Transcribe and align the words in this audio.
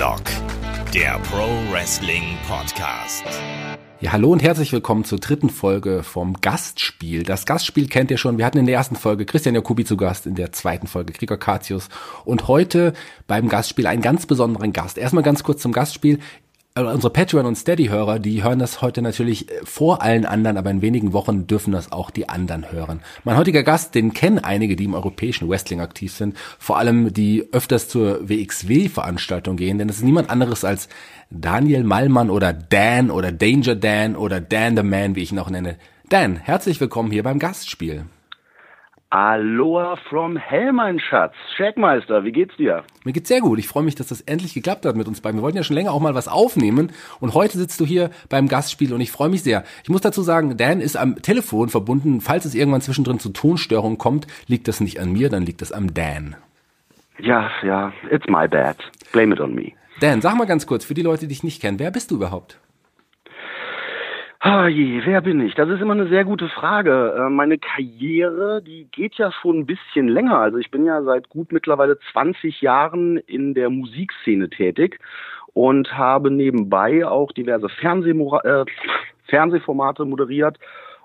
Headlock, 0.00 0.22
der 0.94 1.18
Pro 1.30 1.46
Wrestling 1.70 2.22
Podcast. 2.48 3.22
Ja, 4.00 4.12
hallo 4.12 4.32
und 4.32 4.42
herzlich 4.42 4.72
willkommen 4.72 5.04
zur 5.04 5.18
dritten 5.18 5.50
Folge 5.50 6.02
vom 6.02 6.40
Gastspiel. 6.40 7.22
Das 7.22 7.44
Gastspiel 7.44 7.86
kennt 7.86 8.10
ihr 8.10 8.16
schon. 8.16 8.38
Wir 8.38 8.46
hatten 8.46 8.56
in 8.56 8.64
der 8.64 8.76
ersten 8.76 8.96
Folge 8.96 9.26
Christian 9.26 9.54
Jacobi 9.54 9.84
zu 9.84 9.98
Gast, 9.98 10.24
in 10.24 10.36
der 10.36 10.52
zweiten 10.52 10.86
Folge 10.86 11.12
Gregor 11.12 11.36
Katius 11.36 11.90
und 12.24 12.48
heute 12.48 12.94
beim 13.26 13.50
Gastspiel 13.50 13.86
einen 13.86 14.00
ganz 14.00 14.24
besonderen 14.24 14.72
Gast. 14.72 14.96
Erstmal 14.96 15.22
ganz 15.22 15.42
kurz 15.42 15.60
zum 15.60 15.72
Gastspiel. 15.72 16.18
Äh, 16.80 16.92
unsere 16.92 17.12
Patreon- 17.12 17.46
und 17.46 17.56
Steady-Hörer, 17.56 18.18
die 18.18 18.42
hören 18.42 18.58
das 18.58 18.82
heute 18.82 19.02
natürlich 19.02 19.50
äh, 19.50 19.60
vor 19.64 20.02
allen 20.02 20.24
anderen, 20.24 20.56
aber 20.56 20.70
in 20.70 20.82
wenigen 20.82 21.12
Wochen 21.12 21.46
dürfen 21.46 21.72
das 21.72 21.92
auch 21.92 22.10
die 22.10 22.28
anderen 22.28 22.72
hören. 22.72 23.00
Mein 23.24 23.36
heutiger 23.36 23.62
Gast, 23.62 23.94
den 23.94 24.12
kennen 24.12 24.38
einige, 24.38 24.76
die 24.76 24.84
im 24.84 24.94
europäischen 24.94 25.48
Wrestling 25.48 25.80
aktiv 25.80 26.12
sind, 26.12 26.36
vor 26.58 26.78
allem 26.78 27.12
die 27.12 27.48
öfters 27.52 27.88
zur 27.88 28.28
WXW-Veranstaltung 28.28 29.56
gehen, 29.56 29.78
denn 29.78 29.88
es 29.88 29.96
ist 29.96 30.04
niemand 30.04 30.30
anderes 30.30 30.64
als 30.64 30.88
Daniel 31.30 31.84
Mallmann 31.84 32.30
oder 32.30 32.52
Dan 32.52 33.10
oder 33.10 33.32
Danger 33.32 33.76
Dan 33.76 34.16
oder 34.16 34.40
Dan 34.40 34.76
the 34.76 34.82
Man, 34.82 35.14
wie 35.14 35.22
ich 35.22 35.32
ihn 35.32 35.38
auch 35.38 35.50
nenne. 35.50 35.76
Dan, 36.08 36.36
herzlich 36.36 36.80
willkommen 36.80 37.12
hier 37.12 37.22
beim 37.22 37.38
Gastspiel. 37.38 38.06
Aloha 39.12 39.96
from 40.08 40.36
Hell, 40.36 40.72
mein 40.72 41.00
Schatz. 41.00 41.34
Checkmeister, 41.56 42.22
wie 42.22 42.30
geht's 42.30 42.56
dir? 42.56 42.84
Mir 43.02 43.12
geht's 43.12 43.28
sehr 43.28 43.40
gut. 43.40 43.58
Ich 43.58 43.66
freue 43.66 43.82
mich, 43.82 43.96
dass 43.96 44.06
das 44.06 44.20
endlich 44.20 44.54
geklappt 44.54 44.86
hat 44.86 44.94
mit 44.94 45.08
uns 45.08 45.20
beiden. 45.20 45.40
Wir 45.40 45.42
wollten 45.42 45.56
ja 45.56 45.64
schon 45.64 45.74
länger 45.74 45.90
auch 45.90 45.98
mal 45.98 46.14
was 46.14 46.28
aufnehmen 46.28 46.92
und 47.18 47.34
heute 47.34 47.58
sitzt 47.58 47.80
du 47.80 47.84
hier 47.84 48.10
beim 48.28 48.46
Gastspiel 48.46 48.94
und 48.94 49.00
ich 49.00 49.10
freue 49.10 49.28
mich 49.28 49.42
sehr. 49.42 49.64
Ich 49.82 49.88
muss 49.88 50.00
dazu 50.00 50.22
sagen, 50.22 50.56
Dan 50.56 50.80
ist 50.80 50.96
am 50.96 51.20
Telefon 51.22 51.70
verbunden. 51.70 52.20
Falls 52.20 52.44
es 52.44 52.54
irgendwann 52.54 52.82
zwischendrin 52.82 53.18
zu 53.18 53.30
Tonstörungen 53.30 53.98
kommt, 53.98 54.28
liegt 54.46 54.68
das 54.68 54.80
nicht 54.80 55.00
an 55.00 55.10
mir, 55.10 55.28
dann 55.28 55.44
liegt 55.44 55.60
das 55.60 55.72
am 55.72 55.92
Dan. 55.92 56.36
Ja, 57.18 57.50
ja, 57.64 57.92
it's 58.12 58.28
my 58.28 58.46
bad. 58.46 58.76
Blame 59.10 59.34
it 59.34 59.40
on 59.40 59.56
me. 59.56 59.72
Dan, 59.98 60.20
sag 60.20 60.36
mal 60.36 60.46
ganz 60.46 60.68
kurz, 60.68 60.84
für 60.84 60.94
die 60.94 61.02
Leute, 61.02 61.22
die 61.22 61.34
dich 61.34 61.42
nicht 61.42 61.60
kennen, 61.60 61.80
wer 61.80 61.90
bist 61.90 62.12
du 62.12 62.14
überhaupt? 62.14 62.60
Ah 64.42 64.68
je, 64.68 65.02
wer 65.04 65.20
bin 65.20 65.38
ich? 65.42 65.54
Das 65.54 65.68
ist 65.68 65.82
immer 65.82 65.92
eine 65.92 66.08
sehr 66.08 66.24
gute 66.24 66.48
Frage. 66.48 67.14
Äh, 67.14 67.28
meine 67.28 67.58
Karriere, 67.58 68.62
die 68.62 68.86
geht 68.90 69.16
ja 69.16 69.30
schon 69.30 69.58
ein 69.58 69.66
bisschen 69.66 70.08
länger. 70.08 70.38
Also 70.38 70.56
ich 70.56 70.70
bin 70.70 70.86
ja 70.86 71.02
seit 71.02 71.28
gut 71.28 71.52
mittlerweile 71.52 71.98
20 72.10 72.62
Jahren 72.62 73.18
in 73.18 73.52
der 73.52 73.68
Musikszene 73.68 74.48
tätig 74.48 74.98
und 75.52 75.92
habe 75.92 76.30
nebenbei 76.30 77.06
auch 77.06 77.32
diverse 77.32 77.68
Fernsehmora 77.68 78.62
äh, 78.62 78.64
Fernsehformate 79.28 80.06
moderiert 80.06 80.58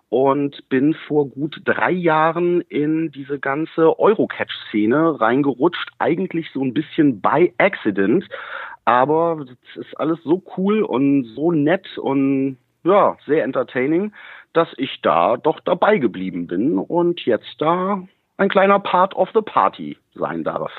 und 0.08 0.70
bin 0.70 0.94
vor 0.94 1.28
gut 1.28 1.60
drei 1.66 1.92
Jahren 1.92 2.62
in 2.62 3.12
diese 3.12 3.38
ganze 3.38 4.00
Eurocatch-Szene 4.00 5.20
reingerutscht, 5.20 5.90
eigentlich 6.00 6.52
so 6.54 6.64
ein 6.64 6.74
bisschen 6.74 7.20
by 7.20 7.54
accident. 7.58 8.30
Aber 8.86 9.46
es 9.72 9.76
ist 9.76 10.00
alles 10.00 10.20
so 10.24 10.42
cool 10.56 10.84
und 10.84 11.26
so 11.36 11.52
nett 11.52 11.98
und 11.98 12.60
ja, 12.86 13.18
sehr 13.26 13.44
entertaining, 13.44 14.14
dass 14.54 14.70
ich 14.78 15.02
da 15.02 15.38
doch 15.38 15.60
dabei 15.60 15.98
geblieben 15.98 16.48
bin 16.48 16.78
und 16.78 17.26
jetzt 17.26 17.56
da 17.60 18.02
ein 18.38 18.50
kleiner 18.50 18.80
Part 18.80 19.16
of 19.16 19.30
the 19.34 19.42
Party 19.42 19.98
sein 20.14 20.44
darf. 20.44 20.72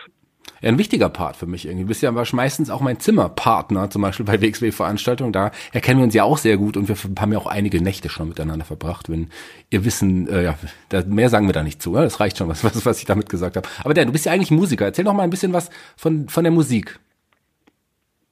Ja, 0.63 0.71
ein 0.71 0.79
wichtiger 0.79 1.11
Part 1.11 1.37
für 1.37 1.47
mich 1.47 1.67
irgendwie. 1.67 1.83
Du 1.83 1.89
bist 1.89 2.03
ja 2.03 2.11
meistens 2.11 2.71
auch 2.71 2.81
mein 2.81 2.99
Zimmerpartner, 2.99 3.91
zum 3.91 4.01
Beispiel 4.01 4.25
bei 4.25 4.41
WXW-Veranstaltungen. 4.41 5.33
Da 5.33 5.51
erkennen 5.73 5.99
wir 5.99 6.05
uns 6.05 6.15
ja 6.15 6.25
auch 6.25 6.39
sehr 6.39 6.57
gut 6.57 6.79
und 6.79 6.89
wir 6.89 6.97
haben 7.21 7.33
ja 7.33 7.39
auch 7.39 7.47
einige 7.47 7.83
Nächte 7.83 8.09
schon 8.09 8.29
miteinander 8.29 8.65
verbracht. 8.65 9.11
Wenn 9.11 9.29
ihr 9.69 9.85
wissen, 9.85 10.29
äh, 10.29 10.45
ja, 10.45 10.55
da, 10.89 11.03
mehr 11.05 11.29
sagen 11.29 11.47
wir 11.47 11.53
da 11.53 11.63
nicht 11.63 11.83
zu. 11.83 11.95
Ja? 11.95 12.03
Das 12.03 12.21
reicht 12.21 12.39
schon, 12.39 12.49
was, 12.49 12.65
was, 12.65 12.87
was 12.87 13.01
ich 13.01 13.05
damit 13.05 13.29
gesagt 13.29 13.57
habe. 13.57 13.69
Aber 13.85 13.93
der, 13.93 14.07
du 14.07 14.13
bist 14.13 14.25
ja 14.25 14.33
eigentlich 14.33 14.51
Musiker. 14.51 14.87
Erzähl 14.87 15.05
doch 15.05 15.13
mal 15.13 15.25
ein 15.25 15.31
bisschen 15.31 15.53
was 15.53 15.71
von, 15.97 16.29
von 16.29 16.45
der 16.45 16.53
Musik. 16.53 16.99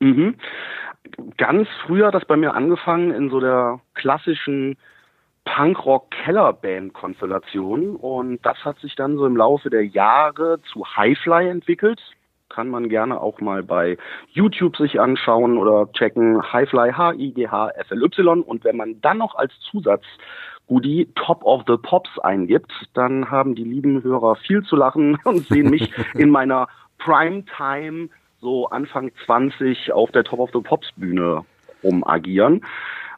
Mhm 0.01 0.37
ganz 1.37 1.69
früh 1.85 2.03
hat 2.03 2.15
das 2.15 2.25
bei 2.25 2.37
mir 2.37 2.55
angefangen 2.55 3.13
in 3.13 3.29
so 3.31 3.39
der 3.41 3.81
klassischen 3.95 4.77
Punkrock-Kellerband-Konstellation 5.45 7.97
und 7.97 8.39
das 8.45 8.65
hat 8.65 8.79
sich 8.79 8.95
dann 8.97 9.17
so 9.17 9.27
im 9.27 9.37
Laufe 9.37 9.71
der 9.71 9.85
Jahre 9.85 10.61
zu 10.73 10.85
Highfly 10.97 11.49
entwickelt. 11.49 12.01
Kann 12.49 12.69
man 12.69 12.89
gerne 12.89 13.21
auch 13.21 13.41
mal 13.41 13.63
bei 13.63 13.97
YouTube 14.31 14.77
sich 14.77 15.01
anschauen 15.01 15.59
oder 15.59 15.93
checken. 15.93 16.41
Highfly, 16.53 16.93
H-I-G-H-F-L-Y. 16.93 18.43
Und 18.43 18.65
wenn 18.65 18.77
man 18.77 19.01
dann 19.01 19.19
noch 19.19 19.35
als 19.35 19.53
Zusatz 19.71 20.05
Goodie 20.67 21.09
Top 21.15 21.45
of 21.45 21.63
the 21.67 21.77
Pops 21.77 22.19
eingibt, 22.21 22.73
dann 22.95 23.31
haben 23.31 23.55
die 23.55 23.65
lieben 23.65 24.03
Hörer 24.03 24.37
viel 24.37 24.63
zu 24.63 24.77
lachen 24.77 25.19
und 25.25 25.47
sehen 25.47 25.71
mich 25.71 25.93
in 26.15 26.31
meiner 26.31 26.69
Primetime 26.99 28.09
so 28.45 28.69
Anfang 28.69 29.11
20 29.25 29.93
auf 29.93 30.13
der 30.13 30.23
Top 30.23 30.39
of 30.39 30.51
the 30.53 30.61
Pops 30.61 30.93
Bühne 30.97 31.45
rumagieren. 31.83 32.65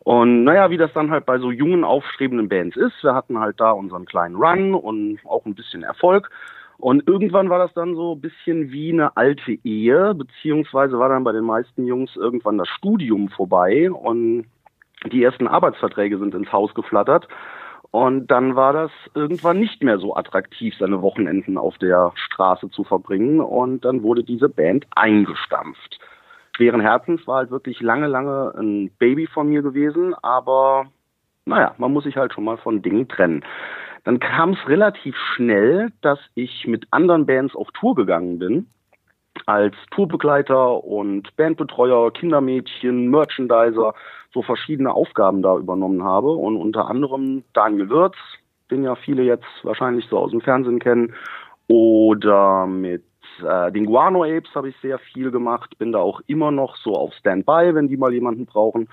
Und 0.04 0.44
naja, 0.44 0.70
wie 0.70 0.76
das 0.76 0.92
dann 0.92 1.10
halt 1.10 1.26
bei 1.26 1.38
so 1.38 1.50
jungen, 1.50 1.82
aufstrebenden 1.82 2.48
Bands 2.48 2.76
ist, 2.76 3.03
wir 3.03 3.12
hatten 3.12 3.41
halt 3.41 3.60
da 3.60 3.72
unseren 3.72 4.06
kleinen 4.06 4.36
Run 4.36 4.75
und 4.75 5.19
auch 5.25 5.44
ein 5.44 5.56
bisschen 5.56 5.82
Erfolg. 5.82 6.31
Und 6.78 7.09
irgendwann 7.09 7.50
war 7.50 7.59
das 7.59 7.75
dann 7.75 7.97
so 7.97 8.15
ein 8.15 8.20
bisschen 8.20 8.70
wie 8.70 8.92
eine 8.92 9.16
alte 9.16 9.59
Ehe, 9.65 10.15
beziehungsweise 10.15 10.98
war 10.98 11.09
dann 11.09 11.25
bei 11.25 11.32
den 11.32 11.44
meisten 11.44 11.86
Jungs 11.86 12.15
irgendwann 12.15 12.59
das 12.59 12.69
Studium 12.69 13.28
vorbei 13.31 13.91
und 13.91 14.44
die 15.10 15.25
ersten 15.25 15.48
Arbeitsverträge 15.48 16.19
sind 16.19 16.34
ins 16.34 16.53
Haus 16.53 16.72
geflattert. 16.75 17.26
Und 17.91 18.26
dann 18.28 18.56
war 18.56 18.72
das 18.72 18.91
irgendwann 19.14 19.60
nicht 19.60 19.82
mehr 19.82 19.98
so 19.98 20.14
attraktiv, 20.16 20.74
seine 20.78 21.02
Wochenenden 21.02 21.56
auf 21.56 21.78
der 21.78 22.12
Straße 22.14 22.70
zu 22.70 22.84
verbringen. 22.84 23.41
Und 23.41 23.84
dann 23.84 24.02
wurde 24.02 24.24
diese 24.24 24.48
Band 24.48 24.86
eingestampft. 24.94 25.98
Schweren 26.56 26.80
Herzens 26.80 27.26
war 27.26 27.36
halt 27.36 27.50
wirklich 27.50 27.80
lange, 27.80 28.06
lange 28.06 28.54
ein 28.56 28.91
Baby 28.98 29.26
von 29.26 29.48
mir 29.48 29.62
gewesen. 29.62 30.14
Aber 30.22 30.86
naja, 31.44 31.74
man 31.78 31.92
muss 31.92 32.04
sich 32.04 32.16
halt 32.16 32.32
schon 32.32 32.44
mal 32.44 32.56
von 32.56 32.82
Dingen 32.82 33.08
trennen. 33.08 33.44
Dann 34.04 34.20
kam 34.20 34.50
es 34.50 34.68
relativ 34.68 35.16
schnell, 35.34 35.91
dass 36.00 36.18
ich 36.34 36.66
mit 36.66 36.86
anderen 36.91 37.26
Bands 37.26 37.56
auf 37.56 37.68
Tour 37.72 37.94
gegangen 37.94 38.38
bin 38.38 38.66
als 39.44 39.74
Tourbegleiter 39.91 40.84
und 40.84 41.34
Bandbetreuer, 41.36 42.12
Kindermädchen, 42.12 43.10
Merchandiser, 43.10 43.94
so 44.32 44.42
verschiedene 44.42 44.92
Aufgaben 44.92 45.42
da 45.42 45.56
übernommen 45.56 46.04
habe 46.04 46.31
und 46.31 46.56
unter 46.56 46.88
anderem 46.88 47.44
Daniel 47.53 47.88
Wirz, 47.88 48.16
den 48.70 48.82
ja 48.82 48.97
viele 48.97 49.22
jetzt 49.22 49.47
wahrscheinlich 49.62 50.06
so 50.09 50.19
aus 50.19 50.31
dem 50.31 50.41
Fernsehen 50.41 50.78
kennen, 50.78 51.14
oder 51.69 52.66
mit 52.66 53.04
äh, 53.42 53.72
den 53.72 53.86
Guano 53.86 54.25
Apes 54.25 54.54
habe 54.54 54.69
ich 54.69 54.76
sehr 54.81 54.98
viel 54.98 55.31
gemacht, 55.31 55.78
bin 55.78 55.92
da 55.92 55.98
auch 55.98 56.20
immer 56.26 56.50
noch 56.50 56.76
so 56.76 56.94
auf 56.94 57.12
Standby, 57.15 57.75
wenn 57.75 57.88
die 57.88 57.97
mal 57.97 58.12
jemanden 58.12 58.47
brauchen. 58.47 58.88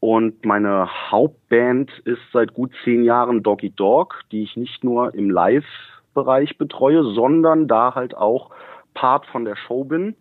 Und 0.00 0.44
meine 0.44 0.88
Hauptband 1.10 1.90
ist 2.04 2.22
seit 2.32 2.54
gut 2.54 2.72
zehn 2.84 3.04
Jahren 3.04 3.42
Doggy 3.42 3.70
Dog, 3.70 4.20
die 4.32 4.42
ich 4.42 4.56
nicht 4.56 4.82
nur 4.82 5.14
im 5.14 5.30
Live-Bereich 5.30 6.58
betreue, 6.58 7.04
sondern 7.04 7.68
da 7.68 7.94
halt 7.94 8.16
auch 8.16 8.50
Part 8.94 9.26
von 9.26 9.44
der 9.44 9.56
Show 9.56 9.84
bin. 9.84 10.16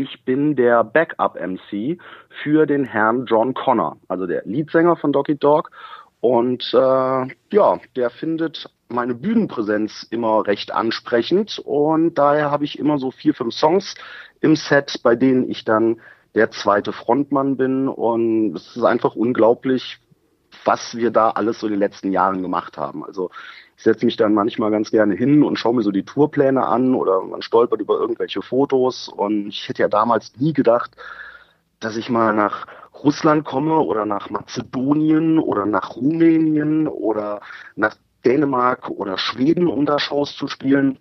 Ich 0.00 0.24
bin 0.24 0.54
der 0.54 0.84
Backup-MC 0.84 1.98
für 2.40 2.66
den 2.66 2.84
Herrn 2.84 3.26
John 3.26 3.52
Connor, 3.52 3.96
also 4.06 4.28
der 4.28 4.42
Leadsänger 4.44 4.94
von 4.94 5.12
Doggy 5.12 5.36
Dog. 5.36 5.72
Und 6.20 6.72
äh, 6.72 6.76
ja, 7.52 7.80
der 7.96 8.10
findet 8.10 8.70
meine 8.88 9.16
Bühnenpräsenz 9.16 10.06
immer 10.08 10.46
recht 10.46 10.72
ansprechend 10.72 11.58
und 11.64 12.14
daher 12.14 12.52
habe 12.52 12.64
ich 12.64 12.78
immer 12.78 12.98
so 12.98 13.10
vier, 13.10 13.34
fünf 13.34 13.54
Songs 13.54 13.96
im 14.40 14.54
Set, 14.54 15.00
bei 15.02 15.16
denen 15.16 15.50
ich 15.50 15.64
dann 15.64 16.00
der 16.36 16.52
zweite 16.52 16.92
Frontmann 16.92 17.56
bin 17.56 17.88
und 17.88 18.54
es 18.54 18.76
ist 18.76 18.84
einfach 18.84 19.16
unglaublich, 19.16 19.98
was 20.64 20.96
wir 20.96 21.10
da 21.10 21.30
alles 21.30 21.58
so 21.58 21.66
in 21.66 21.72
den 21.72 21.80
letzten 21.80 22.12
Jahren 22.12 22.40
gemacht 22.40 22.78
haben. 22.78 23.04
Also 23.04 23.30
ich 23.78 23.84
setze 23.84 24.04
mich 24.04 24.16
dann 24.16 24.34
manchmal 24.34 24.72
ganz 24.72 24.90
gerne 24.90 25.14
hin 25.14 25.44
und 25.44 25.56
schaue 25.56 25.76
mir 25.76 25.82
so 25.82 25.92
die 25.92 26.04
Tourpläne 26.04 26.66
an 26.66 26.96
oder 26.96 27.22
man 27.22 27.42
stolpert 27.42 27.80
über 27.80 27.94
irgendwelche 27.94 28.42
Fotos. 28.42 29.08
Und 29.08 29.46
ich 29.46 29.68
hätte 29.68 29.82
ja 29.82 29.88
damals 29.88 30.32
nie 30.36 30.52
gedacht, 30.52 30.96
dass 31.78 31.96
ich 31.96 32.10
mal 32.10 32.34
nach 32.34 32.66
Russland 33.04 33.44
komme 33.44 33.78
oder 33.78 34.04
nach 34.04 34.30
Mazedonien 34.30 35.38
oder 35.38 35.64
nach 35.64 35.94
Rumänien 35.94 36.88
oder 36.88 37.40
nach 37.76 37.94
Dänemark 38.24 38.90
oder 38.90 39.16
Schweden, 39.16 39.68
um 39.68 39.86
da 39.86 40.00
Shows 40.00 40.34
zu 40.34 40.48
spielen, 40.48 40.98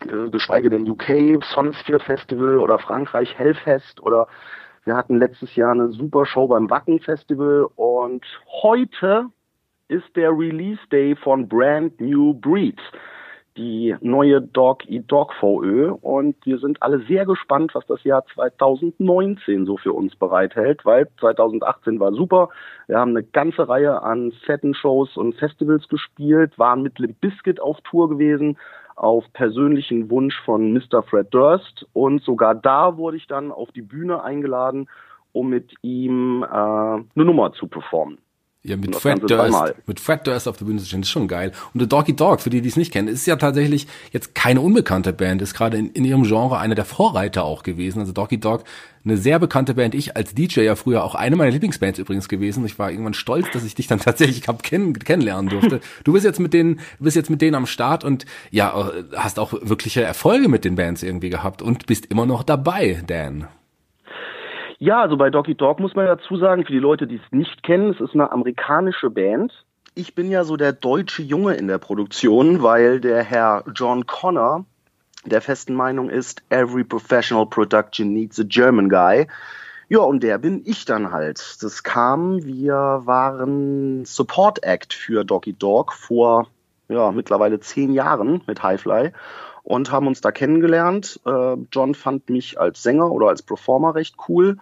äh, 0.00 0.30
geschweige 0.30 0.70
denn 0.70 0.88
UK, 0.88 1.44
Sonsphere 1.44 2.00
Festival 2.00 2.58
oder 2.58 2.78
Frankreich 2.78 3.38
Hellfest 3.38 4.00
oder 4.00 4.28
wir 4.84 4.96
hatten 4.96 5.18
letztes 5.18 5.54
Jahr 5.56 5.72
eine 5.72 5.90
super 5.92 6.24
Show 6.24 6.48
beim 6.48 6.70
Wacken 6.70 7.00
Festival 7.00 7.66
und 7.76 8.24
heute 8.62 9.26
ist 9.88 10.16
der 10.16 10.30
Release 10.30 10.80
Day 10.90 11.14
von 11.16 11.48
Brand 11.48 12.00
New 12.00 12.34
Breeds, 12.34 12.82
die 13.56 13.94
neue 14.00 14.40
Dog 14.40 14.88
Eat 14.88 15.04
Dog 15.10 15.32
VÖ. 15.34 15.90
Und 15.90 16.36
wir 16.44 16.58
sind 16.58 16.82
alle 16.82 17.00
sehr 17.06 17.26
gespannt, 17.26 17.74
was 17.74 17.86
das 17.86 18.02
Jahr 18.04 18.24
2019 18.34 19.66
so 19.66 19.76
für 19.76 19.92
uns 19.92 20.16
bereithält, 20.16 20.84
weil 20.84 21.08
2018 21.20 22.00
war 22.00 22.12
super. 22.12 22.48
Wir 22.86 22.98
haben 22.98 23.10
eine 23.10 23.22
ganze 23.22 23.68
Reihe 23.68 24.02
an 24.02 24.32
fetten 24.44 24.74
Shows 24.74 25.16
und 25.16 25.36
Festivals 25.36 25.88
gespielt, 25.88 26.58
waren 26.58 26.82
mit 26.82 26.98
Limp 26.98 27.20
Bizkit 27.20 27.60
auf 27.60 27.80
Tour 27.82 28.08
gewesen. 28.08 28.56
auf 28.96 29.24
persönlichen 29.32 30.08
Wunsch 30.08 30.40
von 30.44 30.72
Mr. 30.72 31.02
Fred 31.02 31.26
Durst. 31.34 31.84
Und 31.94 32.22
sogar 32.22 32.54
da 32.54 32.96
wurde 32.96 33.16
ich 33.16 33.26
dann 33.26 33.50
auf 33.50 33.72
die 33.72 33.82
Bühne 33.82 34.22
eingeladen, 34.22 34.88
um 35.32 35.50
mit 35.50 35.74
ihm 35.82 36.44
äh, 36.44 36.46
eine 36.46 37.04
Nummer 37.16 37.52
zu 37.52 37.66
performen. 37.66 38.18
Ja, 38.66 38.78
mit 38.78 38.96
Fred, 38.96 39.20
Durst, 39.28 39.74
mit 39.86 40.00
Fred 40.00 40.26
Durst 40.26 40.48
auf 40.48 40.56
der 40.56 40.64
Bühne 40.64 40.80
zu 40.80 40.86
stehen, 40.86 41.02
ist 41.02 41.10
schon 41.10 41.28
geil. 41.28 41.52
Und 41.74 41.80
The 41.80 41.86
Doggy 41.86 42.16
Dog, 42.16 42.40
für 42.40 42.48
die, 42.48 42.62
die 42.62 42.70
es 42.70 42.76
nicht 42.76 42.94
kennen, 42.94 43.08
ist 43.08 43.26
ja 43.26 43.36
tatsächlich 43.36 43.86
jetzt 44.10 44.34
keine 44.34 44.62
unbekannte 44.62 45.12
Band, 45.12 45.42
ist 45.42 45.52
gerade 45.52 45.76
in, 45.76 45.90
in 45.90 46.06
ihrem 46.06 46.22
Genre 46.22 46.56
eine 46.56 46.74
der 46.74 46.86
Vorreiter 46.86 47.44
auch 47.44 47.62
gewesen. 47.62 48.00
Also 48.00 48.12
Doggy 48.12 48.40
Dog, 48.40 48.64
eine 49.04 49.18
sehr 49.18 49.38
bekannte 49.38 49.74
Band. 49.74 49.94
Ich 49.94 50.16
als 50.16 50.34
DJ 50.34 50.62
ja 50.62 50.76
früher 50.76 51.04
auch 51.04 51.14
eine 51.14 51.36
meiner 51.36 51.50
Lieblingsbands 51.50 51.98
übrigens 51.98 52.26
gewesen. 52.26 52.64
Ich 52.64 52.78
war 52.78 52.90
irgendwann 52.90 53.12
stolz, 53.12 53.48
dass 53.52 53.64
ich 53.64 53.74
dich 53.74 53.86
dann 53.86 53.98
tatsächlich 54.00 54.48
hab 54.48 54.62
kenn 54.62 54.94
kennenlernen 54.94 55.50
durfte. 55.50 55.80
Du 56.04 56.14
bist 56.14 56.24
jetzt 56.24 56.40
mit 56.40 56.54
denen, 56.54 56.80
bist 56.98 57.16
jetzt 57.16 57.28
mit 57.28 57.42
denen 57.42 57.56
am 57.56 57.66
Start 57.66 58.02
und 58.02 58.24
ja, 58.50 58.90
hast 59.14 59.38
auch 59.38 59.52
wirkliche 59.60 60.02
Erfolge 60.02 60.48
mit 60.48 60.64
den 60.64 60.76
Bands 60.76 61.02
irgendwie 61.02 61.28
gehabt 61.28 61.60
und 61.60 61.84
bist 61.84 62.06
immer 62.06 62.24
noch 62.24 62.42
dabei, 62.42 63.02
Dan. 63.06 63.46
Ja, 64.84 65.00
also 65.00 65.16
bei 65.16 65.30
Doggy 65.30 65.54
Dog 65.54 65.80
muss 65.80 65.94
man 65.94 66.04
dazu 66.04 66.36
sagen, 66.36 66.66
für 66.66 66.72
die 66.72 66.78
Leute, 66.78 67.06
die 67.06 67.16
es 67.16 67.32
nicht 67.32 67.62
kennen, 67.62 67.94
es 67.94 68.02
ist 68.02 68.12
eine 68.12 68.30
amerikanische 68.30 69.08
Band. 69.08 69.64
Ich 69.94 70.14
bin 70.14 70.30
ja 70.30 70.44
so 70.44 70.58
der 70.58 70.74
deutsche 70.74 71.22
Junge 71.22 71.54
in 71.54 71.68
der 71.68 71.78
Produktion, 71.78 72.62
weil 72.62 73.00
der 73.00 73.22
Herr 73.22 73.64
John 73.74 74.04
Connor 74.04 74.66
der 75.24 75.40
festen 75.40 75.74
Meinung 75.74 76.10
ist, 76.10 76.42
every 76.50 76.84
professional 76.84 77.46
production 77.46 78.12
needs 78.12 78.38
a 78.38 78.42
German 78.46 78.90
guy. 78.90 79.26
Ja, 79.88 80.00
und 80.00 80.22
der 80.22 80.36
bin 80.36 80.60
ich 80.66 80.84
dann 80.84 81.12
halt. 81.12 81.56
Das 81.62 81.82
kam, 81.82 82.44
wir 82.44 82.74
waren 83.06 84.04
Support 84.04 84.64
Act 84.64 84.92
für 84.92 85.24
Doggy 85.24 85.54
Dog 85.54 85.94
vor 85.94 86.46
ja, 86.90 87.10
mittlerweile 87.10 87.58
zehn 87.58 87.94
Jahren 87.94 88.42
mit 88.46 88.62
Highfly 88.62 89.12
und 89.64 89.90
haben 89.90 90.06
uns 90.06 90.20
da 90.20 90.30
kennengelernt. 90.30 91.20
Äh, 91.26 91.56
John 91.72 91.94
fand 91.94 92.30
mich 92.30 92.60
als 92.60 92.82
Sänger 92.82 93.10
oder 93.10 93.28
als 93.28 93.42
Performer 93.42 93.96
recht 93.96 94.14
cool 94.28 94.58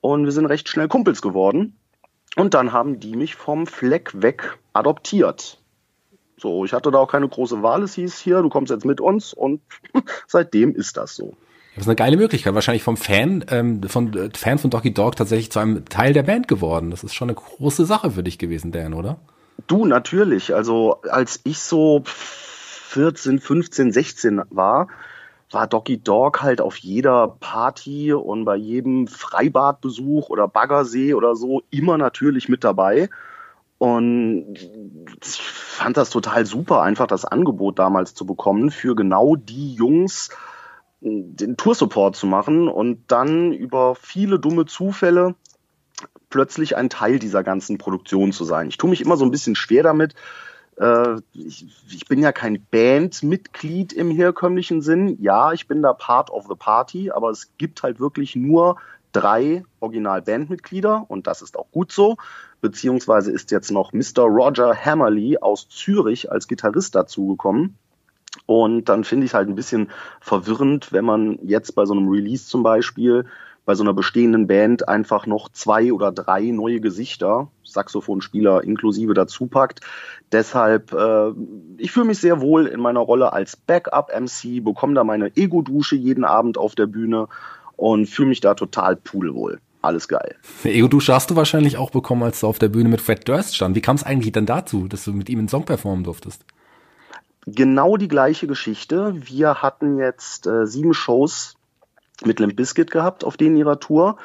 und 0.00 0.24
wir 0.24 0.32
sind 0.32 0.46
recht 0.46 0.68
schnell 0.68 0.88
Kumpels 0.88 1.22
geworden. 1.22 1.76
Und 2.36 2.54
dann 2.54 2.72
haben 2.72 3.00
die 3.00 3.16
mich 3.16 3.34
vom 3.34 3.66
Fleck 3.66 4.22
weg 4.22 4.58
adoptiert. 4.72 5.58
So, 6.36 6.64
ich 6.64 6.72
hatte 6.72 6.90
da 6.90 6.98
auch 6.98 7.10
keine 7.10 7.28
große 7.28 7.62
Wahl. 7.62 7.82
Es 7.82 7.94
hieß 7.94 8.18
hier, 8.18 8.42
du 8.42 8.48
kommst 8.48 8.70
jetzt 8.70 8.84
mit 8.84 9.00
uns 9.00 9.32
und 9.32 9.60
seitdem 10.26 10.74
ist 10.74 10.96
das 10.96 11.14
so. 11.14 11.34
Das 11.74 11.84
ist 11.84 11.88
eine 11.88 11.96
geile 11.96 12.16
Möglichkeit. 12.16 12.54
Wahrscheinlich 12.54 12.82
vom 12.82 12.96
Fan, 12.96 13.44
ähm, 13.50 13.82
von 13.84 14.12
äh, 14.14 14.30
Fan 14.36 14.58
von 14.58 14.70
Doggy 14.70 14.92
Dog 14.92 15.16
tatsächlich 15.16 15.50
zu 15.50 15.58
einem 15.58 15.86
Teil 15.86 16.12
der 16.12 16.22
Band 16.22 16.48
geworden. 16.48 16.90
Das 16.90 17.04
ist 17.04 17.14
schon 17.14 17.28
eine 17.30 17.36
große 17.36 17.86
Sache 17.86 18.10
für 18.10 18.22
dich 18.22 18.38
gewesen, 18.38 18.72
Dan, 18.72 18.92
oder? 18.92 19.18
Du, 19.66 19.86
natürlich. 19.86 20.54
Also, 20.54 21.00
als 21.02 21.40
ich 21.44 21.60
so 21.60 22.02
14, 22.92 23.38
15, 23.38 23.90
16 23.92 24.42
war, 24.50 24.88
war 25.50 25.66
Doggy 25.66 25.98
Dog 25.98 26.42
halt 26.42 26.60
auf 26.60 26.76
jeder 26.76 27.36
Party 27.40 28.12
und 28.12 28.44
bei 28.44 28.56
jedem 28.56 29.06
Freibadbesuch 29.06 30.28
oder 30.28 30.46
Baggersee 30.46 31.14
oder 31.14 31.34
so 31.34 31.62
immer 31.70 31.96
natürlich 31.96 32.50
mit 32.50 32.64
dabei. 32.64 33.08
Und 33.78 34.54
ich 35.24 35.40
fand 35.40 35.96
das 35.96 36.10
total 36.10 36.44
super, 36.44 36.82
einfach 36.82 37.06
das 37.06 37.24
Angebot 37.24 37.78
damals 37.78 38.14
zu 38.14 38.26
bekommen, 38.26 38.70
für 38.70 38.94
genau 38.94 39.36
die 39.36 39.74
Jungs 39.74 40.28
den 41.00 41.56
Toursupport 41.56 42.14
zu 42.14 42.26
machen 42.26 42.68
und 42.68 43.04
dann 43.08 43.52
über 43.52 43.94
viele 43.94 44.38
dumme 44.38 44.66
Zufälle 44.66 45.34
plötzlich 46.30 46.76
ein 46.76 46.90
Teil 46.90 47.18
dieser 47.18 47.42
ganzen 47.42 47.78
Produktion 47.78 48.32
zu 48.32 48.44
sein. 48.44 48.68
Ich 48.68 48.76
tue 48.76 48.88
mich 48.88 49.00
immer 49.00 49.16
so 49.16 49.24
ein 49.24 49.30
bisschen 49.30 49.56
schwer 49.56 49.82
damit, 49.82 50.12
äh, 50.12 50.51
ich, 51.34 51.66
ich, 51.90 52.06
bin 52.08 52.20
ja 52.20 52.32
kein 52.32 52.64
Bandmitglied 52.70 53.92
im 53.92 54.10
herkömmlichen 54.10 54.80
Sinn. 54.80 55.18
Ja, 55.20 55.52
ich 55.52 55.68
bin 55.68 55.82
da 55.82 55.92
Part 55.92 56.30
of 56.30 56.46
the 56.48 56.54
Party, 56.58 57.10
aber 57.10 57.30
es 57.30 57.50
gibt 57.58 57.82
halt 57.82 58.00
wirklich 58.00 58.36
nur 58.36 58.76
drei 59.12 59.64
Original-Bandmitglieder 59.80 61.04
und 61.08 61.26
das 61.26 61.42
ist 61.42 61.58
auch 61.58 61.70
gut 61.70 61.92
so. 61.92 62.16
Beziehungsweise 62.60 63.30
ist 63.32 63.50
jetzt 63.50 63.70
noch 63.70 63.92
Mr. 63.92 64.22
Roger 64.22 64.74
Hammerly 64.74 65.38
aus 65.38 65.68
Zürich 65.68 66.32
als 66.32 66.48
Gitarrist 66.48 66.94
dazugekommen. 66.94 67.76
Und 68.46 68.88
dann 68.88 69.04
finde 69.04 69.26
ich 69.26 69.34
halt 69.34 69.48
ein 69.48 69.54
bisschen 69.54 69.90
verwirrend, 70.20 70.92
wenn 70.92 71.04
man 71.04 71.38
jetzt 71.42 71.74
bei 71.74 71.84
so 71.84 71.92
einem 71.92 72.08
Release 72.08 72.46
zum 72.46 72.62
Beispiel 72.62 73.26
bei 73.64 73.74
so 73.74 73.84
einer 73.84 73.94
bestehenden 73.94 74.46
Band 74.46 74.88
einfach 74.88 75.26
noch 75.26 75.48
zwei 75.50 75.92
oder 75.92 76.10
drei 76.10 76.50
neue 76.50 76.80
Gesichter, 76.80 77.48
Saxophonspieler 77.72 78.64
inklusive 78.64 79.14
dazu 79.14 79.46
packt. 79.46 79.80
Deshalb, 80.30 80.92
äh, 80.92 81.30
ich 81.78 81.92
fühle 81.92 82.06
mich 82.06 82.18
sehr 82.18 82.40
wohl 82.40 82.66
in 82.66 82.80
meiner 82.80 83.00
Rolle 83.00 83.32
als 83.32 83.56
Backup-MC, 83.56 84.64
bekomme 84.64 84.94
da 84.94 85.04
meine 85.04 85.36
Ego-Dusche 85.36 85.96
jeden 85.96 86.24
Abend 86.24 86.58
auf 86.58 86.74
der 86.74 86.86
Bühne 86.86 87.28
und 87.76 88.06
fühle 88.06 88.28
mich 88.28 88.40
da 88.40 88.54
total 88.54 88.96
pudelwohl. 88.96 89.60
Alles 89.82 90.06
geil. 90.06 90.36
Eine 90.62 90.74
Ego-Dusche 90.74 91.12
hast 91.12 91.30
du 91.30 91.36
wahrscheinlich 91.36 91.76
auch 91.76 91.90
bekommen, 91.90 92.22
als 92.22 92.40
du 92.40 92.46
auf 92.46 92.60
der 92.60 92.68
Bühne 92.68 92.88
mit 92.88 93.00
Fred 93.00 93.26
Durst 93.26 93.56
stand. 93.56 93.74
Wie 93.74 93.80
kam 93.80 93.96
es 93.96 94.04
eigentlich 94.04 94.32
dann 94.32 94.46
dazu, 94.46 94.86
dass 94.86 95.04
du 95.04 95.12
mit 95.12 95.28
ihm 95.28 95.40
einen 95.40 95.48
Song 95.48 95.64
performen 95.64 96.04
durftest? 96.04 96.44
Genau 97.46 97.96
die 97.96 98.06
gleiche 98.06 98.46
Geschichte. 98.46 99.14
Wir 99.16 99.62
hatten 99.62 99.98
jetzt 99.98 100.46
äh, 100.46 100.66
sieben 100.66 100.94
Shows 100.94 101.56
mit 102.24 102.38
Limp 102.38 102.54
Bizkit 102.54 102.92
gehabt 102.92 103.24
auf 103.24 103.36
denen 103.36 103.56
ihrer 103.56 103.80
Tour. 103.80 104.16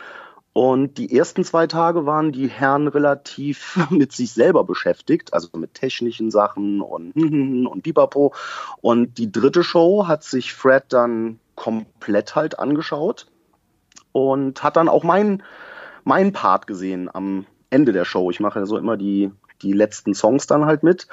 Und 0.57 0.97
die 0.97 1.15
ersten 1.15 1.43
zwei 1.43 1.67
Tage 1.67 2.07
waren 2.07 2.31
die 2.31 2.47
Herren 2.47 2.87
relativ 2.87 3.77
mit 3.91 4.11
sich 4.11 4.33
selber 4.33 4.63
beschäftigt, 4.63 5.31
also 5.31 5.49
mit 5.55 5.75
technischen 5.75 6.31
Sachen 6.31 6.81
und 6.81 7.11
und 7.67 7.83
Bipapo. 7.83 8.33
Und 8.81 9.19
die 9.19 9.31
dritte 9.31 9.63
Show 9.63 10.07
hat 10.07 10.23
sich 10.23 10.55
Fred 10.55 10.85
dann 10.89 11.39
komplett 11.53 12.35
halt 12.35 12.57
angeschaut 12.57 13.27
und 14.13 14.63
hat 14.63 14.77
dann 14.77 14.89
auch 14.89 15.03
meinen 15.03 15.43
mein 16.03 16.33
Part 16.33 16.65
gesehen 16.65 17.07
am 17.13 17.45
Ende 17.69 17.93
der 17.93 18.05
Show. 18.05 18.31
Ich 18.31 18.39
mache 18.39 18.65
so 18.65 18.79
immer 18.79 18.97
die, 18.97 19.29
die 19.61 19.73
letzten 19.73 20.15
Songs 20.15 20.47
dann 20.47 20.65
halt 20.65 20.81
mit 20.81 21.07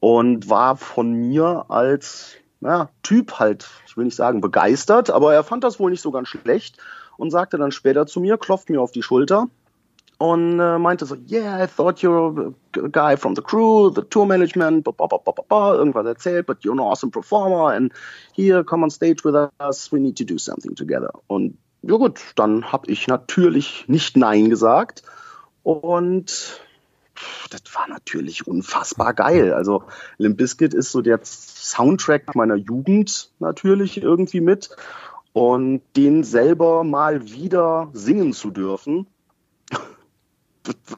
und 0.00 0.50
war 0.50 0.76
von 0.76 1.10
mir 1.10 1.64
als 1.70 2.34
ja, 2.60 2.90
Typ 3.02 3.38
halt, 3.38 3.66
ich 3.86 3.96
will 3.96 4.04
nicht 4.04 4.16
sagen 4.16 4.42
begeistert, 4.42 5.08
aber 5.08 5.32
er 5.32 5.42
fand 5.42 5.64
das 5.64 5.80
wohl 5.80 5.90
nicht 5.90 6.02
so 6.02 6.10
ganz 6.10 6.28
schlecht 6.28 6.76
und 7.20 7.30
sagte 7.30 7.58
dann 7.58 7.70
später 7.70 8.06
zu 8.06 8.20
mir, 8.20 8.38
klopft 8.38 8.70
mir 8.70 8.80
auf 8.80 8.92
die 8.92 9.02
Schulter 9.02 9.48
und 10.18 10.58
äh, 10.58 10.78
meinte 10.78 11.06
so, 11.06 11.16
yeah, 11.30 11.62
I 11.62 11.66
thought 11.66 12.02
you're 12.02 12.54
a 12.76 12.88
guy 12.88 13.16
from 13.16 13.34
the 13.34 13.42
crew, 13.42 13.90
the 13.94 14.02
tour 14.02 14.26
management, 14.26 14.84
ba, 14.84 14.92
ba, 14.92 15.06
ba, 15.06 15.18
ba, 15.18 15.42
ba, 15.48 15.74
irgendwas 15.74 16.06
erzählt, 16.06 16.46
but 16.46 16.64
you're 16.64 16.72
an 16.72 16.80
awesome 16.80 17.10
performer 17.10 17.74
and 17.74 17.92
here, 18.32 18.64
come 18.64 18.82
on 18.82 18.90
stage 18.90 19.22
with 19.24 19.34
us, 19.60 19.92
we 19.92 20.00
need 20.00 20.16
to 20.16 20.24
do 20.24 20.38
something 20.38 20.74
together. 20.74 21.10
Und 21.26 21.58
ja 21.82 21.96
gut, 21.96 22.20
dann 22.36 22.72
habe 22.72 22.90
ich 22.90 23.06
natürlich 23.06 23.84
nicht 23.86 24.16
Nein 24.16 24.50
gesagt 24.50 25.02
und 25.62 26.60
das 27.50 27.62
war 27.74 27.88
natürlich 27.88 28.46
unfassbar 28.46 29.12
geil. 29.14 29.52
Also 29.52 29.84
Limp 30.18 30.38
Bizkit 30.38 30.74
ist 30.74 30.92
so 30.92 31.02
der 31.02 31.20
Soundtrack 31.22 32.34
meiner 32.34 32.54
Jugend 32.54 33.30
natürlich 33.40 34.02
irgendwie 34.02 34.40
mit 34.40 34.70
und 35.40 35.80
den 35.96 36.22
selber 36.22 36.84
mal 36.84 37.24
wieder 37.24 37.88
singen 37.94 38.34
zu 38.34 38.50
dürfen. 38.50 39.06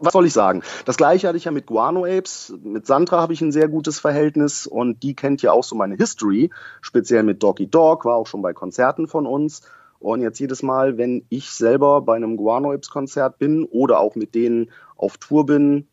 Was 0.00 0.12
soll 0.12 0.26
ich 0.26 0.32
sagen? 0.32 0.64
Das 0.84 0.96
gleiche 0.96 1.28
hatte 1.28 1.38
ich 1.38 1.44
ja 1.44 1.52
mit 1.52 1.66
Guano 1.66 2.04
Apes. 2.04 2.52
Mit 2.64 2.84
Sandra 2.84 3.20
habe 3.20 3.34
ich 3.34 3.40
ein 3.40 3.52
sehr 3.52 3.68
gutes 3.68 4.00
Verhältnis 4.00 4.66
und 4.66 5.04
die 5.04 5.14
kennt 5.14 5.42
ja 5.42 5.52
auch 5.52 5.62
so 5.62 5.76
meine 5.76 5.94
History, 5.94 6.50
speziell 6.80 7.22
mit 7.22 7.40
Doggy 7.40 7.68
Dog, 7.68 8.04
war 8.04 8.16
auch 8.16 8.26
schon 8.26 8.42
bei 8.42 8.52
Konzerten 8.52 9.06
von 9.06 9.26
uns. 9.26 9.62
Und 10.00 10.22
jetzt 10.22 10.40
jedes 10.40 10.64
Mal, 10.64 10.98
wenn 10.98 11.24
ich 11.28 11.52
selber 11.52 12.00
bei 12.00 12.16
einem 12.16 12.36
Guano 12.36 12.72
Apes 12.72 12.90
Konzert 12.90 13.38
bin 13.38 13.64
oder 13.64 14.00
auch 14.00 14.16
mit 14.16 14.34
denen 14.34 14.72
auf 14.96 15.18
Tour 15.18 15.46
bin, 15.46 15.86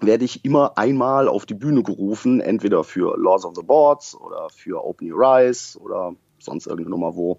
werde 0.00 0.24
ich 0.24 0.46
immer 0.46 0.78
einmal 0.78 1.28
auf 1.28 1.44
die 1.44 1.52
Bühne 1.52 1.82
gerufen, 1.82 2.40
entweder 2.40 2.82
für 2.82 3.18
Laws 3.18 3.44
of 3.44 3.56
the 3.56 3.62
Boards 3.62 4.16
oder 4.16 4.48
für 4.48 4.82
Open 4.86 5.12
Your 5.12 5.22
Eyes 5.22 5.78
oder 5.78 6.14
sonst 6.42 6.66
irgendeine 6.66 6.90
Nummer, 6.90 7.16
wo 7.16 7.38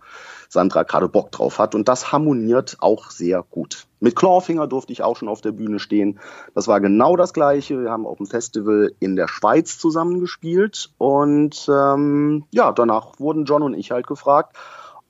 Sandra 0.50 0.84
gerade 0.84 1.10
Bock 1.10 1.32
drauf 1.32 1.60
hat. 1.60 1.76
Und 1.76 1.88
das 1.88 2.12
harmoniert 2.12 2.78
auch 2.80 3.12
sehr 3.12 3.44
gut. 3.50 3.88
Mit 4.00 4.16
Clawfinger 4.16 4.68
durfte 4.68 4.94
ich 4.94 5.04
auch 5.04 5.18
schon 5.18 5.28
auf 5.28 5.42
der 5.42 5.52
Bühne 5.52 5.80
stehen. 5.80 6.20
Das 6.56 6.68
war 6.68 6.80
genau 6.82 7.16
das 7.16 7.34
Gleiche. 7.34 7.82
Wir 7.82 7.92
haben 7.92 8.08
auf 8.08 8.18
dem 8.18 8.28
Festival 8.28 8.94
in 9.00 9.16
der 9.16 9.28
Schweiz 9.28 9.78
zusammengespielt. 9.78 10.92
Und 10.98 11.68
ähm, 11.70 12.46
ja, 12.52 12.72
danach 12.72 13.20
wurden 13.20 13.46
John 13.46 13.64
und 13.64 13.74
ich 13.74 13.92
halt 13.92 14.08
gefragt, 14.08 14.58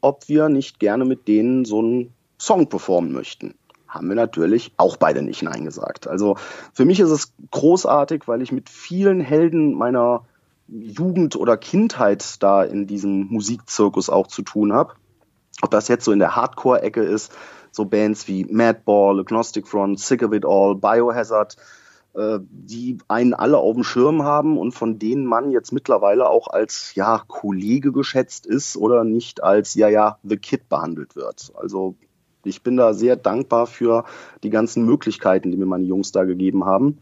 ob 0.02 0.28
wir 0.28 0.50
nicht 0.50 0.80
gerne 0.80 1.06
mit 1.06 1.28
denen 1.28 1.66
so 1.66 1.80
einen 1.80 2.14
Song 2.38 2.68
performen 2.68 3.14
möchten 3.14 3.56
haben 3.92 4.08
wir 4.08 4.16
natürlich 4.16 4.72
auch 4.78 4.96
beide 4.96 5.22
nicht 5.22 5.44
Nein 5.44 5.66
gesagt. 5.66 6.08
Also 6.08 6.38
für 6.74 6.86
mich 6.86 7.02
ist 7.02 7.10
es 7.10 7.34
großartig, 7.52 8.26
weil 8.26 8.42
ich 8.42 8.54
mit 8.54 8.70
vielen 8.70 9.20
Helden 9.20 9.74
meiner 9.74 10.24
Jugend 10.68 11.36
oder 11.36 11.58
Kindheit 11.58 12.42
da 12.42 12.64
in 12.64 12.88
diesem 12.88 13.28
Musikzirkus 13.28 14.10
auch 14.10 14.28
zu 14.28 14.42
tun 14.42 14.74
habe. 14.74 14.94
Ob 15.62 15.72
das 15.72 15.88
jetzt 15.88 16.06
so 16.06 16.12
in 16.12 16.20
der 16.20 16.36
Hardcore-Ecke 16.36 17.02
ist, 17.02 17.32
so 17.72 17.86
Bands 17.86 18.28
wie 18.28 18.46
Madball, 18.46 19.20
Agnostic 19.20 19.68
Front, 19.68 20.00
Sick 20.00 20.24
of 20.24 20.34
It 20.34 20.46
All, 20.46 20.76
Biohazard, 20.76 21.58
äh, 22.14 22.40
die 22.42 22.98
einen 23.08 23.34
alle 23.34 23.58
auf 23.58 23.76
dem 23.76 23.84
Schirm 23.84 24.24
haben 24.24 24.58
und 24.58 24.74
von 24.74 25.00
denen 25.00 25.26
man 25.26 25.52
jetzt 25.52 25.72
mittlerweile 25.72 26.30
auch 26.30 26.48
als 26.48 26.94
ja 26.96 27.24
Kollege 27.28 27.92
geschätzt 27.92 28.46
ist 28.46 28.76
oder 28.76 29.04
nicht 29.04 29.44
als 29.44 29.76
ja 29.76 29.88
ja 29.88 30.18
the 30.24 30.38
Kid 30.38 30.68
behandelt 30.68 31.16
wird. 31.16 31.52
Also 31.56 31.96
ich 32.44 32.64
bin 32.64 32.76
da 32.76 32.94
sehr 32.94 33.16
dankbar 33.16 33.68
für 33.68 34.04
die 34.44 34.50
ganzen 34.50 34.86
Möglichkeiten, 34.86 35.52
die 35.52 35.58
mir 35.58 35.66
meine 35.66 35.86
Jungs 35.86 36.12
da 36.12 36.24
gegeben 36.24 36.66
haben. 36.66 37.02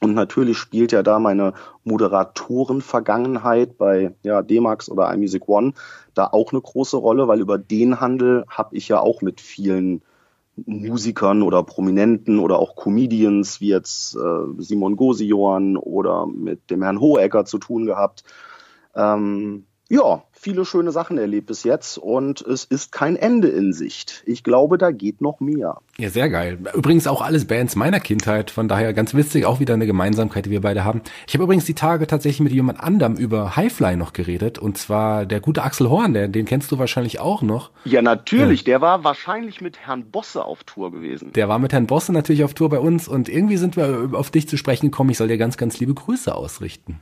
Und 0.00 0.14
natürlich 0.14 0.58
spielt 0.58 0.92
ja 0.92 1.02
da 1.02 1.18
meine 1.18 1.54
Moderatoren-Vergangenheit 1.84 3.78
bei 3.78 4.14
ja, 4.22 4.42
D-Max 4.42 4.90
oder 4.90 5.12
iMusic 5.12 5.48
One 5.48 5.72
da 6.14 6.26
auch 6.26 6.52
eine 6.52 6.60
große 6.60 6.96
Rolle, 6.96 7.28
weil 7.28 7.40
über 7.40 7.58
den 7.58 8.00
Handel 8.00 8.44
habe 8.48 8.76
ich 8.76 8.88
ja 8.88 9.00
auch 9.00 9.22
mit 9.22 9.40
vielen 9.40 10.02
Musikern 10.56 11.42
oder 11.42 11.62
Prominenten 11.62 12.38
oder 12.38 12.58
auch 12.58 12.76
Comedians 12.76 13.60
wie 13.60 13.68
jetzt 13.68 14.16
äh, 14.16 14.62
Simon 14.62 14.96
Gosioan 14.96 15.76
oder 15.76 16.26
mit 16.26 16.70
dem 16.70 16.82
Herrn 16.82 17.00
Hohecker 17.00 17.44
zu 17.44 17.58
tun 17.58 17.86
gehabt. 17.86 18.24
Ähm, 18.94 19.66
ja, 19.90 20.22
viele 20.32 20.64
schöne 20.64 20.92
Sachen 20.92 21.18
erlebt 21.18 21.46
bis 21.46 21.62
jetzt 21.62 21.98
und 21.98 22.40
es 22.40 22.64
ist 22.64 22.90
kein 22.90 23.16
Ende 23.16 23.48
in 23.48 23.72
Sicht. 23.72 24.22
Ich 24.26 24.42
glaube, 24.42 24.78
da 24.78 24.90
geht 24.90 25.20
noch 25.20 25.40
mehr. 25.40 25.78
Ja, 25.98 26.08
sehr 26.08 26.30
geil. 26.30 26.58
Übrigens 26.74 27.06
auch 27.06 27.20
alles 27.20 27.46
Bands 27.46 27.76
meiner 27.76 28.00
Kindheit, 28.00 28.50
von 28.50 28.66
daher 28.66 28.94
ganz 28.94 29.14
witzig, 29.14 29.44
auch 29.44 29.60
wieder 29.60 29.74
eine 29.74 29.86
Gemeinsamkeit, 29.86 30.46
die 30.46 30.50
wir 30.50 30.62
beide 30.62 30.84
haben. 30.84 31.02
Ich 31.26 31.34
habe 31.34 31.44
übrigens 31.44 31.66
die 31.66 31.74
Tage 31.74 32.06
tatsächlich 32.06 32.40
mit 32.40 32.52
jemand 32.52 32.80
anderem 32.80 33.16
über 33.16 33.56
Highfly 33.56 33.96
noch 33.96 34.14
geredet 34.14 34.58
und 34.58 34.78
zwar 34.78 35.26
der 35.26 35.40
gute 35.40 35.62
Axel 35.62 35.90
Horn, 35.90 36.14
der, 36.14 36.28
den 36.28 36.46
kennst 36.46 36.72
du 36.72 36.78
wahrscheinlich 36.78 37.20
auch 37.20 37.42
noch. 37.42 37.70
Ja, 37.84 38.00
natürlich, 38.00 38.60
ja. 38.60 38.64
der 38.64 38.80
war 38.80 39.04
wahrscheinlich 39.04 39.60
mit 39.60 39.78
Herrn 39.86 40.10
Bosse 40.10 40.44
auf 40.44 40.64
Tour 40.64 40.92
gewesen. 40.92 41.32
Der 41.34 41.48
war 41.48 41.58
mit 41.58 41.72
Herrn 41.72 41.86
Bosse 41.86 42.12
natürlich 42.12 42.44
auf 42.44 42.54
Tour 42.54 42.70
bei 42.70 42.78
uns 42.78 43.06
und 43.06 43.28
irgendwie 43.28 43.58
sind 43.58 43.76
wir 43.76 44.10
auf 44.12 44.30
dich 44.30 44.48
zu 44.48 44.56
sprechen 44.56 44.86
gekommen. 44.86 45.10
Ich 45.10 45.18
soll 45.18 45.28
dir 45.28 45.38
ganz, 45.38 45.58
ganz 45.58 45.78
liebe 45.78 45.94
Grüße 45.94 46.34
ausrichten. 46.34 47.00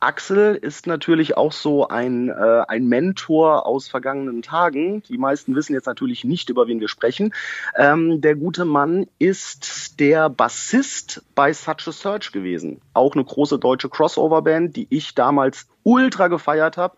Axel 0.00 0.54
ist 0.54 0.86
natürlich 0.86 1.36
auch 1.36 1.52
so 1.52 1.88
ein, 1.88 2.28
äh, 2.28 2.62
ein 2.68 2.86
Mentor 2.86 3.66
aus 3.66 3.88
vergangenen 3.88 4.42
Tagen. 4.42 5.02
Die 5.08 5.18
meisten 5.18 5.56
wissen 5.56 5.72
jetzt 5.72 5.86
natürlich 5.86 6.22
nicht, 6.22 6.50
über 6.50 6.68
wen 6.68 6.78
wir 6.78 6.88
sprechen. 6.88 7.34
Ähm, 7.76 8.20
der 8.20 8.36
gute 8.36 8.64
Mann 8.64 9.08
ist 9.18 9.98
der 9.98 10.30
Bassist 10.30 11.24
bei 11.34 11.52
Such 11.52 11.88
a 11.88 11.92
Search 11.92 12.30
gewesen. 12.30 12.80
Auch 12.94 13.14
eine 13.14 13.24
große 13.24 13.58
deutsche 13.58 13.88
Crossover-Band, 13.88 14.76
die 14.76 14.86
ich 14.90 15.16
damals 15.16 15.66
ultra 15.82 16.28
gefeiert 16.28 16.76
habe. 16.76 16.96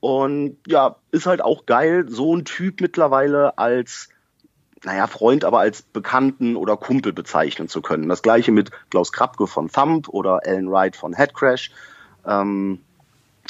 Und 0.00 0.56
ja, 0.66 0.96
ist 1.10 1.26
halt 1.26 1.42
auch 1.42 1.66
geil, 1.66 2.06
so 2.08 2.34
ein 2.34 2.46
Typ 2.46 2.80
mittlerweile 2.80 3.58
als 3.58 4.08
naja, 4.82 5.06
Freund, 5.06 5.44
aber 5.44 5.58
als 5.60 5.82
Bekannten 5.82 6.56
oder 6.56 6.78
Kumpel 6.78 7.12
bezeichnen 7.12 7.68
zu 7.68 7.82
können. 7.82 8.08
Das 8.08 8.22
gleiche 8.22 8.50
mit 8.50 8.70
Klaus 8.90 9.12
Krabke 9.12 9.46
von 9.46 9.68
Thump 9.68 10.08
oder 10.08 10.40
Alan 10.46 10.70
Wright 10.70 10.96
von 10.96 11.12
Headcrash. 11.12 11.70
Ähm, 12.26 12.80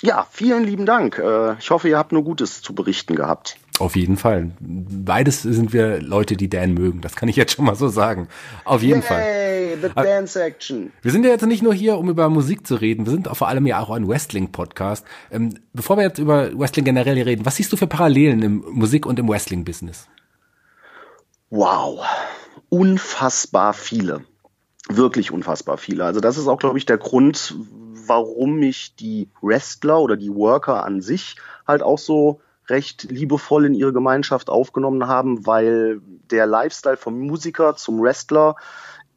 ja, 0.02 0.26
vielen 0.30 0.64
lieben 0.64 0.86
Dank. 0.86 1.18
Äh, 1.18 1.58
ich 1.58 1.70
hoffe, 1.70 1.88
ihr 1.88 1.98
habt 1.98 2.12
nur 2.12 2.24
Gutes 2.24 2.62
zu 2.62 2.74
berichten 2.74 3.14
gehabt. 3.14 3.56
Auf 3.78 3.96
jeden 3.96 4.18
Fall. 4.18 4.50
Beides 4.60 5.42
sind 5.42 5.72
wir 5.72 6.02
Leute, 6.02 6.36
die 6.36 6.50
Dan 6.50 6.74
mögen. 6.74 7.00
Das 7.00 7.16
kann 7.16 7.30
ich 7.30 7.36
jetzt 7.36 7.56
schon 7.56 7.64
mal 7.64 7.74
so 7.74 7.88
sagen. 7.88 8.28
Auf 8.64 8.82
jeden 8.82 9.00
Yay, 9.00 9.08
Fall. 9.08 9.78
The 9.80 9.88
Dan 9.94 10.26
Section. 10.26 10.92
Wir 11.00 11.12
sind 11.12 11.24
ja 11.24 11.30
jetzt 11.30 11.46
nicht 11.46 11.62
nur 11.62 11.72
hier, 11.72 11.96
um 11.96 12.10
über 12.10 12.28
Musik 12.28 12.66
zu 12.66 12.74
reden. 12.74 13.06
Wir 13.06 13.12
sind 13.12 13.26
vor 13.28 13.48
allem 13.48 13.66
ja 13.66 13.80
auch 13.80 13.90
ein 13.90 14.06
Wrestling-Podcast. 14.06 15.06
Ähm, 15.30 15.54
bevor 15.72 15.96
wir 15.96 16.04
jetzt 16.04 16.18
über 16.18 16.50
Wrestling 16.58 16.84
generell 16.84 17.20
reden, 17.22 17.46
was 17.46 17.56
siehst 17.56 17.72
du 17.72 17.78
für 17.78 17.86
Parallelen 17.86 18.42
im 18.42 18.64
Musik- 18.70 19.06
und 19.06 19.18
im 19.18 19.28
Wrestling-Business? 19.28 20.08
Wow. 21.48 22.04
Unfassbar 22.68 23.72
viele. 23.72 24.24
Wirklich 24.96 25.30
unfassbar 25.30 25.78
viele. 25.78 26.04
Also 26.04 26.20
das 26.20 26.36
ist 26.36 26.48
auch, 26.48 26.58
glaube 26.58 26.78
ich, 26.78 26.86
der 26.86 26.98
Grund, 26.98 27.54
warum 28.06 28.56
mich 28.56 28.96
die 28.96 29.28
Wrestler 29.40 30.00
oder 30.00 30.16
die 30.16 30.34
Worker 30.34 30.84
an 30.84 31.00
sich 31.00 31.36
halt 31.66 31.82
auch 31.82 31.98
so 31.98 32.40
recht 32.68 33.04
liebevoll 33.04 33.66
in 33.66 33.74
ihre 33.74 33.92
Gemeinschaft 33.92 34.50
aufgenommen 34.50 35.06
haben, 35.06 35.46
weil 35.46 36.00
der 36.30 36.46
Lifestyle 36.46 36.96
vom 36.96 37.20
Musiker 37.20 37.76
zum 37.76 38.00
Wrestler 38.00 38.56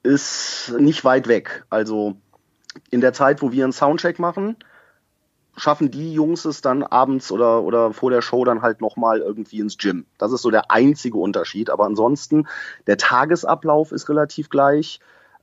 ist 0.01 0.73
nicht 0.77 1.05
weit 1.05 1.27
weg. 1.27 1.65
Also 1.69 2.17
in 2.89 3.01
der 3.01 3.13
Zeit, 3.13 3.41
wo 3.41 3.51
wir 3.51 3.63
einen 3.63 3.73
Soundcheck 3.73 4.19
machen, 4.19 4.57
schaffen 5.55 5.91
die 5.91 6.13
Jungs 6.13 6.45
es 6.45 6.61
dann 6.61 6.83
abends 6.83 7.31
oder, 7.31 7.61
oder 7.61 7.93
vor 7.93 8.09
der 8.09 8.21
Show 8.21 8.43
dann 8.43 8.61
halt 8.61 8.81
nochmal 8.81 9.19
irgendwie 9.19 9.59
ins 9.59 9.77
Gym. 9.77 10.05
Das 10.17 10.31
ist 10.31 10.41
so 10.41 10.49
der 10.49 10.71
einzige 10.71 11.17
Unterschied. 11.17 11.69
Aber 11.69 11.85
ansonsten, 11.85 12.47
der 12.87 12.97
Tagesablauf 12.97 13.91
ist 13.91 14.09
relativ 14.09 14.49
gleich. 14.49 14.99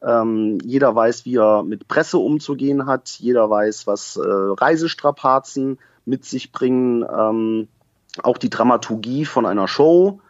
Ähm, 0.06 0.58
jeder 0.64 0.94
weiß, 0.94 1.24
wie 1.24 1.36
er 1.36 1.62
mit 1.62 1.88
Presse 1.88 2.18
umzugehen 2.18 2.86
hat. 2.86 3.08
Jeder 3.18 3.50
weiß, 3.50 3.86
was 3.86 4.16
äh, 4.16 4.22
Reisestrapazen 4.22 5.78
mit 6.04 6.24
sich 6.24 6.52
bringen. 6.52 7.04
Ähm, 7.04 7.68
auch 8.22 8.38
die 8.38 8.50
Dramaturgie 8.50 9.24
von 9.24 9.46
einer 9.46 9.68
Show 9.68 10.20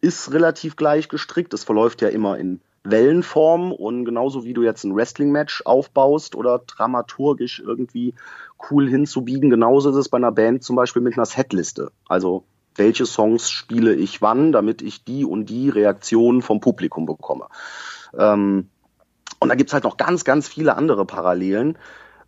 ist 0.00 0.32
relativ 0.32 0.76
gleich 0.76 1.08
gestrickt. 1.08 1.54
Es 1.54 1.64
verläuft 1.64 2.02
ja 2.02 2.08
immer 2.08 2.38
in 2.38 2.60
Wellenform 2.84 3.72
und 3.72 4.04
genauso 4.04 4.44
wie 4.44 4.54
du 4.54 4.62
jetzt 4.62 4.84
ein 4.84 4.94
Wrestling-Match 4.94 5.62
aufbaust 5.64 6.34
oder 6.34 6.60
dramaturgisch 6.66 7.60
irgendwie 7.64 8.14
cool 8.70 8.88
hinzubiegen, 8.88 9.50
genauso 9.50 9.90
ist 9.90 9.96
es 9.96 10.08
bei 10.08 10.18
einer 10.18 10.32
Band 10.32 10.62
zum 10.62 10.76
Beispiel 10.76 11.02
mit 11.02 11.14
einer 11.14 11.26
Setliste. 11.26 11.90
Also 12.08 12.44
welche 12.74 13.06
Songs 13.06 13.50
spiele 13.50 13.94
ich 13.94 14.22
wann, 14.22 14.52
damit 14.52 14.82
ich 14.82 15.04
die 15.04 15.24
und 15.24 15.46
die 15.46 15.68
Reaktionen 15.68 16.42
vom 16.42 16.60
Publikum 16.60 17.06
bekomme. 17.06 17.46
Ähm, 18.16 18.68
und 19.38 19.48
da 19.48 19.54
gibt's 19.54 19.72
halt 19.72 19.84
noch 19.84 19.96
ganz, 19.96 20.24
ganz 20.24 20.48
viele 20.48 20.76
andere 20.76 21.04
Parallelen. 21.04 21.76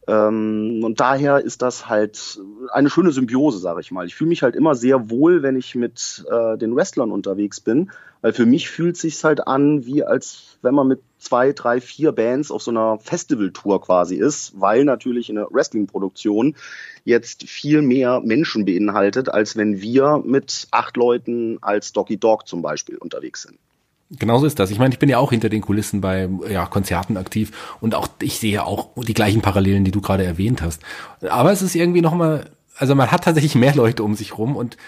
Ähm, 0.09 0.81
und 0.85 1.01
daher 1.01 1.45
ist 1.45 1.61
das 1.61 1.89
halt 1.89 2.41
eine 2.73 2.89
schöne 2.89 3.13
Symbiose, 3.13 3.59
sage 3.59 3.83
ich 3.83 3.91
mal. 3.91 4.07
Ich 4.07 4.15
fühle 4.15 4.29
mich 4.29 4.43
halt 4.43 4.57
immer 4.57 4.75
sehr 4.75 5.11
wohl, 5.11 5.43
wenn 5.43 5.57
ich 5.57 5.75
mit 5.75 6.25
äh, 6.31 6.57
den 6.57 6.75
Wrestlern 6.75 7.13
unterwegs 7.13 7.61
bin, 7.61 7.91
weil 8.23 8.33
für 8.33 8.47
mich 8.47 8.71
fühlt 8.71 8.97
sich's 8.97 9.23
halt 9.23 9.47
an, 9.47 9.85
wie 9.85 10.03
als 10.03 10.59
wenn 10.63 10.75
man 10.75 10.89
mit 10.89 11.01
zwei, 11.19 11.53
drei, 11.53 11.81
vier 11.81 12.13
Bands 12.13 12.51
auf 12.51 12.63
so 12.63 12.71
einer 12.71 12.99
Festivaltour 12.99 13.83
quasi 13.83 14.17
ist, 14.17 14.59
weil 14.59 14.85
natürlich 14.85 15.29
eine 15.29 15.47
Wrestling-Produktion 15.51 16.57
jetzt 17.05 17.45
viel 17.45 17.83
mehr 17.83 18.21
Menschen 18.21 18.65
beinhaltet, 18.65 19.29
als 19.29 19.57
wenn 19.57 19.83
wir 19.83 20.23
mit 20.25 20.69
acht 20.71 20.97
Leuten 20.97 21.59
als 21.61 21.93
Doggy 21.93 22.17
Dog 22.17 22.49
zum 22.49 22.63
Beispiel 22.63 22.97
unterwegs 22.97 23.43
sind. 23.43 23.59
Genauso 24.11 24.47
ist 24.47 24.59
das. 24.59 24.71
Ich 24.71 24.79
meine, 24.79 24.95
ich 24.95 24.99
bin 24.99 25.11
ja 25.11 25.19
auch 25.19 25.31
hinter 25.31 25.51
den 25.51 25.61
Kulissen 25.61 26.01
bei 26.01 26.29
ja, 26.51 26.65
Konzerten 26.65 27.19
aktiv 27.19 27.77
und 27.81 27.95
auch 27.95 28.09
ich 28.23 28.39
sehe 28.39 28.65
auch 28.65 28.89
die 28.97 29.15
gleichen 29.15 29.43
Parallelen, 29.43 29.85
die 29.85 29.91
du 29.91 30.01
gerade 30.01 30.25
erwähnt 30.25 30.63
hast. 30.63 30.83
Aber 31.29 31.53
es 31.53 31.61
ist 31.61 31.75
irgendwie 31.75 32.01
noch 32.01 32.15
mal, 32.15 32.51
also 32.77 32.95
man 32.95 33.11
hat 33.11 33.25
tatsächlich 33.25 33.55
mehr 33.55 33.75
Leute 33.75 34.03
um 34.03 34.15
sich 34.15 34.39
rum 34.39 34.57
und 34.57 34.79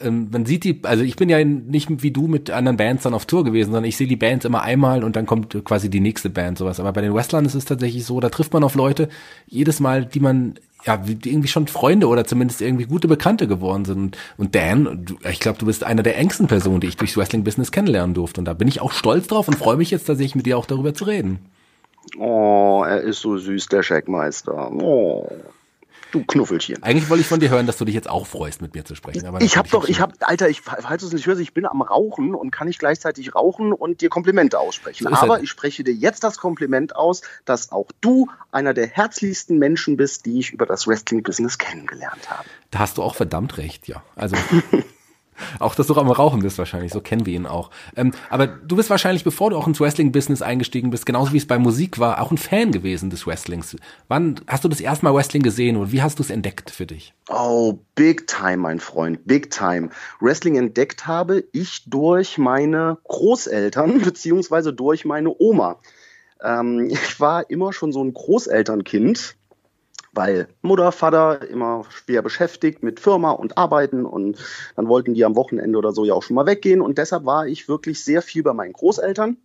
ähm, 0.00 0.28
man 0.32 0.46
sieht 0.46 0.64
die, 0.64 0.80
also 0.84 1.04
ich 1.04 1.16
bin 1.16 1.28
ja 1.28 1.44
nicht 1.44 2.02
wie 2.02 2.10
du 2.10 2.26
mit 2.26 2.50
anderen 2.50 2.78
Bands 2.78 3.02
dann 3.02 3.12
auf 3.12 3.26
Tour 3.26 3.44
gewesen, 3.44 3.72
sondern 3.72 3.84
ich 3.84 3.98
sehe 3.98 4.06
die 4.06 4.16
Bands 4.16 4.46
immer 4.46 4.62
einmal 4.62 5.04
und 5.04 5.14
dann 5.14 5.26
kommt 5.26 5.62
quasi 5.64 5.90
die 5.90 6.00
nächste 6.00 6.30
Band 6.30 6.56
sowas. 6.56 6.80
Aber 6.80 6.92
bei 6.92 7.02
den 7.02 7.12
Wrestlern 7.12 7.44
ist 7.44 7.54
es 7.54 7.66
tatsächlich 7.66 8.06
so, 8.06 8.18
da 8.18 8.30
trifft 8.30 8.54
man 8.54 8.64
auf 8.64 8.74
Leute 8.74 9.10
jedes 9.46 9.80
Mal, 9.80 10.06
die 10.06 10.20
man 10.20 10.54
ja, 10.84 11.02
irgendwie 11.06 11.48
schon 11.48 11.66
Freunde 11.66 12.08
oder 12.08 12.24
zumindest 12.24 12.60
irgendwie 12.60 12.86
gute 12.86 13.08
Bekannte 13.08 13.46
geworden 13.46 13.84
sind. 13.84 14.16
Und 14.36 14.54
Dan, 14.54 15.06
ich 15.30 15.40
glaube, 15.40 15.58
du 15.58 15.66
bist 15.66 15.84
einer 15.84 16.02
der 16.02 16.16
engsten 16.18 16.46
Personen, 16.46 16.80
die 16.80 16.88
ich 16.88 16.96
durchs 16.96 17.16
Wrestling-Business 17.16 17.72
kennenlernen 17.72 18.14
durfte. 18.14 18.40
Und 18.40 18.46
da 18.46 18.54
bin 18.54 18.68
ich 18.68 18.80
auch 18.80 18.92
stolz 18.92 19.26
drauf 19.26 19.48
und 19.48 19.56
freue 19.56 19.76
mich 19.76 19.90
jetzt 19.90 20.04
tatsächlich 20.04 20.34
mit 20.34 20.46
dir 20.46 20.58
auch 20.58 20.66
darüber 20.66 20.94
zu 20.94 21.04
reden. 21.04 21.38
Oh, 22.18 22.82
er 22.86 23.00
ist 23.00 23.20
so 23.20 23.36
süß, 23.36 23.66
der 23.66 23.82
Scheckmeister. 23.82 24.70
Oh. 24.72 25.28
Du 26.10 26.24
Knuffelchen. 26.24 26.82
Eigentlich 26.82 27.08
wollte 27.08 27.22
ich 27.22 27.26
von 27.26 27.40
dir 27.40 27.50
hören, 27.50 27.66
dass 27.66 27.76
du 27.76 27.84
dich 27.84 27.94
jetzt 27.94 28.08
auch 28.08 28.26
freust, 28.26 28.62
mit 28.62 28.74
mir 28.74 28.84
zu 28.84 28.94
sprechen. 28.94 29.26
Aber 29.26 29.40
ich 29.40 29.56
habe 29.56 29.68
doch, 29.68 29.88
ich 29.88 30.00
habe, 30.00 30.14
Alter, 30.20 30.48
ich, 30.48 30.60
falls 30.60 31.02
du 31.02 31.06
es 31.06 31.12
nicht 31.12 31.26
hörst, 31.26 31.40
ich 31.40 31.54
bin 31.54 31.66
am 31.66 31.82
Rauchen 31.82 32.34
und 32.34 32.50
kann 32.50 32.66
nicht 32.66 32.78
gleichzeitig 32.78 33.34
rauchen 33.34 33.72
und 33.72 34.00
dir 34.00 34.08
Komplimente 34.08 34.58
aussprechen. 34.58 35.06
So 35.08 35.14
Aber 35.14 35.42
ich 35.42 35.50
spreche 35.50 35.84
dir 35.84 35.94
jetzt 35.94 36.24
das 36.24 36.38
Kompliment 36.38 36.96
aus, 36.96 37.22
dass 37.44 37.72
auch 37.72 37.86
du 38.00 38.28
einer 38.50 38.74
der 38.74 38.86
herzlichsten 38.86 39.58
Menschen 39.58 39.96
bist, 39.96 40.26
die 40.26 40.38
ich 40.38 40.52
über 40.52 40.66
das 40.66 40.86
Wrestling-Business 40.86 41.58
kennengelernt 41.58 42.30
habe. 42.30 42.44
Da 42.70 42.80
hast 42.80 42.98
du 42.98 43.02
auch 43.02 43.14
verdammt 43.14 43.58
recht, 43.58 43.88
ja. 43.88 44.02
Also 44.16 44.36
Auch, 45.58 45.74
dass 45.74 45.86
du 45.86 45.94
am 45.94 46.10
Rauchen 46.10 46.40
bist 46.40 46.58
wahrscheinlich, 46.58 46.92
so 46.92 47.00
kennen 47.00 47.26
wir 47.26 47.34
ihn 47.34 47.46
auch. 47.46 47.70
Ähm, 47.96 48.12
aber 48.28 48.46
du 48.46 48.76
bist 48.76 48.90
wahrscheinlich, 48.90 49.24
bevor 49.24 49.50
du 49.50 49.56
auch 49.56 49.66
ins 49.66 49.80
Wrestling-Business 49.80 50.42
eingestiegen 50.42 50.90
bist, 50.90 51.06
genauso 51.06 51.32
wie 51.32 51.38
es 51.38 51.46
bei 51.46 51.58
Musik 51.58 51.98
war, 51.98 52.20
auch 52.20 52.30
ein 52.30 52.38
Fan 52.38 52.72
gewesen 52.72 53.10
des 53.10 53.26
Wrestlings. 53.26 53.76
Wann 54.08 54.40
hast 54.46 54.64
du 54.64 54.68
das 54.68 54.80
erste 54.80 55.04
Mal 55.04 55.14
Wrestling 55.14 55.42
gesehen 55.42 55.76
und 55.76 55.92
wie 55.92 56.02
hast 56.02 56.18
du 56.18 56.22
es 56.22 56.30
entdeckt 56.30 56.70
für 56.70 56.86
dich? 56.86 57.14
Oh, 57.28 57.78
big 57.94 58.26
time, 58.26 58.58
mein 58.58 58.80
Freund, 58.80 59.26
big 59.26 59.50
time. 59.50 59.90
Wrestling 60.20 60.56
entdeckt 60.56 61.06
habe 61.06 61.44
ich 61.52 61.84
durch 61.86 62.38
meine 62.38 62.98
Großeltern 63.04 64.00
beziehungsweise 64.04 64.72
durch 64.72 65.04
meine 65.04 65.34
Oma. 65.38 65.78
Ähm, 66.42 66.88
ich 66.90 67.20
war 67.20 67.50
immer 67.50 67.72
schon 67.72 67.92
so 67.92 68.02
ein 68.02 68.12
Großelternkind 68.12 69.36
weil 70.12 70.48
Mutter, 70.62 70.92
Vater 70.92 71.48
immer 71.48 71.84
schwer 71.90 72.22
beschäftigt 72.22 72.82
mit 72.82 73.00
Firma 73.00 73.30
und 73.30 73.56
Arbeiten 73.56 74.04
und 74.04 74.38
dann 74.76 74.88
wollten 74.88 75.14
die 75.14 75.24
am 75.24 75.36
Wochenende 75.36 75.78
oder 75.78 75.92
so 75.92 76.04
ja 76.04 76.14
auch 76.14 76.22
schon 76.22 76.36
mal 76.36 76.46
weggehen. 76.46 76.80
Und 76.80 76.98
deshalb 76.98 77.24
war 77.24 77.46
ich 77.46 77.68
wirklich 77.68 78.02
sehr 78.02 78.22
viel 78.22 78.42
bei 78.42 78.52
meinen 78.52 78.72
Großeltern. 78.72 79.36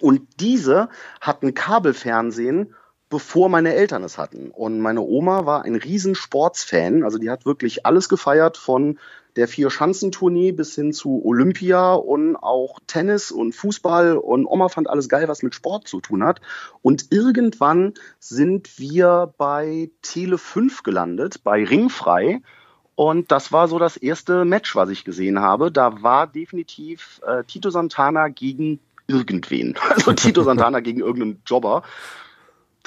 Und 0.00 0.40
diese 0.40 0.88
hatten 1.20 1.54
Kabelfernsehen, 1.54 2.74
bevor 3.10 3.48
meine 3.48 3.74
Eltern 3.74 4.04
es 4.04 4.18
hatten. 4.18 4.50
Und 4.50 4.80
meine 4.80 5.00
Oma 5.00 5.46
war 5.46 5.64
ein 5.64 5.76
riesen 5.76 6.14
Sportsfan. 6.14 7.02
Also 7.04 7.18
die 7.18 7.30
hat 7.30 7.46
wirklich 7.46 7.86
alles 7.86 8.08
gefeiert 8.08 8.56
von 8.56 8.98
der 9.36 9.48
Vier-Schanzentournee 9.48 10.52
bis 10.52 10.74
hin 10.74 10.92
zu 10.92 11.22
Olympia 11.24 11.94
und 11.94 12.36
auch 12.36 12.80
Tennis 12.86 13.30
und 13.30 13.54
Fußball. 13.54 14.16
Und 14.16 14.46
Oma 14.46 14.68
fand 14.68 14.90
alles 14.90 15.08
geil, 15.08 15.28
was 15.28 15.42
mit 15.42 15.54
Sport 15.54 15.86
zu 15.86 16.00
tun 16.00 16.24
hat. 16.24 16.40
Und 16.82 17.06
irgendwann 17.10 17.94
sind 18.18 18.78
wir 18.78 19.32
bei 19.38 19.90
Tele 20.02 20.38
5 20.38 20.82
gelandet, 20.82 21.44
bei 21.44 21.64
Ringfrei. 21.64 22.42
Und 22.94 23.30
das 23.30 23.52
war 23.52 23.68
so 23.68 23.78
das 23.78 23.96
erste 23.96 24.44
Match, 24.44 24.74
was 24.74 24.90
ich 24.90 25.04
gesehen 25.04 25.38
habe. 25.38 25.70
Da 25.70 26.02
war 26.02 26.26
definitiv 26.26 27.20
äh, 27.24 27.44
Tito 27.44 27.70
Santana 27.70 28.28
gegen 28.28 28.80
irgendwen. 29.06 29.76
Also 29.88 30.12
Tito 30.12 30.42
Santana 30.42 30.80
gegen 30.80 31.00
irgendeinen 31.00 31.40
Jobber. 31.46 31.84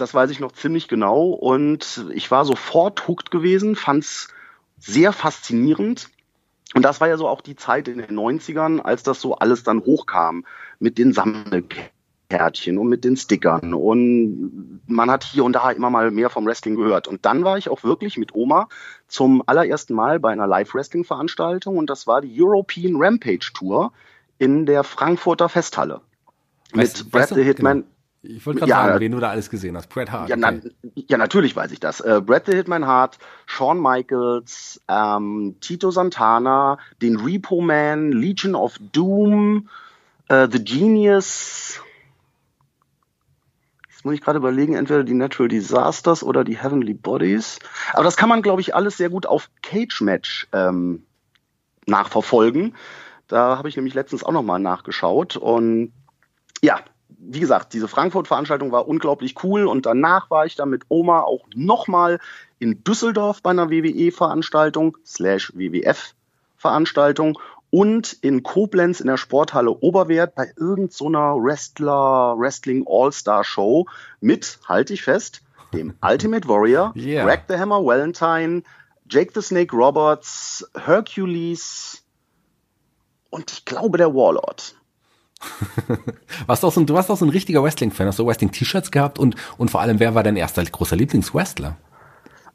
Das 0.01 0.13
weiß 0.13 0.31
ich 0.31 0.39
noch 0.39 0.51
ziemlich 0.51 0.87
genau. 0.87 1.27
Und 1.29 2.05
ich 2.13 2.31
war 2.31 2.43
sofort 2.43 3.07
hooked 3.07 3.29
gewesen, 3.29 3.75
fand's 3.75 4.29
sehr 4.79 5.13
faszinierend. 5.13 6.09
Und 6.73 6.83
das 6.83 6.99
war 7.01 7.07
ja 7.07 7.17
so 7.17 7.27
auch 7.27 7.41
die 7.41 7.55
Zeit 7.55 7.87
in 7.87 7.99
den 7.99 8.17
90ern, 8.17 8.79
als 8.79 9.03
das 9.03 9.21
so 9.21 9.35
alles 9.35 9.63
dann 9.63 9.81
hochkam 9.81 10.45
mit 10.79 10.97
den 10.97 11.13
Sammelkärtchen 11.13 12.79
und 12.79 12.87
mit 12.87 13.03
den 13.03 13.15
Stickern. 13.15 13.75
Und 13.75 14.81
man 14.87 15.11
hat 15.11 15.23
hier 15.23 15.43
und 15.43 15.53
da 15.53 15.69
immer 15.69 15.91
mal 15.91 16.09
mehr 16.09 16.31
vom 16.31 16.47
Wrestling 16.47 16.75
gehört. 16.75 17.07
Und 17.07 17.25
dann 17.25 17.43
war 17.43 17.59
ich 17.59 17.69
auch 17.69 17.83
wirklich 17.83 18.17
mit 18.17 18.33
Oma 18.33 18.69
zum 19.07 19.43
allerersten 19.45 19.93
Mal 19.93 20.19
bei 20.19 20.31
einer 20.31 20.47
Live-Wrestling-Veranstaltung. 20.47 21.77
Und 21.77 21.91
das 21.91 22.07
war 22.07 22.21
die 22.21 22.41
European 22.41 22.95
Rampage 22.95 23.51
Tour 23.53 23.93
in 24.39 24.65
der 24.65 24.83
Frankfurter 24.83 25.47
Festhalle. 25.47 26.01
Weißt, 26.73 27.03
mit 27.03 27.11
Brad 27.11 27.21
weißt 27.21 27.31
du? 27.31 27.35
the 27.35 27.43
Hitman. 27.43 27.81
Genau. 27.81 27.90
Ich 28.23 28.45
wollte 28.45 28.59
gerade 28.59 28.69
Ja, 28.69 28.83
fragen, 28.83 28.99
wen 28.99 29.11
du 29.11 29.19
da 29.19 29.29
alles 29.31 29.49
gesehen 29.49 29.75
hast. 29.75 29.89
Bret 29.89 30.11
Hart. 30.11 30.29
Ja, 30.29 30.35
na, 30.35 30.49
okay. 30.49 30.71
ja, 30.93 31.17
natürlich 31.17 31.55
weiß 31.55 31.71
ich 31.71 31.79
das. 31.79 32.01
Äh, 32.01 32.21
Brad 32.23 32.45
the 32.45 32.53
Hitman 32.55 32.85
Hart, 32.85 33.17
Shawn 33.47 33.81
Michaels, 33.81 34.79
ähm, 34.87 35.55
Tito 35.59 35.89
Santana, 35.89 36.77
den 37.01 37.19
Repo 37.19 37.61
Man, 37.61 38.11
Legion 38.11 38.53
of 38.53 38.77
Doom, 38.91 39.69
äh, 40.27 40.47
The 40.51 40.63
Genius. 40.63 41.79
Jetzt 43.89 44.05
muss 44.05 44.13
ich 44.13 44.21
gerade 44.21 44.37
überlegen, 44.37 44.75
entweder 44.75 45.03
die 45.03 45.13
Natural 45.13 45.47
Disasters 45.47 46.23
oder 46.23 46.43
die 46.43 46.57
Heavenly 46.57 46.93
Bodies. 46.93 47.57
Aber 47.93 48.03
das 48.03 48.17
kann 48.17 48.29
man, 48.29 48.43
glaube 48.43 48.61
ich, 48.61 48.75
alles 48.75 48.97
sehr 48.97 49.09
gut 49.09 49.25
auf 49.25 49.49
Cage 49.63 50.01
Match 50.01 50.47
ähm, 50.53 51.03
nachverfolgen. 51.87 52.75
Da 53.27 53.57
habe 53.57 53.69
ich 53.69 53.75
nämlich 53.75 53.95
letztens 53.95 54.23
auch 54.23 54.31
nochmal 54.31 54.59
nachgeschaut. 54.59 55.37
Und 55.37 55.91
ja, 56.61 56.81
wie 57.17 57.39
gesagt, 57.39 57.73
diese 57.73 57.87
Frankfurt-Veranstaltung 57.87 58.71
war 58.71 58.87
unglaublich 58.87 59.43
cool 59.43 59.65
und 59.65 59.85
danach 59.85 60.29
war 60.29 60.45
ich 60.45 60.55
dann 60.55 60.69
mit 60.69 60.83
Oma 60.89 61.21
auch 61.21 61.45
nochmal 61.55 62.19
in 62.59 62.83
Düsseldorf 62.83 63.41
bei 63.41 63.51
einer 63.51 63.69
WWE-Veranstaltung, 63.69 64.97
slash 65.05 65.51
WWF-Veranstaltung 65.55 67.39
und 67.71 68.13
in 68.21 68.43
Koblenz 68.43 68.99
in 68.99 69.07
der 69.07 69.17
Sporthalle 69.17 69.71
Oberwert 69.71 70.35
bei 70.35 70.51
irgendeiner 70.57 70.89
so 71.35 71.43
Wrestler, 71.43 72.35
Wrestling 72.37 72.85
All-Star-Show 72.87 73.87
mit, 74.19 74.59
halte 74.67 74.93
ich 74.93 75.01
fest, 75.01 75.41
dem 75.73 75.93
Ultimate 76.01 76.47
Warrior, 76.47 76.93
Yeah. 76.95 77.25
Greg 77.25 77.45
the 77.47 77.57
Hammer 77.57 77.83
Valentine, 77.83 78.63
Jake 79.09 79.31
the 79.33 79.41
Snake 79.41 79.75
Roberts, 79.75 80.69
Hercules 80.75 82.03
und 83.29 83.51
ich 83.51 83.65
glaube 83.65 83.97
der 83.97 84.13
Warlord. 84.13 84.75
Warst 86.45 86.63
du, 86.63 86.67
auch 86.67 86.71
so 86.71 86.79
ein, 86.81 86.85
du 86.85 86.93
warst 86.93 87.09
auch 87.09 87.17
so 87.17 87.25
ein 87.25 87.29
richtiger 87.29 87.63
Wrestling-Fan, 87.63 88.07
hast 88.07 88.19
du 88.19 88.25
Wrestling-T-Shirts 88.25 88.91
gehabt 88.91 89.19
und, 89.19 89.35
und 89.57 89.71
vor 89.71 89.81
allem, 89.81 89.99
wer 89.99 90.15
war 90.15 90.23
dein 90.23 90.35
erster 90.35 90.63
großer 90.63 90.95
Lieblingswrestler? 90.95 91.77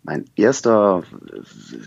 Mein 0.03 0.25
erster 0.37 1.03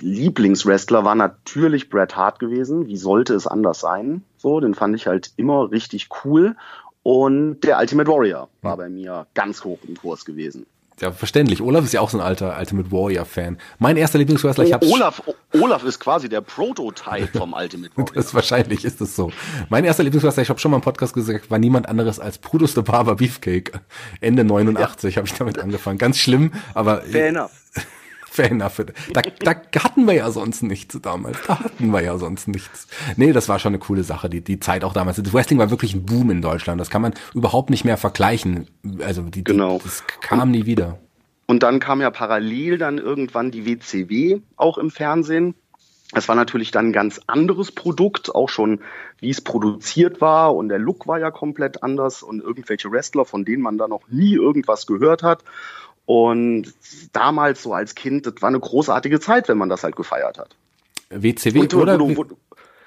Lieblingswrestler 0.02 1.06
war 1.06 1.16
natürlich 1.16 1.90
Bret 1.90 2.18
Hart 2.18 2.40
gewesen. 2.40 2.88
Wie 2.88 2.98
sollte 2.98 3.34
es 3.34 3.48
anders 3.48 3.80
sein? 3.80 4.24
So, 4.38 4.60
den 4.60 4.76
fand 4.76 4.94
ich 4.98 5.08
halt 5.08 5.32
immer 5.38 5.72
richtig 5.72 6.10
cool. 6.26 6.58
Und 7.02 7.62
der 7.62 7.80
Ultimate 7.80 8.12
Warrior 8.12 8.50
war 8.62 8.76
bei 8.76 8.90
mir 8.90 9.26
ganz 9.36 9.64
hoch 9.64 9.80
im 9.88 9.96
Kurs 9.96 10.26
gewesen. 10.26 10.66
Ja, 11.02 11.12
verständlich. 11.12 11.62
Olaf 11.62 11.86
ist 11.86 11.94
ja 11.94 12.02
auch 12.02 12.10
so 12.10 12.18
ein 12.18 12.24
alter 12.24 12.58
Ultimate 12.60 12.92
Warrior-Fan. 12.92 13.58
Mein 13.78 13.98
erster 13.98 14.18
Lieblingswrestler, 14.20 14.66
ich 14.66 14.74
hab's 14.74 14.88
Olaf, 14.88 15.22
Olaf 15.54 15.84
ist 15.84 16.00
quasi 16.00 16.28
der 16.30 16.42
Prototype 16.42 17.38
vom 17.38 17.54
Ultimate 17.54 17.92
Warrior. 17.96 18.14
Das 18.14 18.34
wahrscheinlich 18.34 18.84
ist 18.84 19.00
es 19.02 19.16
so. 19.16 19.32
Mein 19.70 19.86
erster 19.86 20.04
Lieblingswrestler, 20.04 20.44
ich 20.44 20.50
habe 20.50 20.60
schon 20.60 20.72
mal 20.72 20.78
im 20.78 20.84
Podcast 20.84 21.14
gesagt, 21.14 21.50
war 21.50 21.60
niemand 21.60 21.88
anderes 21.88 22.20
als 22.20 22.38
Brutus 22.38 22.74
the 22.74 22.82
Barber 22.82 23.16
Beefcake. 23.16 23.80
Ende 24.22 24.44
89 24.44 25.18
habe 25.18 25.28
ich 25.28 25.34
damit 25.34 25.60
angefahren. 25.60 25.98
Ganz 25.98 26.18
schlimm, 26.18 26.52
aber 26.74 27.02
Fair 27.02 27.30
enough. 27.30 27.52
Fair 28.32 28.52
enough. 28.52 28.84
Da, 29.14 29.22
da 29.42 29.84
hatten 29.84 30.06
wir 30.06 30.14
ja 30.14 30.32
sonst 30.32 30.64
nichts 30.64 31.00
damals. 31.02 31.38
Da 31.48 31.60
hatten 31.60 31.92
wir 31.92 32.02
ja 32.02 32.18
sonst 32.18 32.48
nichts. 32.48 32.88
Nee, 33.18 33.32
das 33.34 33.50
war 33.50 33.60
schon 33.60 33.72
eine 33.72 33.80
coole 33.80 34.04
Sache, 34.04 34.30
die, 34.30 34.42
die 34.42 34.60
Zeit 34.60 34.84
auch 34.84 34.94
damals. 34.94 35.18
Das 35.18 35.34
Wrestling 35.34 35.60
war 35.60 35.70
wirklich 35.70 35.94
ein 35.94 36.06
Boom 36.06 36.30
in 36.32 36.42
Deutschland. 36.42 36.80
Das 36.80 36.90
kann 36.90 37.02
man 37.02 37.14
überhaupt 37.34 37.70
nicht 37.70 37.86
mehr 37.86 37.98
vergleichen. 37.98 38.68
Also 39.02 39.24
die, 39.24 39.44
Genau. 39.44 39.78
die 39.78 39.84
das 39.84 40.04
kam 40.22 40.52
nie 40.52 40.66
wieder. 40.66 41.00
Und 41.48 41.64
dann 41.64 41.80
kam 41.80 42.00
ja 42.02 42.12
parallel 42.12 42.78
dann 42.78 43.00
irgendwann 43.00 43.50
die 43.52 43.66
WCW 43.66 44.42
auch 44.56 44.78
im 44.78 44.92
Fernsehen. 44.92 45.56
Das 46.12 46.28
war 46.28 46.36
natürlich 46.36 46.72
dann 46.72 46.88
ein 46.88 46.94
ganz 46.94 47.22
anderes 47.28 47.72
Produkt, 47.72 48.34
auch 48.34 48.50
schon 48.50 48.82
wie 49.20 49.30
es 49.30 49.42
produziert 49.42 50.22
war 50.22 50.56
und 50.56 50.70
der 50.70 50.80
Look 50.80 51.08
war 51.08 51.20
ja 51.20 51.30
komplett 51.30 51.84
anders 51.84 52.24
und 52.24 52.42
irgendwelche 52.42 52.92
Wrestler, 52.92 53.26
von 53.26 53.46
denen 53.46 53.62
man 53.62 53.78
da 53.78 53.88
noch 53.88 54.08
nie 54.10 54.34
irgendwas 54.34 54.88
gehört 54.88 55.22
hat. 55.22 55.44
Und 56.10 56.74
damals 57.14 57.62
so 57.62 57.72
als 57.72 57.94
Kind, 57.94 58.26
das 58.26 58.34
war 58.42 58.50
eine 58.50 58.60
großartige 58.60 59.20
Zeit, 59.20 59.48
wenn 59.48 59.60
man 59.60 59.70
das 59.70 59.84
halt 59.84 59.96
gefeiert 59.96 60.40
hat. 60.40 60.56
WCW 61.12 61.60
Und- 61.60 61.74
oder, 61.76 62.02
und- 62.02 62.18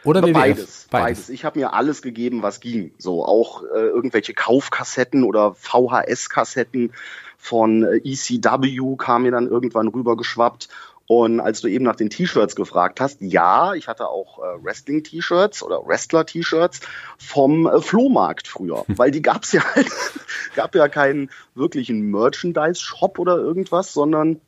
oder 0.02 0.22
WWF? 0.22 0.32
Beides, 0.32 0.86
beides. 0.90 1.28
Ich 1.28 1.44
habe 1.44 1.60
mir 1.60 1.72
alles 1.72 2.02
gegeben, 2.02 2.42
was 2.42 2.58
ging. 2.58 2.90
So 2.98 3.24
auch 3.24 3.62
äh, 3.62 3.66
irgendwelche 3.78 4.34
Kaufkassetten 4.34 5.22
oder 5.22 5.54
VHS-Kassetten 5.54 6.90
von 7.38 7.84
äh, 7.84 7.98
ECW 8.02 8.96
kam 8.96 9.22
mir 9.22 9.30
dann 9.30 9.46
irgendwann 9.46 9.86
rübergeschwappt. 9.86 10.68
Und 11.06 11.40
als 11.40 11.60
du 11.60 11.68
eben 11.68 11.84
nach 11.84 11.96
den 11.96 12.10
T-Shirts 12.10 12.56
gefragt 12.56 13.00
hast, 13.00 13.20
ja, 13.20 13.74
ich 13.74 13.88
hatte 13.88 14.08
auch 14.08 14.38
äh, 14.38 14.64
Wrestling-T-Shirts 14.64 15.62
oder 15.62 15.86
Wrestler-T-Shirts 15.86 16.80
vom 17.18 17.66
äh, 17.66 17.80
Flohmarkt 17.80 18.48
früher, 18.48 18.84
weil 18.88 19.10
die 19.10 19.22
gab's 19.22 19.52
ja 19.52 19.62
halt, 19.74 19.88
gab 20.54 20.74
ja 20.74 20.88
keinen 20.88 21.30
wirklichen 21.54 22.10
Merchandise-Shop 22.10 23.18
oder 23.18 23.36
irgendwas, 23.36 23.92
sondern 23.92 24.40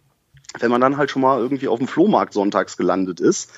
wenn 0.61 0.71
man 0.71 0.81
dann 0.81 0.97
halt 0.97 1.11
schon 1.11 1.23
mal 1.23 1.39
irgendwie 1.41 1.69
auf 1.69 1.79
dem 1.79 1.89
Flohmarkt 1.89 2.33
sonntags 2.33 2.77
gelandet 2.77 3.21
ist, 3.21 3.51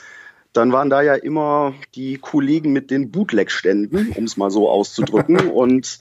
dann 0.56 0.72
waren 0.72 0.88
da 0.88 1.02
ja 1.02 1.14
immer 1.14 1.74
die 1.94 2.16
Kollegen 2.16 2.72
mit 2.72 2.90
den 2.90 3.10
Bootleg-Ständen, 3.10 4.12
um 4.16 4.24
es 4.24 4.36
mal 4.36 4.50
so 4.50 4.68
auszudrücken. 4.68 5.50
Und 5.50 5.98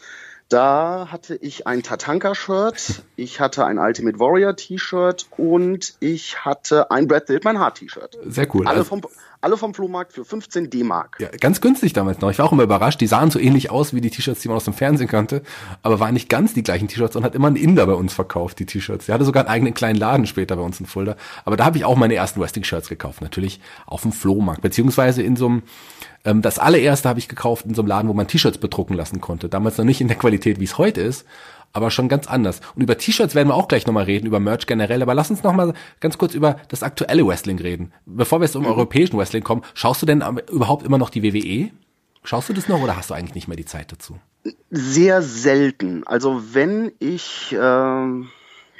da 0.49 1.07
hatte 1.11 1.35
ich 1.35 1.65
ein 1.67 1.81
Tatanka-Shirt, 1.83 3.03
ich 3.15 3.39
hatte 3.39 3.65
ein 3.65 3.79
Ultimate 3.79 4.19
Warrior-T-Shirt 4.19 5.27
und 5.37 5.95
ich 5.99 6.45
hatte 6.45 6.91
ein 6.91 7.07
Brad 7.07 7.27
Hitman 7.27 7.59
Hart-T-Shirt. 7.59 8.17
Sehr 8.27 8.47
cool. 8.55 8.67
Alle 8.67 8.79
Also- 8.79 8.89
vom, 8.89 9.01
alle 9.45 9.57
vom 9.57 9.75
Flohmarkt 9.75 10.11
für 10.11 10.25
15 10.25 10.71
D-Mark. 10.71 11.17
Ja, 11.19 11.29
ganz 11.39 11.61
günstig 11.61 11.93
damals 11.93 12.19
noch. 12.19 12.31
Ich 12.31 12.39
war 12.39 12.47
auch 12.47 12.51
immer 12.51 12.63
überrascht. 12.63 12.99
Die 12.99 13.05
sahen 13.05 13.29
so 13.29 13.37
ähnlich 13.37 13.69
aus 13.69 13.93
wie 13.93 14.01
die 14.01 14.09
T-Shirts, 14.09 14.41
die 14.41 14.47
man 14.47 14.57
aus 14.57 14.65
dem 14.65 14.73
Fernsehen 14.73 15.07
kannte, 15.07 15.43
aber 15.83 15.99
waren 15.99 16.15
nicht 16.15 16.29
ganz 16.29 16.55
die 16.55 16.63
gleichen 16.63 16.87
T-Shirts 16.87 17.15
und 17.15 17.23
hat 17.23 17.35
immer 17.35 17.47
ein 17.47 17.55
Inder 17.55 17.85
bei 17.85 17.93
uns 17.93 18.11
verkauft, 18.11 18.57
die 18.57 18.65
T-Shirts. 18.65 19.05
Der 19.05 19.13
hatte 19.13 19.23
sogar 19.23 19.43
einen 19.43 19.53
eigenen 19.53 19.75
kleinen 19.75 19.99
Laden 19.99 20.25
später 20.25 20.55
bei 20.55 20.63
uns 20.63 20.79
in 20.79 20.87
Fulda. 20.87 21.15
Aber 21.45 21.57
da 21.57 21.65
habe 21.65 21.77
ich 21.77 21.85
auch 21.85 21.95
meine 21.95 22.15
ersten 22.15 22.41
Wrestling-Shirts 22.41 22.89
gekauft. 22.89 23.21
Natürlich 23.21 23.59
auf 23.85 24.01
dem 24.01 24.13
Flohmarkt, 24.13 24.63
beziehungsweise 24.63 25.21
in 25.21 25.35
so 25.35 25.45
einem, 25.45 25.63
ähm, 26.23 26.41
das 26.41 26.57
allererste 26.57 27.07
habe 27.07 27.19
ich 27.19 27.27
gekauft 27.27 27.67
in 27.67 27.75
so 27.75 27.83
einem 27.83 27.89
Laden, 27.89 28.09
wo 28.09 28.13
man 28.13 28.27
T-Shirts 28.27 28.57
bedrucken 28.57 28.95
lassen 28.95 29.21
konnte. 29.21 29.47
Damals 29.47 29.77
noch 29.77 29.85
nicht 29.85 30.01
in 30.01 30.07
der 30.07 30.17
Qualität, 30.17 30.59
wie 30.59 30.63
es 30.63 30.79
heute 30.79 31.01
ist, 31.01 31.23
aber 31.75 31.91
schon 31.91 32.07
ganz 32.07 32.27
anders. 32.27 32.61
Und 32.73 32.83
über 32.83 32.97
T-Shirts 32.97 33.35
werden 33.35 33.49
wir 33.49 33.55
auch 33.55 33.67
gleich 33.67 33.85
nochmal 33.85 34.05
reden, 34.05 34.25
über 34.27 34.39
Merch 34.39 34.65
generell. 34.65 35.01
Aber 35.01 35.13
lass 35.13 35.29
uns 35.29 35.43
nochmal 35.43 35.73
ganz 35.99 36.17
kurz 36.17 36.33
über 36.33 36.55
das 36.69 36.83
aktuelle 36.83 37.27
Wrestling 37.27 37.59
reden. 37.59 37.91
Bevor 38.05 38.39
wir 38.39 38.45
jetzt 38.45 38.55
um 38.55 38.65
europäischen 38.65 39.17
Wrestling 39.17 39.43
kommen, 39.43 39.61
schaust 39.73 40.01
du 40.01 40.05
denn 40.05 40.23
überhaupt 40.49 40.85
immer 40.85 40.97
noch 40.97 41.09
die 41.09 41.21
WWE? 41.21 41.71
Schaust 42.23 42.47
du 42.47 42.53
das 42.53 42.69
noch 42.69 42.81
oder 42.81 42.95
hast 42.95 43.09
du 43.09 43.13
eigentlich 43.13 43.35
nicht 43.35 43.49
mehr 43.49 43.57
die 43.57 43.65
Zeit 43.65 43.91
dazu? 43.91 44.17
Sehr 44.71 45.21
selten. 45.21 46.07
Also 46.07 46.41
wenn 46.53 46.93
ich, 46.99 47.53
ähm, 47.59 48.29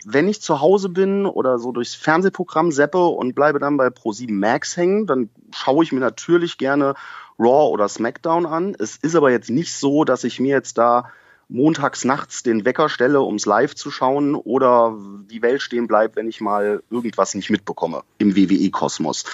wenn 0.05 0.29
ich 0.29 0.41
zu 0.41 0.62
Hause 0.62 0.88
bin 0.88 1.25
oder 1.25 1.60
so 1.60 1.73
durchs 1.73 1.95
Fernsehprogramm 1.95 2.71
seppe 2.71 3.05
und 3.05 3.36
bleibe 3.36 3.60
dann 3.60 3.75
bei 3.75 3.88
Pro7 3.88 4.31
Max 4.31 4.77
hängen, 4.77 5.05
dann 5.05 5.29
schaue 5.53 5.84
ich 5.84 5.91
mir 5.91 5.99
natürlich 5.99 6.58
gerne 6.58 6.95
Raw 7.38 7.73
oder 7.73 7.89
SmackDown 7.89 8.45
an. 8.45 8.73
Es 8.79 8.95
ist 8.95 9.15
aber 9.15 9.31
jetzt 9.31 9.49
nicht 9.49 9.73
so, 9.73 10.05
dass 10.05 10.23
ich 10.23 10.39
mir 10.39 10.55
jetzt 10.55 10.77
da 10.77 11.12
montags 11.47 12.05
nachts 12.05 12.43
den 12.43 12.65
Wecker 12.65 12.89
stelle, 12.89 13.21
ums 13.21 13.45
live 13.45 13.75
zu 13.75 13.91
schauen 13.91 14.36
oder 14.36 14.97
die 15.29 15.41
Welt 15.41 15.62
stehen 15.62 15.88
bleibt, 15.88 16.15
wenn 16.15 16.27
ich 16.27 16.41
mal 16.41 16.81
irgendwas 16.89 17.36
nicht 17.36 17.49
mitbekomme 17.49 18.03
im 18.17 18.36
WWE-Kosmos. 18.36 19.25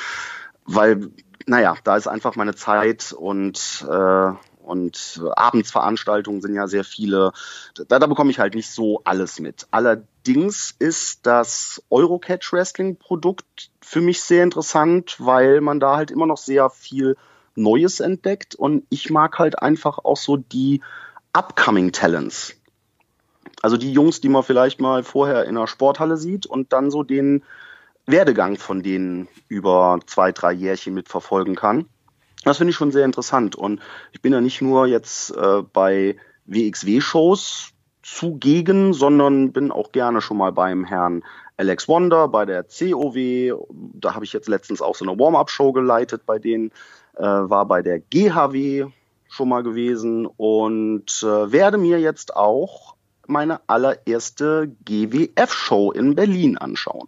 Weil, 0.65 1.09
naja, 1.45 1.75
da 1.83 1.95
ist 1.95 2.07
einfach 2.07 2.35
meine 2.35 2.55
Zeit 2.55 3.13
und, 3.13 3.85
äh, 3.89 4.31
und 4.63 5.21
Abendsveranstaltungen 5.35 6.41
sind 6.41 6.53
ja 6.53 6.67
sehr 6.67 6.83
viele. 6.83 7.31
Da, 7.87 7.99
da 7.99 8.07
bekomme 8.07 8.31
ich 8.31 8.39
halt 8.39 8.55
nicht 8.55 8.69
so 8.69 9.01
alles 9.05 9.39
mit. 9.39 9.67
Allerdings 9.71 10.75
ist 10.77 11.25
das 11.25 11.81
Eurocatch 11.89 12.51
Wrestling 12.53 12.97
Produkt 12.97 13.71
für 13.81 14.01
mich 14.01 14.21
sehr 14.21 14.43
interessant, 14.43 15.15
weil 15.19 15.61
man 15.61 15.79
da 15.79 15.95
halt 15.95 16.11
immer 16.11 16.25
noch 16.25 16.37
sehr 16.37 16.69
viel 16.69 17.15
Neues 17.55 17.99
entdeckt 17.99 18.55
und 18.55 18.85
ich 18.89 19.09
mag 19.09 19.37
halt 19.37 19.61
einfach 19.61 19.97
auch 19.99 20.15
so 20.15 20.37
die 20.37 20.81
upcoming 21.33 21.91
Talents. 21.91 22.55
Also 23.61 23.77
die 23.77 23.91
Jungs, 23.91 24.21
die 24.21 24.29
man 24.29 24.43
vielleicht 24.43 24.79
mal 24.79 25.03
vorher 25.03 25.43
in 25.43 25.57
einer 25.57 25.67
Sporthalle 25.67 26.17
sieht 26.17 26.45
und 26.45 26.73
dann 26.73 26.91
so 26.91 27.03
den 27.03 27.43
Werdegang 28.05 28.57
von 28.57 28.81
denen 28.81 29.27
über 29.47 29.99
zwei, 30.07 30.31
drei 30.31 30.51
Jährchen 30.51 30.93
mitverfolgen 30.93 31.55
kann. 31.55 31.85
Das 32.43 32.57
finde 32.57 32.71
ich 32.71 32.75
schon 32.75 32.91
sehr 32.91 33.05
interessant. 33.05 33.55
Und 33.55 33.81
ich 34.11 34.21
bin 34.21 34.33
ja 34.33 34.41
nicht 34.41 34.61
nur 34.61 34.87
jetzt 34.87 35.35
äh, 35.35 35.61
bei 35.61 36.17
WXW-Shows 36.45 37.69
zugegen, 38.01 38.93
sondern 38.93 39.51
bin 39.51 39.71
auch 39.71 39.91
gerne 39.91 40.21
schon 40.21 40.37
mal 40.37 40.51
beim 40.51 40.83
Herrn 40.83 41.23
Alex 41.57 41.87
Wonder, 41.87 42.27
bei 42.27 42.45
der 42.45 42.63
COW. 42.63 43.67
Da 43.93 44.15
habe 44.15 44.25
ich 44.25 44.33
jetzt 44.33 44.49
letztens 44.49 44.81
auch 44.81 44.95
so 44.95 45.05
eine 45.05 45.19
Warm-up-Show 45.19 45.71
geleitet 45.71 46.25
bei 46.25 46.39
denen. 46.39 46.71
Äh, 47.15 47.23
war 47.23 47.67
bei 47.67 47.83
der 47.83 47.99
GHW 47.99 48.87
schon 49.31 49.47
mal 49.47 49.63
gewesen 49.63 50.25
und 50.25 51.23
äh, 51.23 51.51
werde 51.53 51.77
mir 51.77 52.01
jetzt 52.01 52.35
auch 52.35 52.95
meine 53.27 53.61
allererste 53.67 54.75
GWF-Show 54.83 55.93
in 55.93 56.15
Berlin 56.15 56.57
anschauen. 56.57 57.07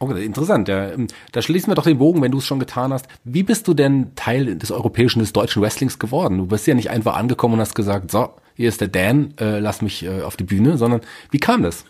Okay, 0.00 0.24
interessant. 0.24 0.66
Ja. 0.66 0.90
Ähm, 0.90 1.06
da 1.30 1.40
schließen 1.40 1.70
wir 1.70 1.76
doch 1.76 1.84
den 1.84 1.98
Bogen, 1.98 2.20
wenn 2.20 2.32
du 2.32 2.38
es 2.38 2.46
schon 2.46 2.58
getan 2.58 2.92
hast. 2.92 3.06
Wie 3.22 3.44
bist 3.44 3.68
du 3.68 3.74
denn 3.74 4.16
Teil 4.16 4.56
des 4.56 4.72
europäischen, 4.72 5.20
des 5.20 5.32
deutschen 5.32 5.62
Wrestlings 5.62 6.00
geworden? 6.00 6.38
Du 6.38 6.46
bist 6.46 6.66
ja 6.66 6.74
nicht 6.74 6.90
einfach 6.90 7.14
angekommen 7.14 7.54
und 7.54 7.60
hast 7.60 7.76
gesagt, 7.76 8.10
so, 8.10 8.34
hier 8.56 8.68
ist 8.68 8.80
der 8.80 8.88
Dan, 8.88 9.34
äh, 9.38 9.60
lass 9.60 9.82
mich 9.82 10.04
äh, 10.04 10.22
auf 10.22 10.36
die 10.36 10.44
Bühne, 10.44 10.76
sondern 10.76 11.00
wie 11.30 11.38
kam 11.38 11.62
das? 11.62 11.84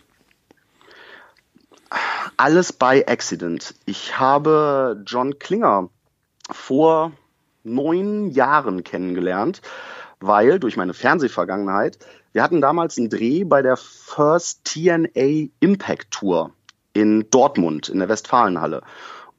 Alles 2.36 2.74
by 2.74 3.04
accident. 3.06 3.74
Ich 3.86 4.18
habe 4.18 5.02
John 5.06 5.38
Klinger 5.38 5.88
vor 6.50 7.12
neun 7.66 8.30
Jahren 8.30 8.84
kennengelernt, 8.84 9.60
weil 10.20 10.58
durch 10.58 10.76
meine 10.76 10.94
Fernsehvergangenheit, 10.94 11.98
wir 12.32 12.42
hatten 12.42 12.60
damals 12.60 12.96
einen 12.96 13.10
Dreh 13.10 13.44
bei 13.44 13.62
der 13.62 13.76
First 13.76 14.64
TNA 14.64 15.48
Impact 15.60 16.10
Tour 16.10 16.52
in 16.92 17.28
Dortmund 17.30 17.88
in 17.88 17.98
der 17.98 18.08
Westfalenhalle. 18.08 18.82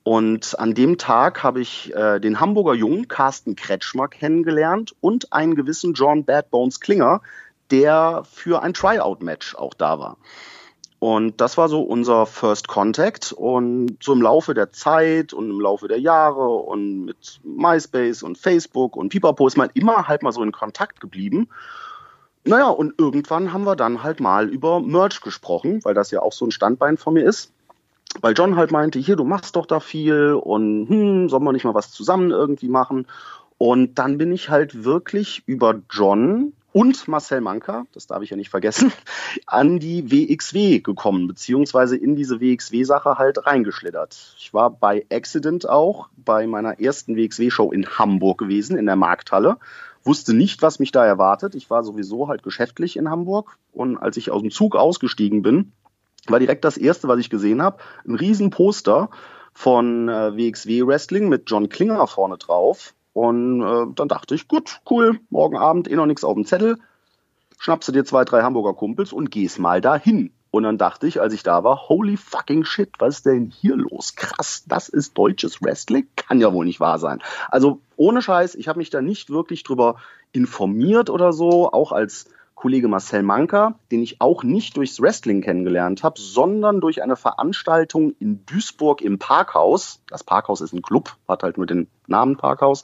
Und 0.03 0.57
an 0.57 0.73
dem 0.73 0.97
Tag 0.97 1.43
habe 1.43 1.59
ich 1.59 1.93
äh, 1.93 2.19
den 2.19 2.39
Hamburger 2.39 2.73
Jungen 2.73 3.07
Carsten 3.07 3.55
Kretschmer 3.55 4.07
kennengelernt 4.07 4.95
und 5.01 5.33
einen 5.33 5.55
gewissen 5.55 5.93
John 5.95 6.23
Bad 6.23 6.49
Bones 6.49 6.79
Klinger, 6.79 7.21
der 7.71 8.23
für 8.31 8.61
ein 8.61 8.73
Tryout-Match 8.73 9.55
auch 9.55 9.73
da 9.73 9.99
war. 9.99 10.17
Und 10.99 11.39
das 11.41 11.57
war 11.57 11.69
so 11.69 11.81
unser 11.81 12.25
First 12.25 12.67
Contact. 12.67 13.31
Und 13.31 13.97
so 14.01 14.13
im 14.13 14.21
Laufe 14.21 14.53
der 14.53 14.71
Zeit 14.71 15.33
und 15.33 15.49
im 15.49 15.61
Laufe 15.61 15.87
der 15.87 15.99
Jahre 15.99 16.47
und 16.47 17.05
mit 17.05 17.39
MySpace 17.43 18.23
und 18.23 18.37
Facebook 18.37 18.95
und 18.95 19.09
Pipapo 19.09 19.45
ist 19.47 19.57
man 19.57 19.69
immer 19.73 20.07
halt 20.07 20.23
mal 20.23 20.31
so 20.31 20.41
in 20.41 20.51
Kontakt 20.51 20.99
geblieben. 20.99 21.49
Naja, 22.45 22.69
und 22.69 22.93
irgendwann 22.97 23.51
haben 23.51 23.65
wir 23.65 23.75
dann 23.75 24.03
halt 24.03 24.19
mal 24.19 24.47
über 24.47 24.79
Merch 24.79 25.21
gesprochen, 25.21 25.81
weil 25.83 25.93
das 25.93 26.11
ja 26.11 26.21
auch 26.21 26.31
so 26.31 26.45
ein 26.45 26.51
Standbein 26.51 26.97
von 26.97 27.13
mir 27.13 27.23
ist. 27.23 27.51
Weil 28.21 28.33
John 28.33 28.55
halt 28.55 28.71
meinte, 28.71 28.99
hier, 28.99 29.17
du 29.17 29.25
machst 29.25 29.55
doch 29.57 29.65
da 29.65 29.79
viel 29.79 30.33
und 30.33 30.87
hm, 30.87 31.29
sollen 31.29 31.43
wir 31.43 31.51
nicht 31.51 31.65
mal 31.65 31.75
was 31.75 31.91
zusammen 31.91 32.31
irgendwie 32.31 32.69
machen? 32.69 33.05
Und 33.57 33.99
dann 33.99 34.17
bin 34.17 34.31
ich 34.31 34.49
halt 34.49 34.83
wirklich 34.85 35.43
über 35.45 35.81
John 35.91 36.53
und 36.77 37.07
Marcel 37.07 37.41
Manka, 37.41 37.87
das 37.91 38.05
darf 38.05 38.21
ich 38.21 38.29
ja 38.29 38.37
nicht 38.37 38.51
vergessen, 38.51 38.93
an 39.47 39.79
die 39.79 40.11
WXW 40.11 40.81
gekommen, 40.81 41.25
beziehungsweise 41.27 41.97
in 41.97 42.15
diese 42.15 42.39
WXW-Sache 42.39 43.17
halt 43.17 43.47
reingeschlittert. 43.47 44.35
Ich 44.37 44.53
war 44.53 44.69
bei 44.69 45.03
Accident 45.11 45.67
auch 45.67 46.07
bei 46.15 46.45
meiner 46.45 46.79
ersten 46.79 47.15
WXW-Show 47.15 47.71
in 47.71 47.87
Hamburg 47.87 48.37
gewesen, 48.37 48.77
in 48.77 48.85
der 48.85 48.95
Markthalle 48.95 49.57
wusste 50.03 50.35
nicht, 50.35 50.61
was 50.61 50.77
mich 50.77 50.91
da 50.91 51.03
erwartet. 51.03 51.55
Ich 51.55 51.71
war 51.71 51.83
sowieso 51.83 52.27
halt 52.27 52.43
geschäftlich 52.43 52.95
in 52.95 53.09
Hamburg 53.09 53.57
und 53.73 53.97
als 53.97 54.15
ich 54.15 54.29
aus 54.29 54.43
dem 54.43 54.51
Zug 54.51 54.75
ausgestiegen 54.75 55.41
bin, 55.41 55.71
war 56.27 56.39
direkt 56.39 56.63
das 56.63 56.77
erste, 56.77 57.07
was 57.07 57.19
ich 57.19 57.31
gesehen 57.31 57.63
habe, 57.63 57.79
ein 58.07 58.13
riesen 58.13 58.51
Poster 58.51 59.09
von 59.51 60.09
äh, 60.09 60.37
WXW 60.37 60.85
Wrestling 60.85 61.27
mit 61.27 61.49
John 61.49 61.69
Klinger 61.69 62.05
vorne 62.05 62.37
drauf. 62.37 62.93
Und 63.17 63.63
äh, 63.63 63.91
dann 63.95 64.07
dachte 64.07 64.35
ich, 64.35 64.47
gut, 64.47 64.79
cool, 64.91 65.19
morgen 65.31 65.57
Abend 65.57 65.89
eh 65.89 65.95
noch 65.95 66.05
nichts 66.05 66.23
auf 66.23 66.35
dem 66.35 66.45
Zettel. 66.45 66.77
Schnappst 67.57 67.89
du 67.89 67.91
dir 67.91 68.05
zwei, 68.05 68.25
drei 68.25 68.43
Hamburger 68.43 68.75
Kumpels 68.75 69.11
und 69.11 69.31
gehst 69.31 69.57
mal 69.57 69.81
dahin. 69.81 70.31
Und 70.51 70.61
dann 70.61 70.77
dachte 70.77 71.07
ich, 71.07 71.19
als 71.19 71.33
ich 71.33 71.41
da 71.41 71.63
war, 71.63 71.89
holy 71.89 72.15
fucking 72.15 72.63
shit, 72.63 72.91
was 72.99 73.15
ist 73.15 73.25
denn 73.25 73.49
hier 73.49 73.75
los? 73.75 74.15
Krass, 74.15 74.65
das 74.67 74.87
ist 74.87 75.17
deutsches 75.17 75.63
Wrestling? 75.63 76.05
Kann 76.15 76.39
ja 76.39 76.53
wohl 76.53 76.65
nicht 76.65 76.79
wahr 76.79 76.99
sein. 76.99 77.17
Also 77.49 77.81
ohne 77.95 78.21
Scheiß, 78.21 78.53
ich 78.53 78.67
habe 78.67 78.77
mich 78.77 78.91
da 78.91 79.01
nicht 79.01 79.31
wirklich 79.31 79.63
drüber 79.63 79.95
informiert 80.31 81.09
oder 81.09 81.33
so, 81.33 81.71
auch 81.73 81.91
als 81.91 82.29
Kollege 82.57 82.87
Marcel 82.87 83.21
Manka, 83.21 83.75
den 83.91 84.01
ich 84.01 84.19
auch 84.19 84.43
nicht 84.43 84.77
durchs 84.77 84.99
Wrestling 84.99 85.41
kennengelernt 85.41 86.01
habe, 86.01 86.19
sondern 86.19 86.81
durch 86.81 87.03
eine 87.03 87.15
Veranstaltung 87.15 88.15
in 88.19 88.47
Duisburg 88.47 89.03
im 89.03 89.19
Parkhaus. 89.19 90.01
Das 90.09 90.23
Parkhaus 90.23 90.61
ist 90.61 90.73
ein 90.73 90.81
Club, 90.81 91.15
hat 91.27 91.43
halt 91.43 91.57
nur 91.57 91.67
den 91.67 91.87
Namen 92.07 92.35
Parkhaus. 92.35 92.81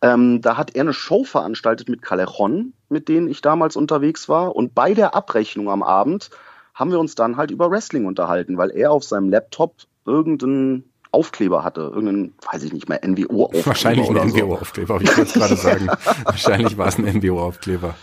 Ähm, 0.00 0.40
da 0.40 0.56
hat 0.56 0.74
er 0.74 0.80
eine 0.80 0.94
Show 0.94 1.24
veranstaltet 1.24 1.90
mit 1.90 2.00
Callejon, 2.00 2.72
mit 2.88 3.08
denen 3.08 3.28
ich 3.28 3.42
damals 3.42 3.76
unterwegs 3.76 4.30
war. 4.30 4.56
Und 4.56 4.74
bei 4.74 4.94
der 4.94 5.14
Abrechnung 5.14 5.68
am 5.68 5.82
Abend 5.82 6.30
haben 6.74 6.90
wir 6.90 6.98
uns 6.98 7.14
dann 7.14 7.36
halt 7.36 7.50
über 7.50 7.70
Wrestling 7.70 8.06
unterhalten, 8.06 8.56
weil 8.56 8.70
er 8.70 8.92
auf 8.92 9.04
seinem 9.04 9.28
Laptop 9.28 9.74
irgendeinen 10.06 10.90
Aufkleber 11.10 11.62
hatte, 11.62 11.82
irgendeinen, 11.82 12.32
weiß 12.50 12.62
ich 12.62 12.72
nicht 12.72 12.88
mehr, 12.88 13.06
NWO-Aufkleber. 13.06 13.66
Wahrscheinlich 13.66 14.08
ein 14.08 14.28
NWO-Aufkleber, 14.28 14.98
so. 14.98 15.04
ich 15.04 15.18
wollte 15.18 15.38
gerade 15.38 15.56
sagen. 15.56 15.88
Wahrscheinlich 16.24 16.78
war 16.78 16.86
es 16.86 16.96
ein 16.96 17.04
NWO-Aufkleber. 17.04 17.94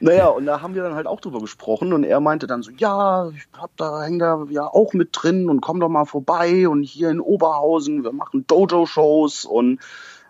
Naja, 0.00 0.28
und 0.28 0.46
da 0.46 0.62
haben 0.62 0.74
wir 0.74 0.82
dann 0.82 0.94
halt 0.94 1.06
auch 1.06 1.20
drüber 1.20 1.40
gesprochen 1.40 1.92
und 1.92 2.04
er 2.04 2.20
meinte 2.20 2.46
dann 2.46 2.62
so, 2.62 2.70
ja, 2.70 3.28
ich 3.30 3.46
hab 3.56 3.76
da, 3.76 4.02
häng 4.02 4.18
da 4.18 4.46
ja 4.48 4.66
auch 4.66 4.94
mit 4.94 5.10
drin 5.12 5.50
und 5.50 5.60
komm 5.60 5.78
doch 5.78 5.90
mal 5.90 6.06
vorbei 6.06 6.68
und 6.68 6.82
hier 6.82 7.10
in 7.10 7.20
Oberhausen, 7.20 8.02
wir 8.02 8.12
machen 8.12 8.46
Dojo-Shows 8.46 9.44
und 9.44 9.80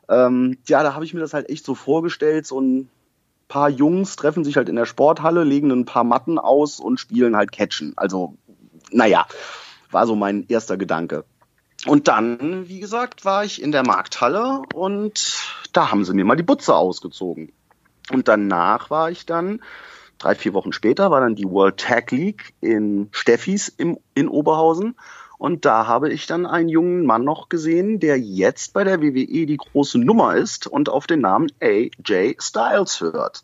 ähm, 0.08 0.58
ja, 0.66 0.82
da 0.82 0.94
habe 0.94 1.04
ich 1.04 1.14
mir 1.14 1.20
das 1.20 1.34
halt 1.34 1.48
echt 1.48 1.64
so 1.64 1.76
vorgestellt, 1.76 2.46
so 2.46 2.60
ein 2.60 2.90
paar 3.46 3.68
Jungs 3.68 4.16
treffen 4.16 4.44
sich 4.44 4.56
halt 4.56 4.68
in 4.68 4.76
der 4.76 4.86
Sporthalle, 4.86 5.44
legen 5.44 5.70
ein 5.70 5.84
paar 5.84 6.04
Matten 6.04 6.38
aus 6.38 6.80
und 6.80 6.98
spielen 6.98 7.36
halt 7.36 7.52
Catchen. 7.52 7.92
Also, 7.96 8.34
naja, 8.90 9.26
war 9.90 10.06
so 10.06 10.16
mein 10.16 10.46
erster 10.48 10.76
Gedanke. 10.76 11.24
Und 11.86 12.08
dann, 12.08 12.68
wie 12.68 12.80
gesagt, 12.80 13.24
war 13.24 13.44
ich 13.44 13.62
in 13.62 13.72
der 13.72 13.84
Markthalle 13.84 14.62
und 14.74 15.38
da 15.72 15.90
haben 15.90 16.04
sie 16.04 16.14
mir 16.14 16.24
mal 16.24 16.36
die 16.36 16.42
Butze 16.42 16.74
ausgezogen. 16.74 17.52
Und 18.12 18.28
danach 18.28 18.90
war 18.90 19.10
ich 19.10 19.26
dann, 19.26 19.60
drei, 20.18 20.34
vier 20.34 20.54
Wochen 20.54 20.72
später, 20.72 21.10
war 21.10 21.20
dann 21.20 21.34
die 21.34 21.48
World 21.48 21.78
Tag 21.78 22.10
League 22.10 22.54
in 22.60 23.08
Steffis 23.12 23.68
im, 23.68 23.98
in 24.14 24.28
Oberhausen. 24.28 24.96
Und 25.38 25.64
da 25.64 25.86
habe 25.86 26.10
ich 26.10 26.26
dann 26.26 26.44
einen 26.44 26.68
jungen 26.68 27.06
Mann 27.06 27.24
noch 27.24 27.48
gesehen, 27.48 27.98
der 27.98 28.18
jetzt 28.18 28.74
bei 28.74 28.84
der 28.84 29.00
WWE 29.00 29.46
die 29.46 29.56
große 29.56 29.98
Nummer 29.98 30.36
ist 30.36 30.66
und 30.66 30.90
auf 30.90 31.06
den 31.06 31.20
Namen 31.20 31.50
AJ 31.62 32.36
Styles 32.40 33.00
hört. 33.00 33.42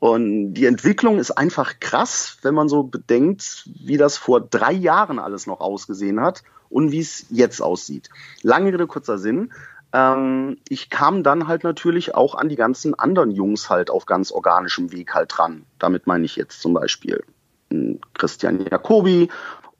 Und 0.00 0.52
die 0.52 0.66
Entwicklung 0.66 1.18
ist 1.18 1.30
einfach 1.30 1.80
krass, 1.80 2.36
wenn 2.42 2.54
man 2.54 2.68
so 2.68 2.82
bedenkt, 2.82 3.66
wie 3.82 3.96
das 3.96 4.18
vor 4.18 4.42
drei 4.42 4.72
Jahren 4.72 5.18
alles 5.18 5.46
noch 5.46 5.60
ausgesehen 5.60 6.20
hat 6.20 6.42
und 6.68 6.92
wie 6.92 7.00
es 7.00 7.24
jetzt 7.30 7.62
aussieht. 7.62 8.10
Lange 8.42 8.70
Rede, 8.70 8.86
kurzer 8.86 9.16
Sinn. 9.16 9.50
Ähm, 9.94 10.58
ich 10.68 10.90
kam 10.90 11.22
dann 11.22 11.46
halt 11.46 11.64
natürlich 11.64 12.14
auch 12.14 12.34
an 12.34 12.48
die 12.48 12.56
ganzen 12.56 12.98
anderen 12.98 13.30
Jungs 13.30 13.70
halt 13.70 13.90
auf 13.90 14.04
ganz 14.04 14.32
organischem 14.32 14.92
Weg 14.92 15.14
halt 15.14 15.32
dran. 15.34 15.64
Damit 15.78 16.06
meine 16.06 16.24
ich 16.24 16.36
jetzt 16.36 16.60
zum 16.60 16.74
Beispiel 16.74 17.24
Christian 18.12 18.66
Jacobi 18.70 19.30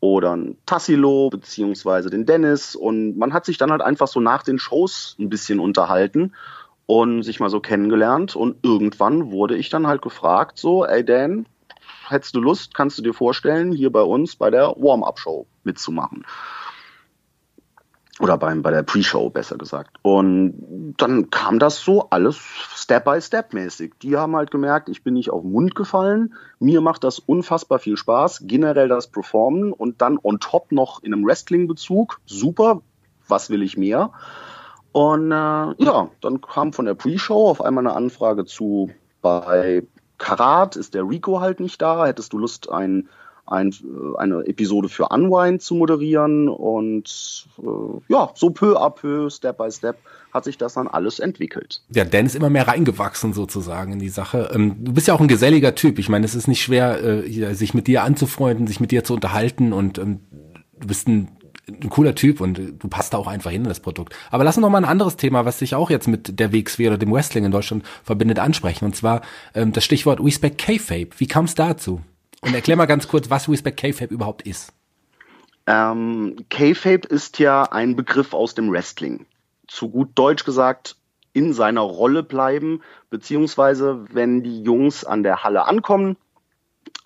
oder 0.01 0.37
ein 0.37 0.57
Tassilo 0.67 1.31
beziehungsweise 1.31 2.11
den 2.11 2.27
Dennis 2.27 2.77
und 2.77 3.17
man 3.19 3.33
hat 3.33 3.45
sich 3.45 3.59
dann 3.59 3.71
halt 3.71 3.83
einfach 3.83 4.07
so 4.07 4.21
nach 4.21 4.43
den 4.43 4.59
Shows 4.59 5.17
ein 5.19 5.31
bisschen 5.31 5.61
unterhalten 5.61 6.33
und 6.87 7.23
sich 7.23 7.41
mal 7.41 7.51
so 7.51 7.61
kennengelernt 7.61 8.37
und 8.37 8.57
irgendwann 8.63 9.31
wurde 9.31 9.57
ich 9.57 9.71
dann 9.71 9.87
halt 9.87 10.03
gefragt 10.03 10.59
so, 10.59 10.85
ey 10.85 11.05
Dan, 11.05 11.47
hättest 12.09 12.37
du 12.37 12.41
Lust, 12.41 12.75
kannst 12.75 12.99
du 12.99 13.03
dir 13.03 13.15
vorstellen, 13.15 13.73
hier 13.73 13.91
bei 13.91 14.03
uns 14.03 14.37
bei 14.37 14.51
der 14.51 14.75
Warm-Up-Show 14.77 15.47
mitzumachen? 15.65 16.25
Oder 18.21 18.39
beim, 18.39 18.63
bei 18.63 18.71
der 18.71 18.85
Pre-Show, 18.85 19.31
besser 19.31 19.59
gesagt. 19.59 19.97
Und 20.03 20.95
dann 20.99 21.31
kam 21.31 21.59
das 21.59 21.81
so 21.81 22.11
alles 22.11 22.37
Step-by-Step-mäßig. 22.77 23.95
Die 24.03 24.17
haben 24.17 24.37
halt 24.37 24.53
gemerkt, 24.53 24.89
ich 24.89 25.03
bin 25.03 25.15
nicht 25.15 25.31
auf 25.31 25.43
den 25.43 25.51
Mund 25.51 25.75
gefallen. 25.75 26.35
Mir 26.61 26.81
macht 26.81 27.03
das 27.03 27.19
unfassbar 27.19 27.81
viel 27.81 27.97
Spaß. 27.97 28.43
Generell 28.45 28.87
das 28.87 29.09
Performen 29.09 29.73
und 29.73 30.01
dann 30.01 30.19
on 30.23 30.39
top 30.39 30.71
noch 30.71 31.03
in 31.03 31.13
einem 31.13 31.27
Wrestling-Bezug. 31.27 32.21
Super. 32.25 32.83
Was 33.27 33.51
will 33.51 33.63
ich 33.63 33.77
mehr? 33.77 34.13
Und 34.93 35.33
äh, 35.33 35.35
ja, 35.35 36.09
dann 36.21 36.41
kam 36.41 36.73
von 36.73 36.85
der 36.85 36.95
Pre-Show 36.95 37.49
auf 37.49 37.61
einmal 37.61 37.85
eine 37.85 37.97
Anfrage 37.97 38.45
zu 38.45 38.91
Bei 39.23 39.83
Karat 40.19 40.77
ist 40.77 40.95
der 40.95 41.09
Rico 41.09 41.41
halt 41.41 41.59
nicht 41.59 41.83
da. 41.83 42.07
Hättest 42.07 42.33
du 42.33 42.39
Lust, 42.39 42.71
ein, 42.71 43.09
ein, 43.47 43.71
äh, 43.71 44.19
eine 44.19 44.47
Episode 44.47 44.89
für 44.89 45.09
Unwind 45.09 45.63
zu 45.63 45.75
moderieren? 45.75 46.49
Und 46.49 47.47
äh, 47.59 48.13
ja, 48.13 48.31
so 48.35 48.51
peu 48.51 48.77
à 48.77 48.91
peu, 48.91 49.31
Step 49.31 49.59
by 49.59 49.71
Step, 49.71 49.97
hat 50.33 50.45
sich 50.45 50.59
das 50.59 50.75
dann 50.75 50.89
alles 50.89 51.21
entwickelt. 51.21 51.83
Ja, 51.95 52.05
Dan 52.05 52.27
ist 52.27 52.35
immer 52.35 52.51
mehr 52.51 52.67
reingewachsen 52.67 53.33
sozusagen 53.33 53.93
in 53.93 53.99
die 54.01 54.09
Sache. 54.09 54.51
Ähm, 54.53 54.77
du 54.85 54.93
bist 54.93 55.07
ja 55.07 55.15
auch 55.15 55.21
ein 55.21 55.29
geselliger 55.29 55.75
Typ. 55.75 55.99
Ich 55.99 56.09
meine, 56.09 56.25
es 56.25 56.35
ist 56.35 56.49
nicht 56.49 56.63
schwer, 56.63 57.03
äh, 57.03 57.55
sich 57.55 57.75
mit 57.75 57.87
dir 57.87 58.03
anzufreunden, 58.03 58.67
sich 58.67 58.81
mit 58.81 58.91
dir 58.91 59.05
zu 59.05 59.15
unterhalten 59.15 59.73
und 59.73 59.99
ähm, 59.99 60.21
du 60.81 60.87
bist 60.89 61.09
ein 61.09 61.29
ein 61.67 61.89
cooler 61.89 62.15
Typ 62.15 62.41
und 62.41 62.59
du 62.59 62.89
passt 62.89 63.15
da 63.15 63.19
auch 63.19 63.27
einfach 63.27 63.51
hin 63.51 63.63
in 63.63 63.69
das 63.69 63.81
Produkt. 63.81 64.15
Aber 64.31 64.45
lass 64.45 64.57
uns 64.57 64.63
noch 64.63 64.71
mal 64.71 64.79
ein 64.79 64.85
anderes 64.85 65.17
Thema, 65.17 65.45
was 65.45 65.59
sich 65.59 65.75
auch 65.75 65.91
jetzt 65.91 66.09
mit 66.09 66.39
der 66.39 66.53
WXW 66.53 66.89
oder 66.89 66.99
dem 66.99 67.13
Wrestling 67.13 67.45
in 67.45 67.53
Deutschland 67.53 67.85
verbindet, 68.03 68.39
ansprechen. 68.39 68.85
Und 68.85 68.97
zwar 68.97 69.23
ähm, 69.55 69.73
das 69.73 69.85
Stichwort 69.85 70.21
Respect 70.21 70.59
K-Fape. 70.59 71.11
Wie 71.17 71.27
kam 71.27 71.47
es 71.47 71.55
dazu? 71.55 72.03
Und 72.45 72.55
erklär 72.55 72.77
mal 72.77 72.87
ganz 72.87 73.09
kurz, 73.09 73.31
was 73.31 73.49
Respect 73.49 73.81
K-Fape 73.81 74.13
überhaupt 74.13 74.43
ist. 74.43 74.73
Ähm, 75.67 76.37
K-Fape 76.51 77.09
ist 77.09 77.39
ja 77.39 77.63
ein 77.65 77.97
Begriff 77.97 78.35
aus 78.35 78.55
dem 78.55 78.71
Wrestling. 78.71 79.27
Zu 79.67 79.89
gut 79.89 80.11
Deutsch 80.15 80.45
gesagt, 80.45 80.97
in 81.33 81.53
seiner 81.53 81.81
Rolle 81.81 82.23
bleiben, 82.23 82.83
beziehungsweise 83.11 84.05
wenn 84.13 84.43
die 84.43 84.63
Jungs 84.63 85.05
an 85.05 85.23
der 85.23 85.43
Halle 85.43 85.67
ankommen, 85.67 86.17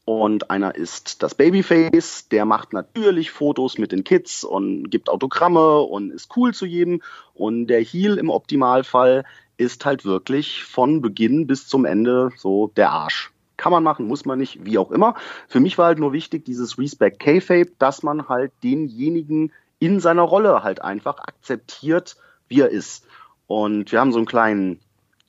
und 0.08 0.50
einer 0.50 0.74
ist 0.74 1.22
das 1.22 1.34
Babyface, 1.34 2.28
der 2.30 2.46
macht 2.46 2.72
natürlich 2.72 3.30
Fotos 3.30 3.76
mit 3.76 3.92
den 3.92 4.04
Kids 4.04 4.42
und 4.42 4.88
gibt 4.88 5.10
Autogramme 5.10 5.80
und 5.80 6.10
ist 6.12 6.34
cool 6.34 6.54
zu 6.54 6.64
jedem. 6.64 7.02
Und 7.34 7.66
der 7.66 7.82
Heel 7.82 8.16
im 8.16 8.30
Optimalfall 8.30 9.26
ist 9.58 9.84
halt 9.84 10.06
wirklich 10.06 10.64
von 10.64 11.02
Beginn 11.02 11.46
bis 11.46 11.68
zum 11.68 11.84
Ende 11.84 12.30
so 12.38 12.68
der 12.68 12.90
Arsch. 12.90 13.32
Kann 13.58 13.72
man 13.72 13.82
machen, 13.82 14.06
muss 14.06 14.24
man 14.24 14.38
nicht, 14.38 14.64
wie 14.64 14.78
auch 14.78 14.90
immer. 14.90 15.14
Für 15.48 15.60
mich 15.60 15.76
war 15.76 15.86
halt 15.86 15.98
nur 15.98 16.14
wichtig, 16.14 16.46
dieses 16.46 16.78
Respect 16.78 17.18
K-Fape, 17.18 17.72
dass 17.78 18.02
man 18.02 18.28
halt 18.28 18.52
denjenigen 18.62 19.52
in 19.80 20.00
seiner 20.00 20.22
Rolle 20.22 20.62
halt 20.62 20.80
einfach 20.80 21.18
akzeptiert, 21.18 22.16
wie 22.48 22.60
er 22.60 22.70
ist. 22.70 23.04
Und 23.46 23.92
wir 23.92 24.00
haben 24.00 24.12
so 24.12 24.18
einen 24.18 24.26
kleinen 24.26 24.80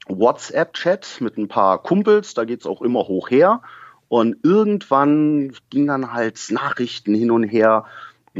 WhatsApp-Chat 0.07 1.21
mit 1.21 1.37
ein 1.37 1.47
paar 1.47 1.81
Kumpels, 1.81 2.35
da 2.35 2.45
geht's 2.45 2.65
auch 2.65 2.81
immer 2.81 3.07
hoch 3.07 3.29
her. 3.29 3.61
Und 4.09 4.37
irgendwann 4.43 5.53
ging 5.69 5.87
dann 5.87 6.13
halt 6.13 6.39
Nachrichten 6.49 7.13
hin 7.13 7.31
und 7.31 7.43
her 7.43 7.85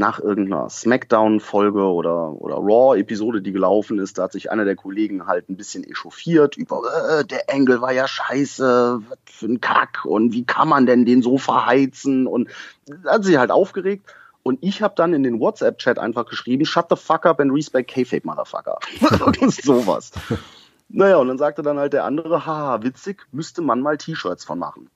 nach 0.00 0.18
irgendeiner 0.18 0.70
Smackdown-Folge 0.70 1.84
oder, 1.84 2.32
oder 2.32 2.56
Raw-Episode, 2.56 3.42
die 3.42 3.52
gelaufen 3.52 3.98
ist. 3.98 4.16
Da 4.16 4.24
hat 4.24 4.32
sich 4.32 4.50
einer 4.50 4.64
der 4.64 4.74
Kollegen 4.74 5.26
halt 5.26 5.50
ein 5.50 5.56
bisschen 5.56 5.84
echauffiert 5.84 6.56
über, 6.56 6.82
äh, 7.20 7.24
der 7.24 7.50
Engel 7.50 7.82
war 7.82 7.92
ja 7.92 8.08
scheiße, 8.08 9.02
was 9.08 9.18
für 9.26 9.46
ein 9.46 9.60
Kack 9.60 10.06
und 10.06 10.32
wie 10.32 10.44
kann 10.44 10.68
man 10.68 10.86
denn 10.86 11.04
den 11.04 11.22
so 11.22 11.36
verheizen? 11.36 12.26
Und 12.26 12.48
hat 13.06 13.24
sich 13.24 13.36
halt 13.36 13.50
aufgeregt. 13.50 14.06
Und 14.42 14.58
ich 14.62 14.80
habe 14.80 14.94
dann 14.96 15.12
in 15.12 15.22
den 15.22 15.38
WhatsApp-Chat 15.38 15.98
einfach 15.98 16.24
geschrieben, 16.24 16.64
shut 16.64 16.86
the 16.88 16.96
fuck 16.96 17.26
up 17.26 17.38
and 17.38 17.52
respect 17.52 17.90
K-Fape, 17.90 18.26
Motherfucker. 18.26 18.78
sowas. 19.62 20.12
Naja, 20.88 21.18
und 21.18 21.28
dann 21.28 21.36
sagte 21.36 21.60
dann 21.60 21.78
halt 21.78 21.92
der 21.92 22.04
andere, 22.04 22.46
haha, 22.46 22.82
witzig, 22.82 23.26
müsste 23.32 23.60
man 23.60 23.82
mal 23.82 23.98
T-Shirts 23.98 24.44
von 24.46 24.58
machen. 24.58 24.88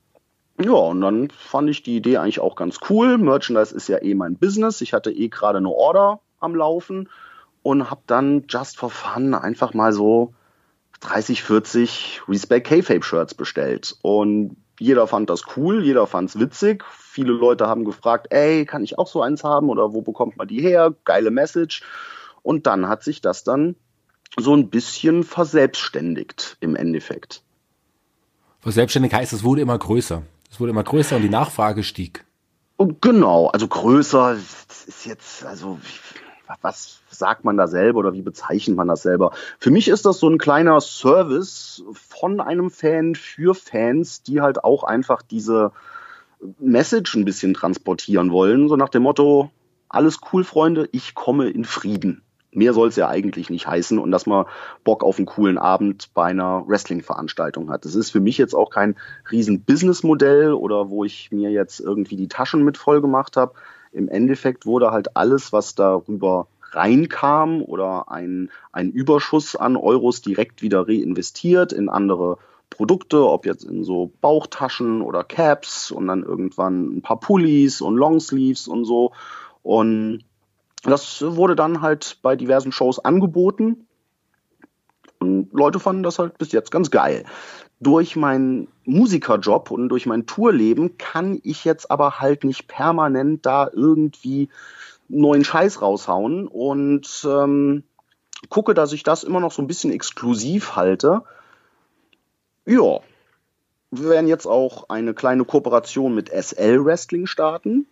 Ja, 0.63 0.73
und 0.73 1.01
dann 1.01 1.31
fand 1.31 1.69
ich 1.69 1.83
die 1.83 1.97
Idee 1.97 2.19
eigentlich 2.19 2.41
auch 2.41 2.55
ganz 2.55 2.79
cool. 2.89 3.19
Merchandise 3.19 3.75
ist 3.75 3.89
ja 3.89 4.01
eh 4.01 4.15
mein 4.15 4.37
Business. 4.37 4.81
Ich 4.81 4.93
hatte 4.93 5.11
eh 5.11 5.29
gerade 5.29 5.59
eine 5.59 5.71
Order 5.71 6.21
am 6.39 6.55
Laufen 6.55 7.09
und 7.63 7.91
habe 7.91 8.03
dann 8.07 8.45
just 8.49 8.79
for 8.79 8.91
fun 8.91 9.35
einfach 9.35 9.75
mal 9.75 9.93
so 9.93 10.35
30, 11.01 11.43
40 11.43 12.23
Respect 12.29 12.69
K-Fape 12.69 13.03
Shirts 13.03 13.35
bestellt. 13.35 13.97
Und 14.03 14.57
jeder 14.79 15.07
fand 15.07 15.29
das 15.31 15.43
cool, 15.57 15.85
jeder 15.85 16.07
fand's 16.07 16.39
witzig. 16.39 16.85
Viele 16.91 17.33
Leute 17.33 17.67
haben 17.67 17.85
gefragt, 17.85 18.29
ey, 18.31 18.65
kann 18.65 18.85
ich 18.85 18.99
auch 18.99 19.09
so 19.09 19.23
eins 19.23 19.45
haben 19.45 19.69
oder 19.69 19.93
wo 19.93 20.03
bekommt 20.03 20.37
man 20.37 20.47
die 20.47 20.61
her? 20.61 20.95
Geile 21.05 21.31
Message. 21.31 21.83
Und 22.43 22.67
dann 22.67 22.89
hat 22.89 23.03
sich 23.03 23.21
das 23.21 23.45
dann 23.45 23.77
so 24.37 24.55
ein 24.55 24.69
bisschen 24.69 25.25
verselbstständigt 25.25 26.57
im 26.61 26.77
Endeffekt. 26.77 27.43
Verselbstständigt 28.61 29.15
heißt, 29.15 29.33
es 29.33 29.45
wurde 29.45 29.63
immer 29.63 29.79
größer. 29.79 30.23
Es 30.55 30.61
wurde 30.61 30.71
immer 30.71 30.85
größer 30.85 31.17
und 31.17 31.23
die 31.23 31.29
Nachfrage 31.29 31.83
stieg. 31.83 32.25
Genau, 33.01 33.49
also 33.49 33.67
größer 33.67 34.35
ist 34.35 35.05
jetzt, 35.05 35.45
also 35.45 35.81
was 36.63 37.01
sagt 37.11 37.45
man 37.45 37.57
da 37.57 37.67
selber 37.67 37.99
oder 37.99 38.13
wie 38.13 38.23
bezeichnet 38.23 38.77
man 38.77 38.87
das 38.87 39.03
selber? 39.03 39.33
Für 39.59 39.73
mich 39.73 39.89
ist 39.89 40.07
das 40.07 40.21
so 40.21 40.29
ein 40.29 40.39
kleiner 40.39 40.81
Service 40.81 41.83
von 41.93 42.41
einem 42.41 42.71
Fan 42.71 43.17
für 43.17 43.57
Fans, 43.57 44.23
die 44.23 44.43
halt 44.43 44.63
auch 44.63 44.85
einfach 44.85 45.23
diese 45.23 45.73
Message 46.61 47.17
ein 47.17 47.25
bisschen 47.25 47.55
transportieren 47.55 48.31
wollen, 48.31 48.69
so 48.69 48.77
nach 48.77 48.91
dem 48.91 49.03
Motto, 49.03 49.51
alles 49.89 50.21
cool, 50.33 50.45
Freunde, 50.45 50.89
ich 50.93 51.17
komme 51.17 51.51
in 51.51 51.65
Frieden 51.65 52.24
mehr 52.55 52.73
soll 52.73 52.89
es 52.89 52.97
ja 52.97 53.09
eigentlich 53.09 53.51
nicht 53.51 53.67
heißen 53.67 53.99
und 53.99 54.11
dass 54.11 54.27
man 54.27 54.47
Bock 54.85 55.03
auf 55.03 55.19
einen 55.19 55.27
coolen 55.27 55.59
Abend 55.59 56.11
bei 56.15 56.27
einer 56.27 56.65
Wrestling-Veranstaltung 56.67 57.71
hat. 57.71 57.85
Das 57.85 57.95
ist 57.95 58.11
für 58.11 58.21
mich 58.21 58.39
jetzt 58.39 58.55
auch 58.55 58.71
kein 58.71 58.97
riesen 59.31 59.63
Business-Modell 59.63 60.53
oder 60.53 60.91
wo 60.91 61.05
ich 61.05 61.31
mir 61.33 61.51
jetzt 61.51 61.81
irgendwie 61.81 62.17
die 62.17 62.29
Taschen 62.29 62.65
mit 62.65 62.79
voll 62.79 63.01
gemacht 63.01 63.37
habe. 63.37 63.55
Im 63.93 64.09
Endeffekt 64.09 64.67
wurde 64.67 64.91
halt 64.91 65.17
alles, 65.17 65.53
was 65.53 65.75
darüber 65.75 66.49
reinkam 66.73 67.63
oder 67.63 68.11
ein, 68.11 68.51
ein 68.73 68.91
Überschuss 68.91 69.57
an 69.57 69.77
Euros 69.77 70.23
direkt 70.23 70.63
wieder 70.63 70.89
reinvestiert 70.89 71.73
in 71.73 71.89
andere 71.89 72.39
Produkte, 72.71 73.29
ob 73.29 73.47
jetzt 73.47 73.65
in 73.65 73.85
so 73.85 74.11
Bauchtaschen 74.21 75.01
oder 75.01 75.23
Caps 75.23 75.91
und 75.91 76.09
dann 76.09 76.25
irgendwann 76.25 76.97
ein 76.97 77.03
paar 77.03 77.21
Pullis 77.21 77.81
und 77.81 77.97
Longsleeves 77.97 78.67
und 78.67 78.85
so. 78.85 79.13
Und 79.63 80.25
das 80.85 81.23
wurde 81.23 81.57
dann 81.57 81.81
halt 81.81 82.19
bei 82.23 82.37
diversen 82.37 82.73
Shows 82.73 82.99
angeboten. 82.99 83.87
Und 85.19 85.53
Leute 85.53 85.81
fanden 85.81 86.03
das 86.03 86.19
halt 86.19 86.39
bis 86.39 86.53
jetzt 86.53 86.71
ganz 86.71 86.91
geil. 86.91 87.25
Durch 87.81 88.17
meinen 88.17 88.69
Musikerjob 88.85 89.71
und 89.71 89.89
durch 89.89 90.07
mein 90.07 90.27
Tourleben 90.27 90.99
kann 90.99 91.41
ich 91.43 91.65
jetzt 91.65 91.91
aber 91.91 92.21
halt 92.21 92.45
nicht 92.45 92.69
permanent 92.69 93.45
da 93.47 93.69
irgendwie 93.73 94.49
neuen 95.09 95.45
Scheiß 95.45 95.83
raushauen 95.83 96.47
und 96.47 97.27
ähm, 97.29 97.85
gucke, 98.49 98.75
dass 98.75 98.93
ich 98.93 99.03
das 99.03 99.25
immer 99.25 99.41
noch 99.41 99.53
so 99.53 99.63
ein 99.63 99.67
bisschen 99.67 99.93
exklusiv 99.93 100.77
halte. 100.77 101.23
Ja, 102.67 103.01
wir 103.91 104.11
werden 104.11 104.29
jetzt 104.29 104.47
auch 104.47 104.89
eine 104.89 105.15
kleine 105.15 105.45
Kooperation 105.45 106.15
mit 106.15 106.31
SL 106.31 106.85
Wrestling 106.85 107.27
starten. 107.27 107.87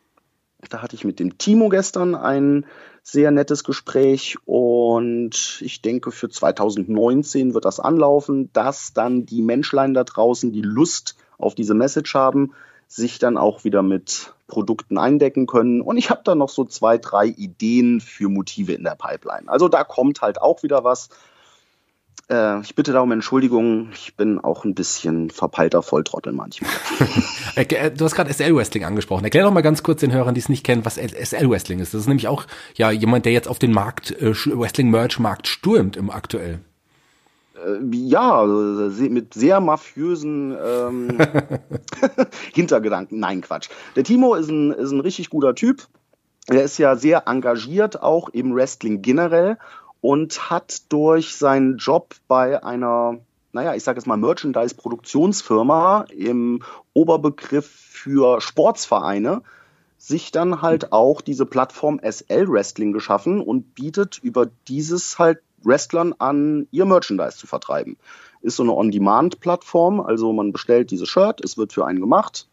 Da 0.71 0.81
hatte 0.81 0.95
ich 0.95 1.05
mit 1.05 1.19
dem 1.19 1.39
Timo 1.39 1.69
gestern 1.69 2.15
ein 2.15 2.67
sehr 3.03 3.31
nettes 3.31 3.65
Gespräch 3.65 4.37
und 4.45 5.61
ich 5.61 5.83
denke, 5.83 6.13
für 6.13 6.29
2019 6.29 7.53
wird 7.53 7.65
das 7.65 7.81
anlaufen, 7.81 8.51
dass 8.53 8.93
dann 8.93 9.27
die 9.27 9.43
Menschlein 9.43 9.93
da 9.93 10.05
draußen, 10.05 10.53
die 10.53 10.63
Lust 10.63 11.17
auf 11.37 11.55
diese 11.55 11.75
Message 11.75 12.15
haben, 12.15 12.53
sich 12.87 13.19
dann 13.19 13.37
auch 13.39 13.65
wieder 13.65 13.83
mit 13.83 14.35
Produkten 14.47 14.99
eindecken 14.99 15.47
können. 15.47 15.81
Und 15.81 15.97
ich 15.97 16.11
habe 16.11 16.21
da 16.25 16.35
noch 16.35 16.51
so 16.51 16.65
zwei, 16.65 16.99
drei 16.99 17.27
Ideen 17.27 18.01
für 18.01 18.29
Motive 18.29 18.75
in 18.75 18.85
der 18.85 18.97
Pipeline. 18.97 19.49
Also 19.49 19.69
da 19.69 19.83
kommt 19.83 20.23
halt 20.23 20.41
auch 20.41 20.63
wieder 20.63 20.85
was. 20.85 21.09
Äh, 22.31 22.61
ich 22.61 22.75
bitte 22.75 22.93
darum 22.93 23.13
Entschuldigung, 23.13 23.91
ich 23.93 24.17
bin 24.17 24.39
auch 24.39 24.65
ein 24.65 24.75
bisschen 24.75 25.31
verpeilter 25.31 25.83
Volltrottel 25.83 26.33
manchmal. 26.33 26.71
Äh, 27.55 27.91
du 27.91 28.07
hast 28.07 28.15
gerade 28.15 28.33
SL 28.33 28.57
Wrestling 28.57 28.85
angesprochen. 28.85 29.25
Erklär 29.25 29.43
doch 29.43 29.53
mal 29.53 29.61
ganz 29.61 29.83
kurz 29.83 30.01
den 30.01 30.11
Hörern, 30.11 30.35
die 30.35 30.41
es 30.41 30.49
nicht 30.49 30.65
kennen, 30.65 30.87
was 30.87 30.95
SL 30.95 31.51
Wrestling 31.51 31.81
ist. 31.81 31.93
Das 31.93 32.01
ist 32.01 32.07
nämlich 32.07 32.27
auch 32.29 32.47
ja 32.77 32.91
jemand, 32.91 33.27
der 33.27 33.33
jetzt 33.33 33.47
auf 33.47 33.59
den 33.59 33.73
Markt 33.73 34.11
äh, 34.11 34.33
Wrestling 34.35 34.89
Merch 34.91 35.19
Markt 35.19 35.49
stürmt 35.49 35.99
im 35.99 36.09
aktuell. 36.09 36.61
Äh, 37.55 37.95
ja, 37.95 38.41
also, 38.41 39.03
mit 39.03 39.35
sehr 39.35 39.61
mafiösen 39.61 40.57
ähm, 40.65 41.19
Hintergedanken. 42.55 43.21
Nein, 43.21 43.43
Quatsch. 43.43 43.69
Der 43.97 44.05
Timo 44.05 44.35
ist 44.35 44.49
ein, 44.49 44.73
ist 44.73 44.93
ein 44.93 45.01
richtig 45.01 45.29
guter 45.29 45.55
Typ. 45.55 45.87
Er 46.49 46.65
ist 46.65 46.79
ja 46.79 46.97
sehr 46.97 47.29
engagiert, 47.29 48.03
auch 48.03 48.29
im 48.31 48.55
Wrestling 48.55 49.01
generell 49.03 49.59
und 50.03 50.51
hat 50.51 50.93
durch 50.93 51.37
seinen 51.37 51.79
Job 51.79 52.17
bei 52.29 52.63
einer, 52.63 53.21
naja, 53.53 53.75
ich 53.75 53.85
sage 53.85 53.99
jetzt 53.99 54.07
mal 54.07 54.19
Merchandise-Produktionsfirma 54.19 56.07
im 56.11 56.61
Oberbegriff 56.93 57.67
für 57.67 58.43
Sportsvereine 58.43 59.43
sich 59.97 60.33
dann 60.33 60.61
halt 60.61 60.93
auch 60.93 61.21
diese 61.21 61.47
Plattform 61.47 62.01
SL 62.03 62.49
Wrestling 62.49 62.93
geschaffen 62.93 63.41
und 63.41 63.77
bietet 63.77 64.19
über 64.19 64.49
dieses 64.67 65.21
halt 65.21 65.39
Wrestlern 65.63 66.13
an, 66.19 66.67
ihr 66.73 66.85
Merchandise 66.85 67.39
zu 67.39 67.47
vertreiben. 67.47 67.97
Ist 68.41 68.57
so 68.57 68.65
eine 68.65 68.75
On-Demand-Plattform, 68.75 70.01
also 70.01 70.33
man 70.33 70.53
bestellt 70.53 70.91
dieses 70.91 71.09
Shirt, 71.09 71.41
es 71.45 71.57
wird 71.57 71.73
für 71.73 71.87
einen 71.87 72.01
gemacht, 72.01 72.49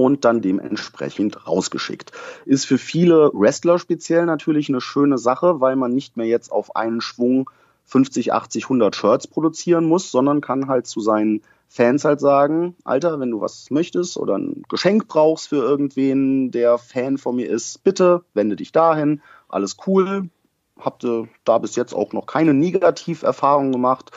und 0.00 0.24
dann 0.24 0.40
dementsprechend 0.40 1.46
rausgeschickt. 1.46 2.12
Ist 2.46 2.64
für 2.64 2.78
viele 2.78 3.30
Wrestler 3.34 3.78
speziell 3.78 4.24
natürlich 4.24 4.70
eine 4.70 4.80
schöne 4.80 5.18
Sache, 5.18 5.60
weil 5.60 5.76
man 5.76 5.92
nicht 5.92 6.16
mehr 6.16 6.24
jetzt 6.24 6.50
auf 6.50 6.74
einen 6.74 7.02
Schwung 7.02 7.50
50, 7.84 8.32
80, 8.32 8.64
100 8.64 8.96
Shirts 8.96 9.26
produzieren 9.26 9.84
muss, 9.84 10.10
sondern 10.10 10.40
kann 10.40 10.68
halt 10.68 10.86
zu 10.86 11.00
seinen 11.00 11.42
Fans 11.68 12.06
halt 12.06 12.18
sagen, 12.18 12.76
Alter, 12.82 13.20
wenn 13.20 13.30
du 13.30 13.42
was 13.42 13.70
möchtest 13.70 14.16
oder 14.16 14.38
ein 14.38 14.62
Geschenk 14.70 15.06
brauchst 15.06 15.48
für 15.48 15.56
irgendwen, 15.56 16.50
der 16.50 16.78
Fan 16.78 17.18
von 17.18 17.36
mir 17.36 17.50
ist, 17.50 17.84
bitte 17.84 18.24
wende 18.32 18.56
dich 18.56 18.72
dahin. 18.72 19.20
Alles 19.50 19.76
cool. 19.86 20.30
Habt 20.78 21.04
ihr 21.04 21.28
da 21.44 21.58
bis 21.58 21.76
jetzt 21.76 21.92
auch 21.92 22.14
noch 22.14 22.24
keine 22.24 22.54
Negativerfahrungen 22.54 23.72
gemacht. 23.72 24.12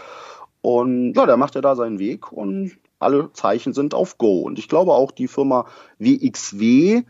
Und 0.62 1.14
ja, 1.16 1.26
der 1.26 1.36
macht 1.36 1.56
ja 1.56 1.62
da 1.62 1.76
seinen 1.76 2.00
Weg 2.00 2.32
und 2.32 2.72
alle 3.04 3.32
Zeichen 3.34 3.74
sind 3.74 3.94
auf 3.94 4.18
Go. 4.18 4.42
Und 4.42 4.60
ich 4.60 4.68
glaube 4.68 4.94
auch 4.94 5.12
die 5.12 5.28
Firma 5.28 5.66
WXW 6.00 7.04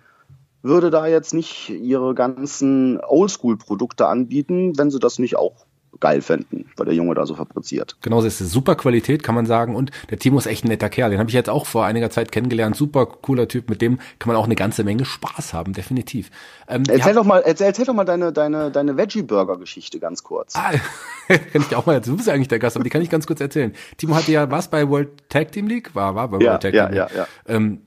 würde 0.61 0.89
da 0.89 1.07
jetzt 1.07 1.33
nicht 1.33 1.69
ihre 1.69 2.15
ganzen 2.15 2.99
Oldschool-Produkte 3.01 4.07
anbieten, 4.07 4.77
wenn 4.77 4.91
sie 4.91 4.99
das 4.99 5.19
nicht 5.19 5.35
auch 5.35 5.65
geil 5.99 6.21
fänden, 6.21 6.65
weil 6.75 6.85
der 6.85 6.95
Junge 6.95 7.15
da 7.15 7.25
so 7.25 7.35
fabriziert. 7.35 7.97
Genau, 8.01 8.21
das 8.21 8.41
ist 8.41 8.51
super 8.51 8.75
Qualität, 8.75 9.23
kann 9.23 9.35
man 9.35 9.45
sagen. 9.45 9.75
Und 9.75 9.91
der 10.09 10.19
Timo 10.19 10.37
ist 10.37 10.45
echt 10.45 10.65
ein 10.65 10.69
netter 10.69 10.89
Kerl. 10.89 11.11
Den 11.11 11.19
habe 11.19 11.29
ich 11.29 11.33
jetzt 11.33 11.49
auch 11.49 11.65
vor 11.65 11.85
einiger 11.85 12.09
Zeit 12.09 12.31
kennengelernt. 12.31 12.75
Super 12.75 13.05
cooler 13.05 13.47
Typ. 13.47 13.69
Mit 13.69 13.81
dem 13.81 13.99
kann 14.19 14.27
man 14.27 14.35
auch 14.35 14.45
eine 14.45 14.55
ganze 14.55 14.83
Menge 14.83 15.05
Spaß 15.05 15.53
haben, 15.53 15.73
definitiv. 15.73 16.31
Ähm, 16.67 16.83
erzähl 16.87 17.13
doch 17.13 17.25
mal, 17.25 17.41
erzähl, 17.45 17.67
erzähl 17.67 17.85
doch 17.85 17.93
mal 17.93 18.05
deine, 18.05 18.31
deine, 18.31 18.71
deine 18.71 18.97
Veggie-Burger-Geschichte 18.97 19.99
ganz 19.99 20.23
kurz. 20.23 20.55
Ah, 20.55 20.71
kann 21.27 21.61
ich 21.61 21.75
auch 21.75 21.85
mal, 21.85 22.01
du 22.01 22.15
bist 22.15 22.27
ja 22.27 22.33
eigentlich 22.33 22.47
der 22.47 22.59
Gast, 22.59 22.75
aber 22.75 22.83
die 22.83 22.89
kann 22.89 23.01
ich 23.01 23.09
ganz 23.09 23.27
kurz 23.27 23.41
erzählen. 23.41 23.73
Timo 23.97 24.15
hatte 24.15 24.31
ja 24.31 24.49
was 24.49 24.69
bei 24.69 24.87
World 24.87 25.09
Tag 25.29 25.51
Team 25.51 25.67
League? 25.67 25.93
War, 25.95 26.15
war 26.15 26.27
bei 26.27 26.39
ja, 26.39 26.51
World 26.51 26.61
Tag 26.61 26.73
ja, 26.73 26.85
Team 26.87 26.95
League. 26.95 27.09
Ja, 27.11 27.15
ja, 27.15 27.27
ja. 27.47 27.55
Ähm, 27.55 27.81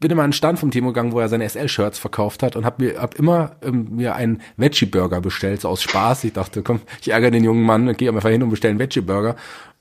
bin 0.00 0.10
immer 0.10 0.22
an 0.22 0.30
den 0.30 0.34
Stand 0.34 0.58
vom 0.58 0.70
Timo 0.70 0.88
gegangen, 0.88 1.12
wo 1.12 1.20
er 1.20 1.28
seine 1.28 1.48
SL-Shirts 1.48 1.98
verkauft 1.98 2.42
hat 2.42 2.54
und 2.54 2.64
habe 2.64 2.84
mir 2.84 3.00
hab 3.00 3.16
immer 3.16 3.56
ähm, 3.62 3.88
mir 3.90 4.14
einen 4.14 4.40
Veggie-Burger 4.56 5.20
bestellt, 5.20 5.60
so 5.60 5.68
aus 5.68 5.82
Spaß. 5.82 6.24
Ich 6.24 6.32
dachte, 6.32 6.62
komm, 6.62 6.80
ich 7.00 7.10
ärgere 7.10 7.32
den 7.32 7.44
jungen 7.44 7.62
Mann, 7.64 7.92
gehe 7.96 8.08
einfach 8.08 8.28
hin 8.28 8.42
und 8.42 8.50
bestelle 8.50 8.70
einen 8.70 8.78
Veggie-Burger 8.78 9.34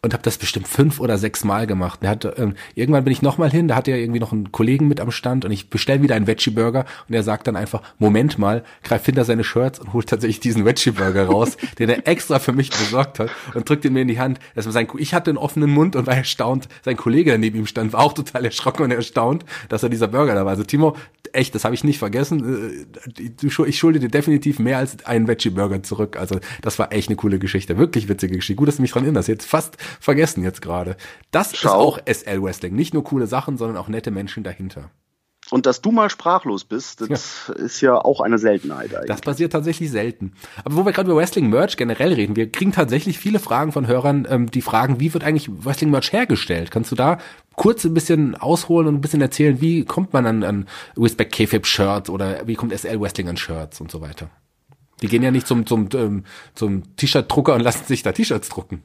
und 0.04 0.14
habe 0.14 0.24
das 0.24 0.38
bestimmt 0.38 0.68
fünf 0.68 1.00
oder 1.00 1.18
sechs 1.18 1.44
Mal 1.44 1.66
gemacht. 1.66 2.00
Er 2.04 2.10
hat, 2.10 2.26
ähm, 2.38 2.54
irgendwann 2.76 3.04
bin 3.04 3.12
ich 3.12 3.24
nochmal 3.24 3.50
hin, 3.50 3.68
da 3.68 3.76
hat 3.76 3.88
er 3.88 3.98
irgendwie 3.98 4.20
noch 4.20 4.32
einen 4.32 4.52
Kollegen 4.52 4.88
mit 4.88 5.00
am 5.00 5.10
Stand 5.10 5.44
und 5.44 5.52
ich 5.52 5.70
bestelle 5.70 6.04
wieder 6.04 6.16
einen 6.16 6.28
Veggie 6.28 6.52
Burger 6.52 6.86
und 7.08 7.16
er 7.16 7.24
sagt 7.24 7.48
dann 7.48 7.56
einfach, 7.56 7.82
Moment 7.98 8.38
mal, 8.38 8.64
greift 8.84 9.08
hinter 9.08 9.26
seine 9.26 9.44
Shirts 9.44 9.80
und 9.80 9.94
holt 9.94 10.08
tatsächlich 10.08 10.40
diesen 10.40 10.66
Veggie 10.66 10.92
Burger 10.92 11.26
raus, 11.26 11.58
den 11.80 11.90
er 11.90 12.08
extra 12.08 12.38
für 12.38 12.54
mich 12.54 12.70
besorgt 12.70 13.20
hat 13.20 13.32
und 13.56 13.68
drückt 13.68 13.86
ihn 13.86 13.94
mir 13.94 14.02
in 14.02 14.08
die 14.08 14.20
Hand. 14.20 14.40
Das 14.54 14.66
war 14.66 14.72
sein, 14.72 14.88
ich 14.98 15.14
hatte 15.16 15.32
einen 15.32 15.38
offenen 15.40 15.72
Mund 15.72 15.96
und 15.96 16.06
war 16.06 16.16
erstaunt. 16.16 16.68
Sein 16.86 16.96
Kollege, 16.96 17.32
der 17.32 17.40
neben 17.40 17.58
ihm 17.58 17.66
stand, 17.66 17.94
war 17.94 18.02
auch 18.02 18.14
total 18.14 18.46
erschrocken 18.46 18.84
und 18.84 18.92
erstaunt, 18.92 19.46
dass 19.70 19.82
er 19.82 19.90
dieser 19.90 20.08
Burger 20.08 20.36
da 20.36 20.46
war. 20.46 20.52
Also 20.52 20.64
Timo, 20.64 20.96
echt, 21.34 21.56
das 21.56 21.66
habe 21.66 21.74
ich 21.74 21.84
nicht 21.84 22.00
vergessen. 22.00 22.88
Äh, 23.18 23.66
ich 23.66 23.78
schulde 23.78 24.00
dir 24.00 24.10
definitiv 24.10 24.60
mehr 24.60 24.78
als 24.78 25.06
einen 25.06 25.28
Veggie 25.28 25.50
Burger 25.50 25.82
zurück. 25.84 26.18
Also 26.18 26.40
das 26.62 26.78
war 26.78 26.94
echt 26.94 27.10
eine 27.10 27.16
coole 27.16 27.40
Geschichte, 27.40 27.78
wirklich 27.78 28.08
witzige 28.10 28.36
Geschichte. 28.36 28.56
Gut, 28.56 28.68
dass 28.68 28.78
du 28.78 28.84
mich 28.84 28.92
dran 28.92 29.04
erinnerst. 29.04 29.28
Jetzt 29.28 29.46
fast 29.46 29.78
vergessen 30.00 30.44
jetzt 30.44 30.62
gerade. 30.62 30.98
Das 31.32 31.56
Schau. 31.56 31.68
ist 31.68 31.74
auch 31.74 32.00
SL 32.06 32.42
Wrestling. 32.42 32.76
Nicht 32.76 32.94
nur 32.94 33.04
coole 33.04 33.28
Sachen, 33.28 33.58
sondern 33.58 33.78
auch 33.78 33.88
nette 33.88 34.12
Menschen 34.12 34.44
dahinter. 34.44 34.90
Und 35.50 35.66
dass 35.66 35.82
du 35.82 35.92
mal 35.92 36.10
sprachlos 36.10 36.66
bist, 36.66 37.02
das 37.10 37.48
ja. 37.48 37.54
ist 37.54 37.82
ja 37.82 37.96
auch 37.96 38.20
eine 38.20 38.38
Seltenheit 38.38 38.94
eigentlich. 38.94 39.08
Das 39.08 39.22
passiert 39.22 39.54
tatsächlich 39.54 39.90
selten. 39.90 40.34
Aber 40.66 40.76
wo 40.76 40.86
wir 40.86 40.92
gerade 40.92 41.10
über 41.10 41.20
Wrestling-Merch 41.20 41.78
generell 41.78 42.14
reden, 42.14 42.36
wir 42.36 42.52
kriegen 42.52 42.74
tatsächlich 42.74 43.18
viele 43.18 43.40
Fragen 43.40 43.72
von 43.72 43.88
Hörern, 43.88 44.28
ähm, 44.30 44.52
die 44.52 44.62
fragen, 44.62 45.00
wie 45.00 45.14
wird 45.14 45.24
eigentlich 45.24 45.50
Wrestling-Merch 45.50 46.12
hergestellt? 46.12 46.70
Kannst 46.72 46.92
du 46.92 46.96
da 46.96 47.18
kurz 47.56 47.86
ein 47.86 47.94
bisschen 47.94 48.36
ausholen 48.36 48.88
und 48.88 48.96
ein 48.96 49.02
bisschen 49.02 49.22
erzählen, 49.22 49.62
wie 49.62 49.86
kommt 49.86 50.12
man 50.12 50.26
an, 50.26 50.44
an 50.44 50.68
Respect 50.98 51.34
K-Fab 51.34 51.66
Shirts 51.66 52.10
oder 52.10 52.46
wie 52.46 52.56
kommt 52.56 52.78
SL 52.78 53.00
Wrestling 53.00 53.30
an 53.30 53.38
Shirts 53.38 53.80
und 53.80 53.90
so 53.90 54.02
weiter? 54.02 54.30
Die 55.02 55.08
gehen 55.08 55.24
ja 55.24 55.32
nicht 55.32 55.48
zum, 55.48 55.66
zum, 55.66 55.88
ähm, 55.94 56.24
zum 56.56 56.96
T-Shirt-Drucker 56.98 57.54
und 57.54 57.62
lassen 57.62 57.86
sich 57.86 58.04
da 58.04 58.12
T-Shirts 58.12 58.50
drucken. 58.50 58.84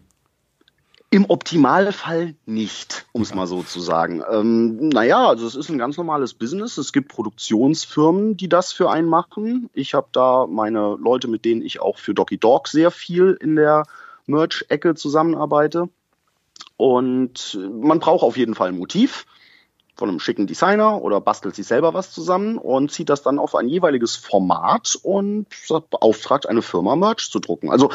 Im 1.12 1.26
Optimalfall 1.28 2.36
nicht, 2.46 3.04
um 3.12 3.20
es 3.20 3.34
mal 3.34 3.46
so 3.46 3.62
zu 3.62 3.80
sagen. 3.80 4.22
Ähm, 4.30 4.88
naja, 4.88 5.28
also 5.28 5.46
es 5.46 5.54
ist 5.54 5.68
ein 5.68 5.76
ganz 5.76 5.98
normales 5.98 6.32
Business. 6.32 6.78
Es 6.78 6.90
gibt 6.90 7.08
Produktionsfirmen, 7.08 8.38
die 8.38 8.48
das 8.48 8.72
für 8.72 8.90
einen 8.90 9.10
machen. 9.10 9.68
Ich 9.74 9.92
habe 9.92 10.06
da 10.12 10.46
meine 10.48 10.96
Leute, 10.98 11.28
mit 11.28 11.44
denen 11.44 11.60
ich 11.60 11.82
auch 11.82 11.98
für 11.98 12.14
Doggy 12.14 12.38
Dog 12.38 12.66
sehr 12.66 12.90
viel 12.90 13.36
in 13.38 13.56
der 13.56 13.82
Merch-Ecke 14.24 14.94
zusammenarbeite. 14.94 15.90
Und 16.78 17.58
man 17.70 18.00
braucht 18.00 18.22
auf 18.22 18.38
jeden 18.38 18.54
Fall 18.54 18.68
ein 18.68 18.78
Motiv 18.78 19.26
von 19.94 20.08
einem 20.08 20.18
schicken 20.18 20.46
Designer 20.46 21.02
oder 21.02 21.20
bastelt 21.20 21.54
sich 21.54 21.66
selber 21.66 21.92
was 21.92 22.10
zusammen 22.10 22.56
und 22.56 22.90
zieht 22.90 23.10
das 23.10 23.20
dann 23.20 23.38
auf 23.38 23.54
ein 23.54 23.68
jeweiliges 23.68 24.16
Format 24.16 24.98
und 25.02 25.46
beauftragt 25.90 26.48
eine 26.48 26.62
Firma 26.62 26.96
Merch 26.96 27.30
zu 27.30 27.38
drucken. 27.38 27.70
Also 27.70 27.90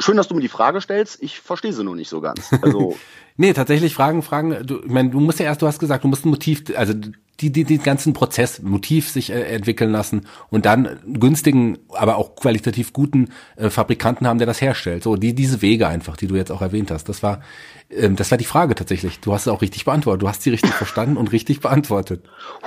schön, 0.00 0.16
dass 0.16 0.28
du 0.28 0.34
mir 0.34 0.40
die 0.40 0.48
Frage 0.48 0.80
stellst. 0.80 1.22
Ich 1.22 1.40
verstehe 1.40 1.72
sie 1.72 1.84
nur 1.84 1.96
nicht 1.96 2.08
so 2.08 2.20
ganz. 2.20 2.50
Also 2.62 2.96
nee, 3.36 3.52
tatsächlich 3.52 3.94
Fragen, 3.94 4.22
Fragen. 4.22 4.66
Du, 4.66 4.80
ich 4.80 4.90
meine, 4.90 5.10
du 5.10 5.20
musst 5.20 5.38
ja 5.38 5.46
erst, 5.46 5.62
du 5.62 5.66
hast 5.66 5.78
gesagt, 5.78 6.04
du 6.04 6.08
musst 6.08 6.24
ein 6.24 6.30
Motiv, 6.30 6.64
also 6.76 6.94
die, 7.40 7.50
die, 7.50 7.64
die 7.64 7.78
ganzen 7.78 8.14
Prozess, 8.14 8.62
Motiv 8.62 9.08
sich 9.08 9.30
äh, 9.30 9.42
entwickeln 9.42 9.92
lassen 9.92 10.26
und 10.50 10.66
dann 10.66 10.98
günstigen, 11.06 11.78
aber 11.92 12.16
auch 12.16 12.34
qualitativ 12.34 12.92
guten 12.92 13.30
äh, 13.56 13.70
Fabrikanten 13.70 14.26
haben, 14.26 14.38
der 14.38 14.46
das 14.46 14.60
herstellt. 14.60 15.04
So, 15.04 15.14
die, 15.14 15.34
diese 15.34 15.62
Wege 15.62 15.86
einfach, 15.86 16.16
die 16.16 16.26
du 16.26 16.34
jetzt 16.34 16.50
auch 16.50 16.62
erwähnt 16.62 16.90
hast. 16.90 17.08
Das 17.08 17.22
war, 17.22 17.40
ähm, 17.90 18.16
das 18.16 18.32
war 18.32 18.38
die 18.38 18.44
Frage 18.44 18.74
tatsächlich. 18.74 19.20
Du 19.20 19.32
hast 19.32 19.42
es 19.42 19.48
auch 19.48 19.62
richtig 19.62 19.84
beantwortet. 19.84 20.22
Du 20.22 20.28
hast 20.28 20.42
sie 20.42 20.50
richtig 20.50 20.72
verstanden 20.74 21.16
und 21.16 21.30
richtig 21.30 21.60
beantwortet. 21.60 22.24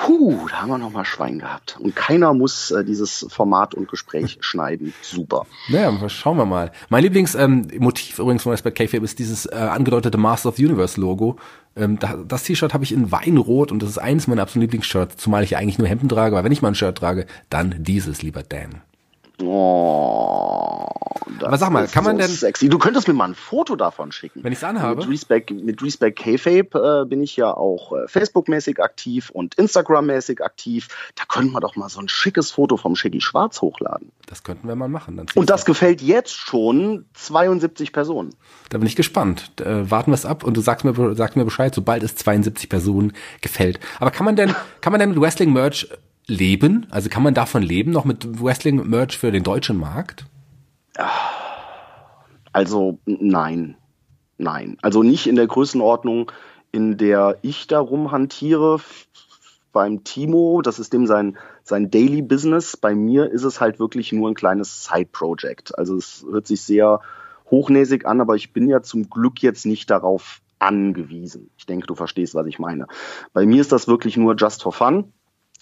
Huh, 0.07 0.47
da 0.49 0.61
haben 0.61 0.69
wir 0.69 0.77
nochmal 0.77 1.03
Schwein 1.03 1.39
gehabt. 1.39 1.77
Und 1.77 1.95
keiner 1.95 2.33
muss 2.33 2.71
äh, 2.71 2.85
dieses 2.85 3.25
Format 3.29 3.75
und 3.75 3.89
Gespräch 3.89 4.37
schneiden. 4.41 4.93
Super. 5.01 5.45
Naja, 5.67 6.07
schauen 6.07 6.37
wir 6.37 6.45
mal. 6.45 6.71
Mein 6.87 7.03
Lieblingsmotiv 7.03 8.19
ähm, 8.19 8.23
übrigens 8.23 8.43
von 8.43 8.51
Respect 8.51 8.77
K-Fabe 8.77 9.03
ist 9.03 9.19
dieses 9.19 9.47
äh, 9.47 9.55
angedeutete 9.55 10.17
Master 10.17 10.49
of 10.49 10.55
the 10.55 10.65
Universe 10.65 10.99
Logo. 10.99 11.37
Ähm, 11.75 11.97
das 12.27 12.43
T-Shirt 12.43 12.73
habe 12.73 12.83
ich 12.83 12.91
in 12.91 13.11
Weinrot 13.11 13.71
und 13.71 13.81
das 13.81 13.89
ist 13.89 13.97
eines 13.97 14.27
meiner 14.27 14.41
absoluten 14.41 14.61
Lieblingsshirts, 14.61 15.17
zumal 15.17 15.43
ich 15.43 15.51
ja 15.51 15.57
eigentlich 15.57 15.77
nur 15.77 15.87
Hemden 15.87 16.09
trage, 16.09 16.35
aber 16.35 16.43
wenn 16.43 16.51
ich 16.51 16.61
mal 16.61 16.69
ein 16.69 16.75
Shirt 16.75 16.97
trage, 16.97 17.25
dann 17.49 17.75
dieses, 17.79 18.21
lieber 18.21 18.43
Dan. 18.43 18.81
Oh, 19.43 20.87
Aber 21.43 21.57
sag 21.57 21.71
mal, 21.71 21.87
kann 21.87 22.03
man 22.03 22.17
so 22.17 22.21
denn. 22.21 22.31
Sexy. 22.31 22.69
Du 22.69 22.77
könntest 22.77 23.07
mir 23.07 23.13
mal 23.13 23.29
ein 23.29 23.35
Foto 23.35 23.75
davon 23.75 24.11
schicken. 24.11 24.43
Wenn 24.43 24.51
ich 24.51 24.59
es 24.59 24.63
anhabe. 24.63 25.01
Mit 25.01 25.09
Respect, 25.09 25.51
mit 25.51 25.81
Respect 25.81 26.19
K-Fape 26.19 27.03
äh, 27.03 27.05
bin 27.07 27.21
ich 27.21 27.35
ja 27.35 27.53
auch 27.53 27.93
äh, 27.93 28.07
Facebook-mäßig 28.07 28.81
aktiv 28.81 29.29
und 29.29 29.55
Instagram-mäßig 29.55 30.41
aktiv. 30.43 30.87
Da 31.15 31.23
könnten 31.27 31.51
wir 31.53 31.59
doch 31.59 31.75
mal 31.75 31.89
so 31.89 31.99
ein 31.99 32.09
schickes 32.09 32.51
Foto 32.51 32.77
vom 32.77 32.95
Shaggy 32.95 33.21
Schwarz 33.21 33.61
hochladen. 33.61 34.11
Das 34.27 34.43
könnten 34.43 34.67
wir 34.67 34.75
mal 34.75 34.89
machen. 34.89 35.25
und 35.35 35.49
das 35.49 35.65
gefällt 35.65 36.01
jetzt 36.01 36.33
schon 36.33 37.05
72 37.13 37.91
Personen. 37.91 38.33
Da 38.69 38.77
bin 38.77 38.87
ich 38.87 38.95
gespannt. 38.95 39.59
Äh, 39.61 39.89
warten 39.89 40.11
wir 40.11 40.15
es 40.15 40.25
ab 40.25 40.43
und 40.43 40.55
du 40.55 40.61
sagst 40.61 40.85
mir, 40.85 41.15
sagst 41.15 41.35
mir 41.35 41.45
Bescheid, 41.45 41.73
sobald 41.73 42.03
es 42.03 42.15
72 42.15 42.69
Personen 42.69 43.13
gefällt. 43.41 43.79
Aber 43.99 44.11
kann 44.11 44.25
man 44.25 44.35
denn, 44.35 44.55
kann 44.81 44.91
man 44.91 44.99
denn 44.99 45.09
mit 45.09 45.19
Wrestling-Merch 45.19 45.89
leben? 46.27 46.87
Also 46.89 47.09
kann 47.09 47.23
man 47.23 47.33
davon 47.33 47.61
leben, 47.61 47.91
noch 47.91 48.05
mit 48.05 48.41
Wrestling-Merch 48.41 49.17
für 49.17 49.31
den 49.31 49.43
deutschen 49.43 49.77
Markt? 49.77 50.25
Also 52.53 52.99
nein, 53.05 53.75
nein. 54.37 54.77
Also 54.81 55.03
nicht 55.03 55.27
in 55.27 55.35
der 55.35 55.47
Größenordnung, 55.47 56.31
in 56.71 56.97
der 56.97 57.37
ich 57.41 57.67
darum 57.67 58.11
hantiere. 58.11 58.79
Beim 59.73 60.03
Timo, 60.03 60.61
das 60.61 60.79
ist 60.79 60.91
dem 60.91 61.07
sein, 61.07 61.37
sein 61.63 61.89
Daily 61.89 62.21
Business. 62.21 62.75
Bei 62.75 62.93
mir 62.93 63.31
ist 63.31 63.43
es 63.43 63.61
halt 63.61 63.79
wirklich 63.79 64.11
nur 64.11 64.29
ein 64.29 64.35
kleines 64.35 64.83
Side-Project. 64.83 65.77
Also 65.77 65.95
es 65.95 66.25
hört 66.29 66.45
sich 66.45 66.61
sehr 66.61 66.99
hochnäsig 67.49 68.05
an, 68.05 68.19
aber 68.19 68.35
ich 68.35 68.51
bin 68.51 68.67
ja 68.67 68.81
zum 68.81 69.09
Glück 69.09 69.41
jetzt 69.41 69.65
nicht 69.65 69.89
darauf 69.89 70.41
angewiesen. 70.59 71.49
Ich 71.57 71.65
denke, 71.65 71.87
du 71.87 71.95
verstehst, 71.95 72.35
was 72.35 72.47
ich 72.47 72.59
meine. 72.59 72.87
Bei 73.33 73.45
mir 73.45 73.61
ist 73.61 73.71
das 73.71 73.87
wirklich 73.87 74.17
nur 74.17 74.35
just 74.35 74.61
for 74.61 74.73
fun. 74.73 75.13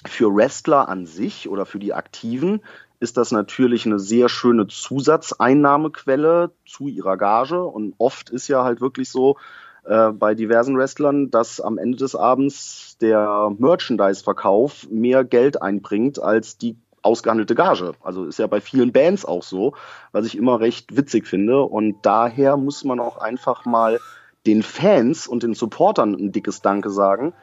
Für 0.05 0.33
Wrestler 0.33 0.87
an 0.87 1.05
sich 1.05 1.49
oder 1.49 1.65
für 1.65 1.79
die 1.79 1.93
Aktiven 1.93 2.61
ist 2.99 3.17
das 3.17 3.31
natürlich 3.31 3.85
eine 3.85 3.99
sehr 3.99 4.29
schöne 4.29 4.67
Zusatzeinnahmequelle 4.67 6.51
zu 6.65 6.87
ihrer 6.87 7.17
Gage. 7.17 7.63
Und 7.63 7.95
oft 7.97 8.29
ist 8.29 8.47
ja 8.47 8.63
halt 8.63 8.81
wirklich 8.81 9.09
so 9.09 9.37
äh, 9.85 10.11
bei 10.11 10.35
diversen 10.35 10.77
Wrestlern, 10.77 11.31
dass 11.31 11.61
am 11.61 11.77
Ende 11.77 11.97
des 11.97 12.15
Abends 12.15 12.97
der 12.99 13.53
Merchandise-Verkauf 13.57 14.89
mehr 14.89 15.23
Geld 15.23 15.61
einbringt 15.61 16.21
als 16.21 16.57
die 16.57 16.77
ausgehandelte 17.01 17.55
Gage. 17.55 17.93
Also 18.01 18.25
ist 18.25 18.39
ja 18.39 18.47
bei 18.47 18.59
vielen 18.59 18.91
Bands 18.91 19.23
auch 19.25 19.43
so, 19.43 19.73
was 20.11 20.25
ich 20.25 20.37
immer 20.37 20.59
recht 20.59 20.97
witzig 20.97 21.27
finde. 21.27 21.61
Und 21.61 21.97
daher 22.01 22.57
muss 22.57 22.83
man 22.83 22.99
auch 22.99 23.17
einfach 23.17 23.65
mal 23.65 23.99
den 24.45 24.63
Fans 24.63 25.27
und 25.27 25.43
den 25.43 25.53
Supportern 25.53 26.13
ein 26.13 26.31
dickes 26.31 26.61
Danke 26.61 26.89
sagen, 26.89 27.33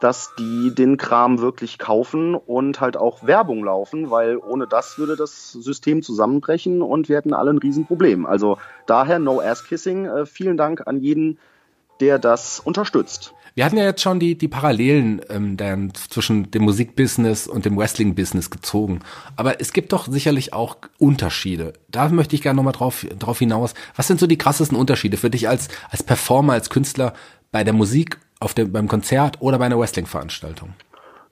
dass 0.00 0.32
die 0.38 0.74
den 0.74 0.96
Kram 0.96 1.40
wirklich 1.40 1.78
kaufen 1.78 2.34
und 2.34 2.80
halt 2.80 2.96
auch 2.96 3.26
Werbung 3.26 3.64
laufen, 3.64 4.10
weil 4.10 4.36
ohne 4.36 4.66
das 4.66 4.98
würde 4.98 5.16
das 5.16 5.52
System 5.52 6.02
zusammenbrechen 6.02 6.82
und 6.82 7.08
wir 7.08 7.16
hätten 7.16 7.34
alle 7.34 7.50
ein 7.50 7.58
Riesenproblem. 7.58 8.26
Also 8.26 8.58
daher 8.86 9.18
No 9.18 9.40
Ass 9.40 9.64
Kissing. 9.64 10.06
Äh, 10.06 10.26
vielen 10.26 10.56
Dank 10.56 10.86
an 10.86 11.00
jeden, 11.00 11.38
der 12.00 12.18
das 12.18 12.60
unterstützt. 12.60 13.34
Wir 13.54 13.64
hatten 13.64 13.76
ja 13.76 13.86
jetzt 13.86 14.02
schon 14.02 14.20
die, 14.20 14.38
die 14.38 14.46
Parallelen 14.46 15.20
ähm, 15.30 15.56
dann 15.56 15.92
zwischen 15.92 16.48
dem 16.52 16.62
Musikbusiness 16.62 17.48
und 17.48 17.64
dem 17.64 17.76
Wrestling-Business 17.76 18.50
gezogen. 18.50 19.00
Aber 19.34 19.60
es 19.60 19.72
gibt 19.72 19.92
doch 19.92 20.06
sicherlich 20.06 20.52
auch 20.52 20.76
Unterschiede. 20.98 21.72
Da 21.88 22.08
möchte 22.08 22.36
ich 22.36 22.42
gerne 22.42 22.56
nochmal 22.56 22.72
drauf, 22.72 23.04
drauf 23.18 23.40
hinaus. 23.40 23.74
Was 23.96 24.06
sind 24.06 24.20
so 24.20 24.28
die 24.28 24.38
krassesten 24.38 24.78
Unterschiede 24.78 25.16
für 25.16 25.28
dich 25.28 25.48
als, 25.48 25.66
als 25.90 26.04
Performer, 26.04 26.52
als 26.52 26.70
Künstler 26.70 27.14
bei 27.50 27.64
der 27.64 27.72
Musik, 27.72 28.20
auf 28.40 28.54
dem, 28.54 28.72
beim 28.72 28.88
Konzert 28.88 29.40
oder 29.40 29.58
bei 29.58 29.66
einer 29.66 29.78
Wrestling-Veranstaltung? 29.78 30.74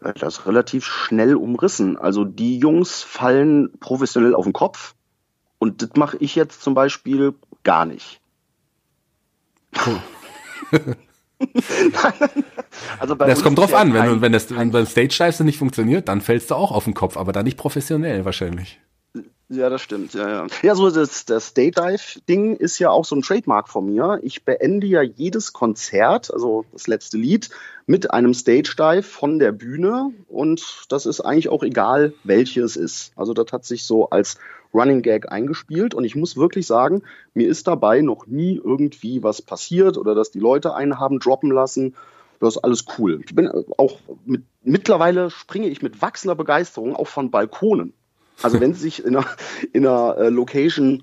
Das 0.01 0.39
ist 0.39 0.47
relativ 0.47 0.85
schnell 0.85 1.35
umrissen. 1.37 1.97
Also 1.97 2.25
die 2.25 2.59
Jungs 2.59 3.03
fallen 3.03 3.71
professionell 3.81 4.35
auf 4.35 4.45
den 4.45 4.53
Kopf 4.53 4.95
und 5.59 5.83
das 5.83 5.91
mache 5.97 6.17
ich 6.19 6.35
jetzt 6.35 6.63
zum 6.63 6.75
Beispiel 6.75 7.35
gar 7.65 7.87
nicht. 7.87 8.21
Cool. 9.85 10.01
also 12.99 13.15
das 13.15 13.43
kommt 13.43 13.59
drauf 13.59 13.75
an, 13.75 13.93
wenn, 13.93 14.07
du, 14.07 14.21
wenn 14.21 14.33
das 14.33 14.55
wenn 14.55 14.71
beim 14.71 14.87
Stage 14.87 15.17
Dives 15.19 15.41
nicht 15.41 15.59
funktioniert, 15.59 16.09
dann 16.09 16.21
fällst 16.21 16.51
du 16.51 16.55
auch 16.55 16.73
auf 16.73 16.85
den 16.85 16.95
Kopf, 16.95 17.17
aber 17.17 17.33
dann 17.33 17.45
nicht 17.45 17.59
professionell 17.59 18.25
wahrscheinlich. 18.25 18.81
Ja, 19.49 19.71
das 19.71 19.81
stimmt. 19.81 20.13
Ja, 20.15 20.29
ja. 20.29 20.47
ja 20.63 20.75
so 20.75 20.91
das, 20.91 21.25
das 21.25 21.49
Stage 21.49 21.71
Dive 21.71 22.21
Ding 22.29 22.57
ist 22.57 22.81
ja 22.81 22.91
auch 22.91 23.05
so 23.05 23.15
ein 23.15 23.23
Trademark 23.23 23.69
von 23.69 23.87
mir. 23.87 24.19
Ich 24.23 24.45
beende 24.45 24.89
ja 24.89 25.03
jedes 25.03 25.53
Konzert, 25.53 26.33
also 26.33 26.65
das 26.73 26.89
letzte 26.89 27.17
Lied, 27.17 27.51
mit 27.87 28.11
einem 28.11 28.35
Stage 28.35 28.75
Dive 28.77 29.05
von 29.05 29.39
der 29.39 29.53
Bühne 29.53 30.11
und 30.27 30.87
das 30.89 31.07
ist 31.07 31.21
eigentlich 31.21 31.49
auch 31.49 31.63
egal, 31.63 32.13
welche 32.25 32.63
es 32.63 32.75
ist. 32.77 33.13
Also 33.15 33.35
das 33.35 33.53
hat 33.53 33.65
sich 33.65 33.85
so 33.85 34.11
als 34.11 34.37
Running 34.75 35.03
Gag 35.03 35.31
eingespielt 35.31 35.95
und 35.95 36.05
ich 36.05 36.17
muss 36.17 36.37
wirklich 36.37 36.67
sagen, 36.67 37.05
mir 37.33 37.47
ist 37.47 37.69
dabei 37.69 38.01
noch 38.01 38.27
nie 38.27 38.61
irgendwie 38.63 39.23
was 39.23 39.43
passiert 39.43 39.97
oder 39.97 40.17
dass 40.17 40.33
die 40.33 40.41
Leute 40.41 40.75
einen 40.75 40.99
haben 40.99 41.21
droppen 41.21 41.53
lassen. 41.53 41.95
Das 42.41 42.57
ist 42.57 42.65
alles 42.65 42.85
cool. 42.99 43.21
Ich 43.25 43.35
bin 43.35 43.49
auch 43.79 44.01
mit, 44.25 44.43
mittlerweile 44.65 45.31
springe 45.31 45.69
ich 45.69 45.83
mit 45.83 46.03
wachsender 46.03 46.35
Begeisterung 46.35 46.97
auch 46.97 47.07
von 47.07 47.31
Balkonen. 47.31 47.95
Also 48.43 48.61
wenn 48.61 48.73
es 48.73 48.81
sich 48.81 49.05
in 49.05 49.17
einer, 49.17 49.27
in 49.73 49.87
einer 49.87 50.17
äh, 50.19 50.29
Location 50.29 51.03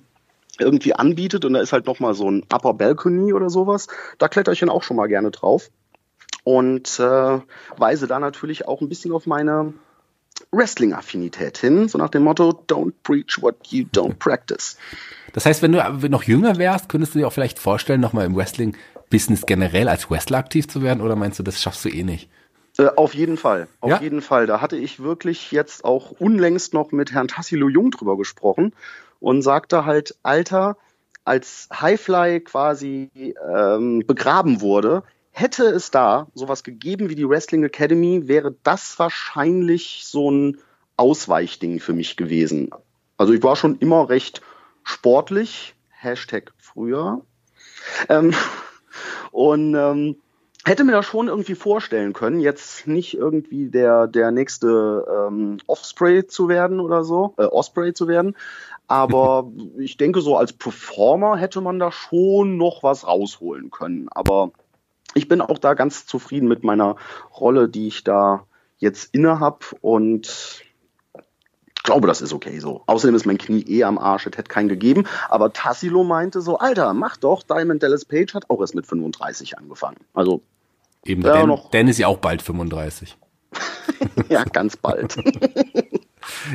irgendwie 0.60 0.94
anbietet 0.94 1.46
und 1.46 1.54
da 1.54 1.60
ist 1.60 1.74
halt 1.74 1.88
noch 1.88 2.00
mal 2.00 2.14
so 2.14 2.30
ein 2.30 2.44
Upper 2.54 2.74
Balcony 2.74 3.34
oder 3.34 3.50
sowas, 3.50 3.88
da 4.20 4.28
kletter 4.28 4.52
ich 4.52 4.60
dann 4.60 4.70
auch 4.70 4.84
schon 4.84 4.98
mal 4.98 5.08
gerne 5.08 5.32
drauf 5.32 5.72
und 6.44 7.00
äh, 7.00 7.40
weise 7.78 8.08
da 8.08 8.20
natürlich 8.20 8.68
auch 8.68 8.82
ein 8.82 8.90
bisschen 8.90 9.12
auf 9.12 9.26
meine 9.26 9.74
Wrestling-Affinität 10.52 11.58
hin, 11.58 11.88
so 11.88 11.98
nach 11.98 12.10
dem 12.10 12.24
Motto, 12.24 12.64
don't 12.68 12.94
preach 13.04 13.42
what 13.42 13.56
you 13.68 13.86
don't 13.86 14.16
practice. 14.16 14.78
Das 15.34 15.46
heißt, 15.46 15.62
wenn 15.62 15.72
du 15.72 16.10
noch 16.10 16.24
jünger 16.24 16.58
wärst, 16.58 16.90
könntest 16.90 17.16
du 17.16 17.20
dir 17.20 17.28
auch 17.28 17.34
vielleicht 17.34 17.58
vorstellen, 17.58 18.02
nochmal 18.02 18.26
im 18.26 18.36
Wrestling-Business 18.36 19.46
generell 19.46 19.88
als 19.88 20.12
Wrestler 20.12 20.38
aktiv 20.38 20.68
zu 20.68 20.84
werden 20.84 21.02
oder 21.02 21.16
meinst 21.16 21.40
du, 21.40 21.44
das 21.44 21.62
schaffst 21.62 21.84
du 21.86 21.90
eh 21.90 22.04
nicht? 22.04 22.30
Äh, 22.78 22.88
auf 22.96 23.14
jeden 23.14 23.38
Fall, 23.38 23.68
auf 23.82 23.92
ja? 23.92 24.02
jeden 24.02 24.22
Fall. 24.22 24.48
Da 24.48 24.62
hatte 24.62 24.78
ich 24.78 25.02
wirklich 25.02 25.52
jetzt 25.52 25.86
auch 25.86 26.12
unlängst 26.12 26.74
noch 26.74 26.92
mit 26.92 27.12
Herrn 27.12 27.28
Tassilo 27.28 27.70
Jung 27.70 27.92
drüber 27.92 28.18
gesprochen 28.18 28.74
und 29.20 29.42
sagte 29.42 29.86
halt, 29.86 30.16
Alter, 30.24 30.78
als 31.24 31.70
Highfly 31.72 32.42
quasi 32.42 33.36
ähm, 33.48 34.04
begraben 34.06 34.62
wurde, 34.62 35.04
hätte 35.32 35.66
es 35.66 35.92
da 35.92 36.28
sowas 36.34 36.64
gegeben 36.64 37.10
wie 37.10 37.16
die 37.16 37.28
Wrestling 37.28 37.64
Academy, 37.64 38.28
wäre 38.28 38.56
das 38.64 38.98
wahrscheinlich 39.00 40.04
so 40.06 40.30
ein 40.30 40.58
Ausweichding 40.98 41.80
für 41.80 41.94
mich 41.94 42.18
gewesen. 42.18 42.70
Also 43.18 43.34
ich 43.34 43.44
war 43.44 43.56
schon 43.56 43.78
immer 43.80 44.10
recht 44.10 44.42
sportlich, 44.84 45.76
Hashtag 45.90 46.54
früher. 46.58 47.22
Ähm, 48.10 48.34
und 49.32 49.76
ähm, 49.76 50.18
hätte 50.66 50.84
mir 50.84 50.94
das 50.94 51.06
schon 51.06 51.28
irgendwie 51.28 51.56
vorstellen 51.56 52.14
können, 52.14 52.40
jetzt 52.40 52.88
nicht 52.88 53.16
irgendwie 53.16 53.70
der, 53.70 54.08
der 54.08 54.32
nächste 54.32 55.06
ähm, 55.28 55.58
Offspray 55.68 56.26
zu 56.28 56.48
werden 56.48 56.80
oder 56.80 57.04
so, 57.04 57.34
äh, 57.38 57.44
Osprey 57.44 57.94
zu 57.94 58.08
werden. 58.08 58.36
Aber 58.88 59.52
ich 59.78 59.98
denke, 59.98 60.22
so 60.22 60.38
als 60.38 60.54
Performer 60.54 61.38
hätte 61.38 61.62
man 61.62 61.80
da 61.80 61.92
schon 61.92 62.58
noch 62.58 62.84
was 62.84 63.06
rausholen 63.06 63.72
können. 63.72 64.08
Aber 64.10 64.52
ich 65.14 65.28
bin 65.28 65.42
auch 65.42 65.58
da 65.58 65.74
ganz 65.74 66.06
zufrieden 66.06 66.48
mit 66.48 66.64
meiner 66.64 66.96
Rolle, 67.38 67.70
die 67.70 67.88
ich 67.88 68.04
da 68.04 68.46
jetzt 68.78 69.14
inne 69.14 69.40
habe 69.40 69.60
und 69.82 70.64
glaube, 71.84 72.08
das 72.08 72.22
ist 72.22 72.34
okay 72.34 72.60
so. 72.60 72.82
Außerdem 72.86 73.16
ist 73.16 73.26
mein 73.26 73.38
Knie 73.38 73.64
eh 73.68 73.84
am 73.84 73.98
Arsch, 73.98 74.26
es 74.26 74.38
hätte 74.38 74.50
keinen 74.50 74.70
gegeben. 74.70 75.06
Aber 75.30 75.54
Tassilo 75.54 76.04
meinte 76.04 76.42
so, 76.42 76.58
Alter, 76.58 76.94
mach 76.94 77.18
doch, 77.18 77.44
Diamond 77.44 77.84
Dallas 77.84 78.06
Page 78.06 78.34
hat 78.34 78.50
auch 78.50 78.62
erst 78.62 78.74
mit 78.74 78.88
35 78.88 79.58
angefangen. 79.58 79.98
Also 80.14 80.42
Eben, 81.06 81.22
ja, 81.24 81.34
Dan. 81.34 81.60
Dan 81.72 81.88
ist 81.88 81.98
ja 82.00 82.08
auch 82.08 82.18
bald 82.18 82.42
35. 82.42 83.18
ja, 84.30 84.44
ganz 84.46 84.78
bald. 84.78 85.16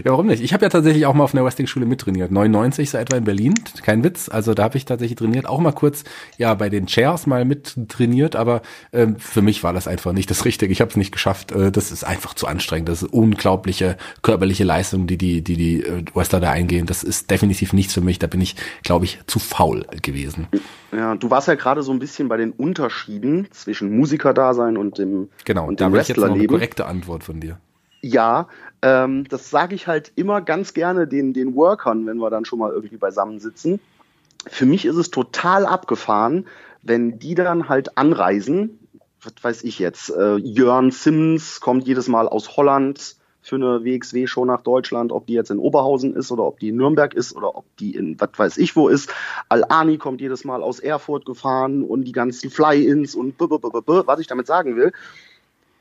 Ja, 0.05 0.13
warum 0.13 0.27
nicht? 0.27 0.43
Ich 0.43 0.53
habe 0.53 0.65
ja 0.65 0.69
tatsächlich 0.69 1.07
auch 1.07 1.15
mal 1.15 1.25
auf 1.25 1.35
einer 1.35 1.45
Wrestling-Schule 1.45 1.87
mittrainiert. 1.87 2.31
99 2.31 2.91
so 2.91 2.99
etwa 2.99 3.17
in 3.17 3.25
Berlin, 3.25 3.55
kein 3.83 4.05
Witz. 4.05 4.29
Also 4.29 4.55
da 4.55 4.65
habe 4.65 4.77
ich 4.77 4.85
tatsächlich 4.85 5.19
trainiert, 5.19 5.47
auch 5.47 5.61
mal 5.61 5.73
kurz 5.73 6.05
ja 6.37 6.55
bei 6.55 6.69
den 6.69 6.87
Chairs 6.87 7.27
mal 7.27 7.45
mittrainiert, 7.45 8.37
aber 8.37 8.63
ähm, 8.93 9.17
für 9.19 9.43
mich 9.43 9.63
war 9.63 9.73
das 9.73 9.89
einfach 9.89 10.13
nicht 10.13 10.31
das 10.31 10.45
Richtige. 10.45 10.73
Ich 10.73 10.81
habe 10.81 10.91
es 10.91 10.97
nicht 10.97 11.13
geschafft. 11.13 11.53
Äh, 11.53 11.73
das 11.73 11.91
ist 11.91 12.05
einfach 12.05 12.35
zu 12.35 12.47
anstrengend. 12.47 12.89
Das 12.89 13.03
ist 13.03 13.13
unglaubliche 13.13 13.97
körperliche 14.23 14.65
Leistung, 14.65 15.07
die 15.07 15.19
die 15.19 15.43
die 15.43 15.57
die 15.57 15.83
äh, 15.83 16.05
Wrestler 16.15 16.41
da 16.41 16.51
eingehen. 16.51 16.87
Das 16.87 17.03
ist 17.03 17.31
definitiv 17.31 17.73
nichts 17.73 17.95
für 17.95 18.01
mich. 18.01 18.19
Da 18.19 18.27
bin 18.27 18.41
ich, 18.41 18.57
glaube 18.83 19.05
ich, 19.05 19.21
zu 19.27 19.39
faul 19.39 19.85
gewesen. 20.03 20.49
Ja, 20.93 21.17
du 21.17 21.31
warst 21.31 21.49
ja 21.49 21.55
gerade 21.55 21.83
so 21.83 21.93
ein 21.93 21.99
bisschen 21.99 22.29
bei 22.29 22.37
den 22.37 22.53
Unterschieden 22.53 23.49
zwischen 23.51 23.97
Musikerdasein 23.97 24.77
und 24.77 24.99
dem 24.99 25.29
genau. 25.45 25.67
Und 25.67 25.81
dem 25.81 25.93
da 25.93 25.99
Wrestlerleben. 25.99 26.41
Eine 26.41 26.47
korrekte 26.47 26.87
Antwort 26.87 27.25
von 27.25 27.41
dir. 27.41 27.59
Ja, 28.01 28.47
ähm, 28.83 29.25
das 29.29 29.51
sage 29.51 29.75
ich 29.75 29.87
halt 29.87 30.13
immer 30.17 30.41
ganz 30.41 30.75
gerne 30.75 31.07
den, 31.07 31.33
den 31.33 31.55
Workern, 31.55 32.07
wenn 32.07 32.19
wir 32.19 32.31
dann 32.31 32.45
schon 32.45 32.59
mal 32.59 32.73
irgendwie 32.73 32.97
beisammen 32.97 33.41
sitzen. 33.41 33.81
Für 34.47 34.67
mich 34.67 34.85
ist 34.85 34.97
es 34.97 35.11
total 35.11 35.67
abgefahren, 35.67 36.47
wenn 36.83 37.19
die 37.19 37.35
dann 37.35 37.69
halt 37.69 37.99
anreisen, 37.99 38.79
was 39.23 39.35
weiß 39.43 39.65
ich 39.65 39.79
jetzt, 39.79 40.11
äh, 40.11 40.37
Jörn 40.37 40.91
Simmons 40.91 41.61
kommt 41.61 41.87
jedes 41.87 42.09
Mal 42.09 42.29
aus 42.29 42.57
Holland 42.57 43.17
für 43.41 43.57
eine 43.57 43.85
WXW-Show 43.85 44.45
nach 44.45 44.63
Deutschland, 44.63 45.11
ob 45.11 45.27
die 45.27 45.33
jetzt 45.33 45.51
in 45.51 45.59
Oberhausen 45.59 46.15
ist 46.15 46.31
oder 46.31 46.45
ob 46.45 46.61
die 46.61 46.69
in 46.69 46.77
Nürnberg 46.77 47.15
ist 47.15 47.35
oder 47.35 47.57
ob 47.57 47.65
die 47.79 47.95
in 47.95 48.21
was 48.21 48.31
weiß 48.37 48.59
ich 48.59 48.77
wo 48.77 48.89
ist. 48.89 49.13
Al-Ani 49.49 49.99
kommt 49.99 50.21
jedes 50.21 50.45
Mal 50.45 50.63
aus 50.63 50.81
Erfurt 50.81 51.25
gefahren 51.25 51.83
und 51.83 52.05
die 52.05 52.13
ganzen 52.13 52.51
Fly-Ins 52.51 53.15
und 53.15 53.39
b 53.39 53.45
-b 53.45 53.59
-b 53.59 53.81
-b 53.81 54.07
was 54.07 54.21
ich 54.21 54.27
damit 54.27 54.47
sagen 54.47 54.77
will 54.77 54.93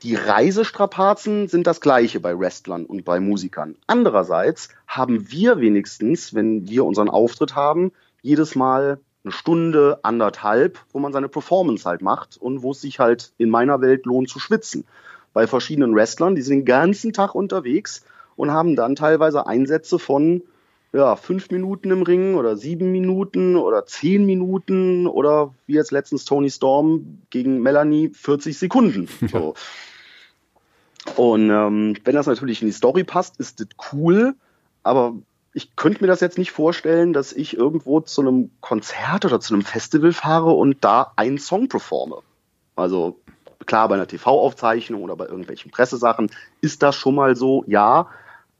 die 0.02 0.14
Reisestrapazen 0.14 1.48
sind 1.48 1.66
das 1.66 1.80
gleiche 1.80 2.20
bei 2.20 2.38
Wrestlern 2.38 2.86
und 2.86 3.04
bei 3.04 3.18
Musikern. 3.18 3.76
Andererseits 3.86 4.68
haben 4.86 5.30
wir 5.30 5.60
wenigstens, 5.60 6.34
wenn 6.34 6.68
wir 6.68 6.84
unseren 6.84 7.08
Auftritt 7.08 7.56
haben, 7.56 7.92
jedes 8.22 8.54
Mal 8.54 9.00
eine 9.24 9.32
Stunde, 9.32 9.98
anderthalb, 10.02 10.78
wo 10.92 11.00
man 11.00 11.12
seine 11.12 11.28
Performance 11.28 11.88
halt 11.88 12.02
macht 12.02 12.36
und 12.36 12.62
wo 12.62 12.70
es 12.70 12.80
sich 12.80 13.00
halt 13.00 13.32
in 13.38 13.50
meiner 13.50 13.80
Welt 13.80 14.06
lohnt 14.06 14.28
zu 14.28 14.38
schwitzen. 14.38 14.84
Bei 15.32 15.46
verschiedenen 15.46 15.94
Wrestlern, 15.94 16.34
die 16.34 16.42
sind 16.42 16.60
den 16.60 16.64
ganzen 16.64 17.12
Tag 17.12 17.34
unterwegs 17.34 18.04
und 18.36 18.52
haben 18.52 18.76
dann 18.76 18.94
teilweise 18.94 19.46
Einsätze 19.46 19.98
von 19.98 20.42
ja, 20.92 21.16
fünf 21.16 21.50
Minuten 21.50 21.90
im 21.90 22.02
Ring 22.02 22.34
oder 22.34 22.56
sieben 22.56 22.92
Minuten 22.92 23.56
oder 23.56 23.84
zehn 23.84 24.24
Minuten 24.24 25.06
oder 25.06 25.54
wie 25.66 25.74
jetzt 25.74 25.90
letztens 25.90 26.24
Tony 26.24 26.50
Storm 26.50 27.18
gegen 27.30 27.60
Melanie 27.60 28.10
40 28.14 28.58
Sekunden. 28.58 29.08
So. 29.30 29.54
Und 31.16 31.50
ähm, 31.50 31.96
wenn 32.04 32.14
das 32.14 32.26
natürlich 32.26 32.62
in 32.62 32.68
die 32.68 32.72
Story 32.72 33.04
passt, 33.04 33.38
ist 33.40 33.60
das 33.60 33.68
cool, 33.92 34.34
aber 34.82 35.14
ich 35.52 35.74
könnte 35.76 36.02
mir 36.02 36.06
das 36.06 36.20
jetzt 36.20 36.38
nicht 36.38 36.52
vorstellen, 36.52 37.12
dass 37.12 37.32
ich 37.32 37.56
irgendwo 37.56 38.00
zu 38.00 38.20
einem 38.20 38.50
Konzert 38.60 39.24
oder 39.24 39.40
zu 39.40 39.54
einem 39.54 39.64
Festival 39.64 40.12
fahre 40.12 40.52
und 40.52 40.84
da 40.84 41.12
einen 41.16 41.38
Song 41.38 41.68
performe. 41.68 42.18
Also 42.76 43.18
klar, 43.66 43.88
bei 43.88 43.96
einer 43.96 44.06
TV-Aufzeichnung 44.06 45.02
oder 45.02 45.16
bei 45.16 45.26
irgendwelchen 45.26 45.70
Pressesachen 45.70 46.30
ist 46.60 46.82
das 46.82 46.94
schon 46.94 47.14
mal 47.14 47.34
so, 47.34 47.64
ja, 47.66 48.08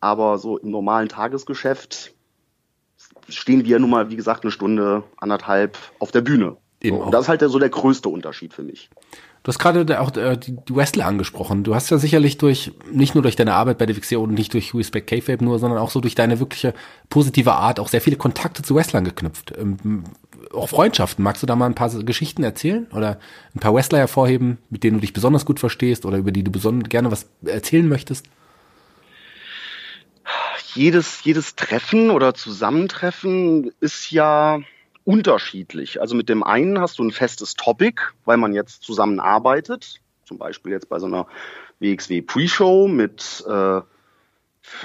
aber 0.01 0.38
so 0.38 0.59
im 0.59 0.70
normalen 0.70 1.09
Tagesgeschäft 1.09 2.14
stehen 3.28 3.64
wir 3.64 3.78
nun 3.78 3.90
mal, 3.90 4.11
wie 4.11 4.16
gesagt, 4.16 4.44
eine 4.44 4.51
Stunde, 4.51 5.05
anderthalb 5.18 5.78
auf 5.99 6.11
der 6.11 6.20
Bühne. 6.20 6.57
Eben 6.80 6.99
so, 6.99 7.05
und 7.05 7.12
das 7.12 7.22
ist 7.22 7.28
halt 7.28 7.40
so 7.40 7.59
der 7.59 7.68
größte 7.68 8.09
Unterschied 8.09 8.53
für 8.55 8.62
mich. 8.62 8.90
Du 9.43 9.49
hast 9.49 9.59
gerade 9.59 10.01
auch 10.01 10.14
äh, 10.16 10.36
die, 10.36 10.57
Wrestler 10.70 11.07
angesprochen. 11.07 11.64
Du 11.64 11.74
hast 11.74 11.91
ja 11.91 11.99
sicherlich 11.99 12.39
durch, 12.39 12.72
nicht 12.93 13.14
nur 13.14 13.22
durch 13.22 13.36
deine 13.36 13.55
Arbeit 13.55 13.78
bei 13.78 13.86
der 13.86 13.97
Vixion 13.97 14.28
und 14.28 14.34
nicht 14.34 14.53
durch 14.53 14.74
Respect 14.74 15.09
K-Fape 15.09 15.45
nur, 15.45 15.59
sondern 15.59 15.78
auch 15.78 15.91
so 15.91 16.01
durch 16.01 16.14
deine 16.14 16.41
wirkliche 16.41 16.74
positive 17.09 17.53
Art 17.53 17.80
auch 17.80 17.89
sehr 17.89 18.01
viele 18.01 18.16
Kontakte 18.16 18.62
zu 18.62 18.74
Wrestlern 18.74 19.05
geknüpft. 19.05 19.53
Ähm, 19.57 20.05
auch 20.53 20.68
Freundschaften. 20.68 21.22
Magst 21.22 21.43
du 21.43 21.47
da 21.47 21.57
mal 21.57 21.66
ein 21.66 21.74
paar 21.74 21.91
Geschichten 21.91 22.43
erzählen 22.43 22.86
oder 22.93 23.18
ein 23.55 23.61
paar 23.61 23.74
Wrestler 23.74 23.99
hervorheben, 23.99 24.59
mit 24.70 24.84
denen 24.84 24.97
du 24.97 25.01
dich 25.01 25.12
besonders 25.12 25.45
gut 25.45 25.61
verstehst 25.61 26.05
oder 26.05 26.18
über 26.18 26.32
die 26.32 26.43
du 26.43 26.51
besonders 26.51 26.89
gerne 26.89 27.11
was 27.11 27.26
erzählen 27.45 27.89
möchtest? 27.89 28.26
Jedes, 30.74 31.24
jedes 31.24 31.57
Treffen 31.57 32.11
oder 32.11 32.34
Zusammentreffen 32.34 33.72
ist 33.80 34.11
ja 34.11 34.61
unterschiedlich. 35.09 36.02
Also 36.02 36.14
mit 36.14 36.28
dem 36.28 36.42
einen 36.42 36.78
hast 36.78 36.98
du 36.98 37.02
ein 37.02 37.12
festes 37.12 37.54
Topic, 37.54 38.02
weil 38.26 38.36
man 38.36 38.52
jetzt 38.52 38.82
zusammenarbeitet. 38.82 40.02
Zum 40.26 40.36
Beispiel 40.36 40.72
jetzt 40.72 40.90
bei 40.90 40.98
so 40.98 41.06
einer 41.06 41.26
WXW 41.80 42.20
Pre-Show 42.20 42.88
mit 42.88 43.42
äh, 43.48 43.80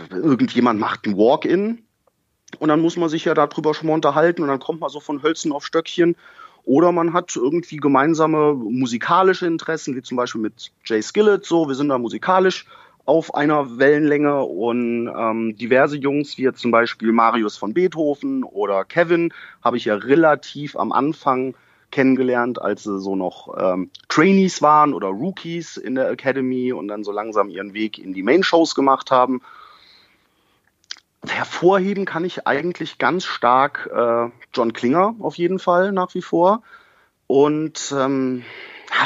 irgendjemand 0.10 0.80
macht 0.80 1.06
ein 1.06 1.18
Walk-in 1.18 1.84
und 2.58 2.70
dann 2.70 2.80
muss 2.80 2.96
man 2.96 3.10
sich 3.10 3.26
ja 3.26 3.34
darüber 3.34 3.74
schon 3.74 3.88
mal 3.88 3.96
unterhalten 3.96 4.44
und 4.44 4.48
dann 4.48 4.60
kommt 4.60 4.80
man 4.80 4.90
so 4.90 5.02
von 5.02 5.22
Hölzen 5.24 5.52
auf 5.52 5.66
Stöckchen. 5.66 6.16
Oder 6.64 6.94
man 6.94 7.12
hat 7.12 7.36
irgendwie 7.36 7.76
gemeinsame 7.76 8.54
musikalische 8.54 9.46
Interessen, 9.46 9.94
wie 9.98 10.04
zum 10.04 10.16
Beispiel 10.16 10.40
mit 10.40 10.72
Jay 10.86 11.02
Skillett, 11.02 11.46
so, 11.46 11.68
wir 11.68 11.76
sind 11.76 11.90
da 11.90 11.98
musikalisch 11.98 12.66
auf 13.06 13.36
einer 13.36 13.78
Wellenlänge 13.78 14.44
und 14.44 15.08
ähm, 15.08 15.56
diverse 15.58 15.98
Jungs, 15.98 16.38
wie 16.38 16.44
jetzt 16.44 16.62
zum 16.62 16.72
Beispiel 16.72 17.12
Marius 17.12 17.58
von 17.58 17.74
Beethoven 17.74 18.44
oder 18.44 18.86
Kevin, 18.86 19.34
habe 19.64 19.78
ich 19.78 19.86
ja 19.86 19.96
relativ 19.96 20.76
am 20.76 20.92
Anfang 20.92 21.56
kennengelernt, 21.92 22.62
als 22.62 22.84
sie 22.84 23.00
so 23.00 23.16
noch 23.16 23.56
ähm, 23.58 23.92
Trainees 24.08 24.62
waren 24.62 24.94
oder 24.94 25.08
Rookies 25.08 25.78
in 25.78 25.96
der 25.96 26.10
Academy 26.10 26.72
und 26.72 26.88
dann 26.88 27.04
so 27.04 27.12
langsam 27.12 27.50
ihren 27.50 27.74
Weg 27.74 28.00
in 28.00 28.14
die 28.14 28.24
Main-Shows 28.24 28.74
gemacht 28.74 29.12
haben 29.12 29.42
hervorheben 31.28 32.06
kann 32.06 32.26
ich 32.26 32.48
eigentlich 32.48 32.98
ganz 32.98 33.26
stark 33.26 33.90
äh, 33.94 34.30
John 34.54 34.74
Klinger 34.74 35.16
auf 35.20 35.36
jeden 35.36 35.60
Fall 35.60 35.92
nach 35.92 36.14
wie 36.14 36.22
vor. 36.22 36.64
Und 37.28 37.94
ähm, 37.98 38.44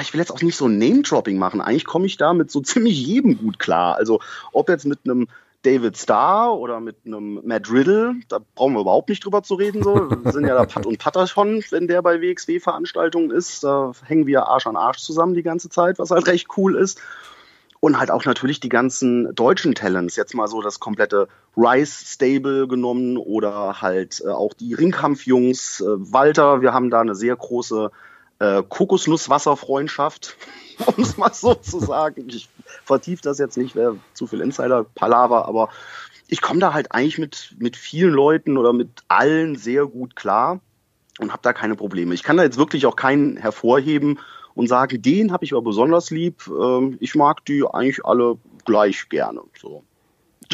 ich 0.01 0.13
will 0.13 0.19
jetzt 0.19 0.31
auch 0.31 0.41
nicht 0.41 0.57
so 0.57 0.67
Name-Dropping 0.67 1.37
machen. 1.37 1.61
Eigentlich 1.61 1.85
komme 1.85 2.05
ich 2.05 2.17
da 2.17 2.33
mit 2.33 2.51
so 2.51 2.61
ziemlich 2.61 3.05
jedem 3.05 3.37
gut 3.37 3.59
klar. 3.59 3.95
Also 3.95 4.19
ob 4.51 4.69
jetzt 4.69 4.85
mit 4.85 4.99
einem 5.05 5.27
David 5.63 5.97
Starr 5.97 6.57
oder 6.57 6.79
mit 6.79 6.97
einem 7.05 7.41
Matt 7.43 7.69
Riddle, 7.69 8.15
da 8.29 8.39
brauchen 8.55 8.73
wir 8.73 8.81
überhaupt 8.81 9.09
nicht 9.09 9.25
drüber 9.25 9.43
zu 9.43 9.55
reden. 9.55 9.83
So. 9.83 10.09
Wir 10.09 10.31
sind 10.31 10.47
ja 10.47 10.55
da 10.55 10.65
Pat 10.65 10.85
und 10.85 10.99
Patter 10.99 11.27
schon, 11.27 11.63
wenn 11.71 11.87
der 11.87 12.01
bei 12.01 12.21
WXW-Veranstaltungen 12.21 13.31
ist. 13.31 13.63
Da 13.63 13.91
hängen 14.05 14.27
wir 14.27 14.47
Arsch 14.47 14.67
an 14.67 14.77
Arsch 14.77 14.99
zusammen 14.99 15.33
die 15.33 15.43
ganze 15.43 15.69
Zeit, 15.69 15.99
was 15.99 16.11
halt 16.11 16.27
recht 16.27 16.47
cool 16.57 16.75
ist. 16.75 17.01
Und 17.79 17.99
halt 17.99 18.09
auch 18.09 18.25
natürlich 18.25 18.59
die 18.59 18.69
ganzen 18.69 19.35
deutschen 19.35 19.75
Talents, 19.75 20.15
jetzt 20.15 20.33
mal 20.33 20.47
so 20.47 20.61
das 20.61 20.79
komplette 20.79 21.27
Rice-Stable 21.55 22.67
genommen 22.67 23.17
oder 23.17 23.81
halt 23.81 24.21
äh, 24.25 24.29
auch 24.29 24.53
die 24.53 24.73
Ringkampfjungs. 24.73 25.81
Äh, 25.81 25.85
Walter, 25.87 26.61
wir 26.61 26.73
haben 26.73 26.89
da 26.89 27.01
eine 27.01 27.13
sehr 27.13 27.35
große 27.35 27.91
äh, 28.39 28.63
Kokosnusswasserfreundschaft, 28.67 30.37
um 30.85 31.03
es 31.03 31.17
mal 31.17 31.33
so 31.33 31.55
zu 31.55 31.79
sagen. 31.79 32.27
Ich 32.29 32.49
vertiefe 32.85 33.21
das 33.21 33.39
jetzt 33.39 33.57
nicht, 33.57 33.75
wäre 33.75 33.97
zu 34.13 34.27
viel 34.27 34.41
Insider-Palaver, 34.41 35.47
aber 35.47 35.69
ich 36.27 36.41
komme 36.41 36.59
da 36.59 36.73
halt 36.73 36.91
eigentlich 36.91 37.17
mit, 37.17 37.55
mit 37.57 37.77
vielen 37.77 38.13
Leuten 38.13 38.57
oder 38.57 38.73
mit 38.73 38.89
allen 39.07 39.55
sehr 39.55 39.85
gut 39.85 40.15
klar 40.15 40.59
und 41.19 41.31
habe 41.31 41.41
da 41.41 41.53
keine 41.53 41.75
Probleme. 41.75 42.13
Ich 42.13 42.23
kann 42.23 42.37
da 42.37 42.43
jetzt 42.43 42.57
wirklich 42.57 42.85
auch 42.85 42.95
keinen 42.95 43.37
hervorheben 43.37 44.19
und 44.53 44.67
sagen, 44.67 45.01
den 45.01 45.31
habe 45.31 45.45
ich 45.45 45.53
aber 45.53 45.61
besonders 45.61 46.09
lieb. 46.09 46.47
Ähm, 46.47 46.97
ich 46.99 47.15
mag 47.15 47.45
die 47.45 47.63
eigentlich 47.65 48.05
alle 48.05 48.37
gleich 48.65 49.07
gerne. 49.09 49.41
So. 49.59 49.83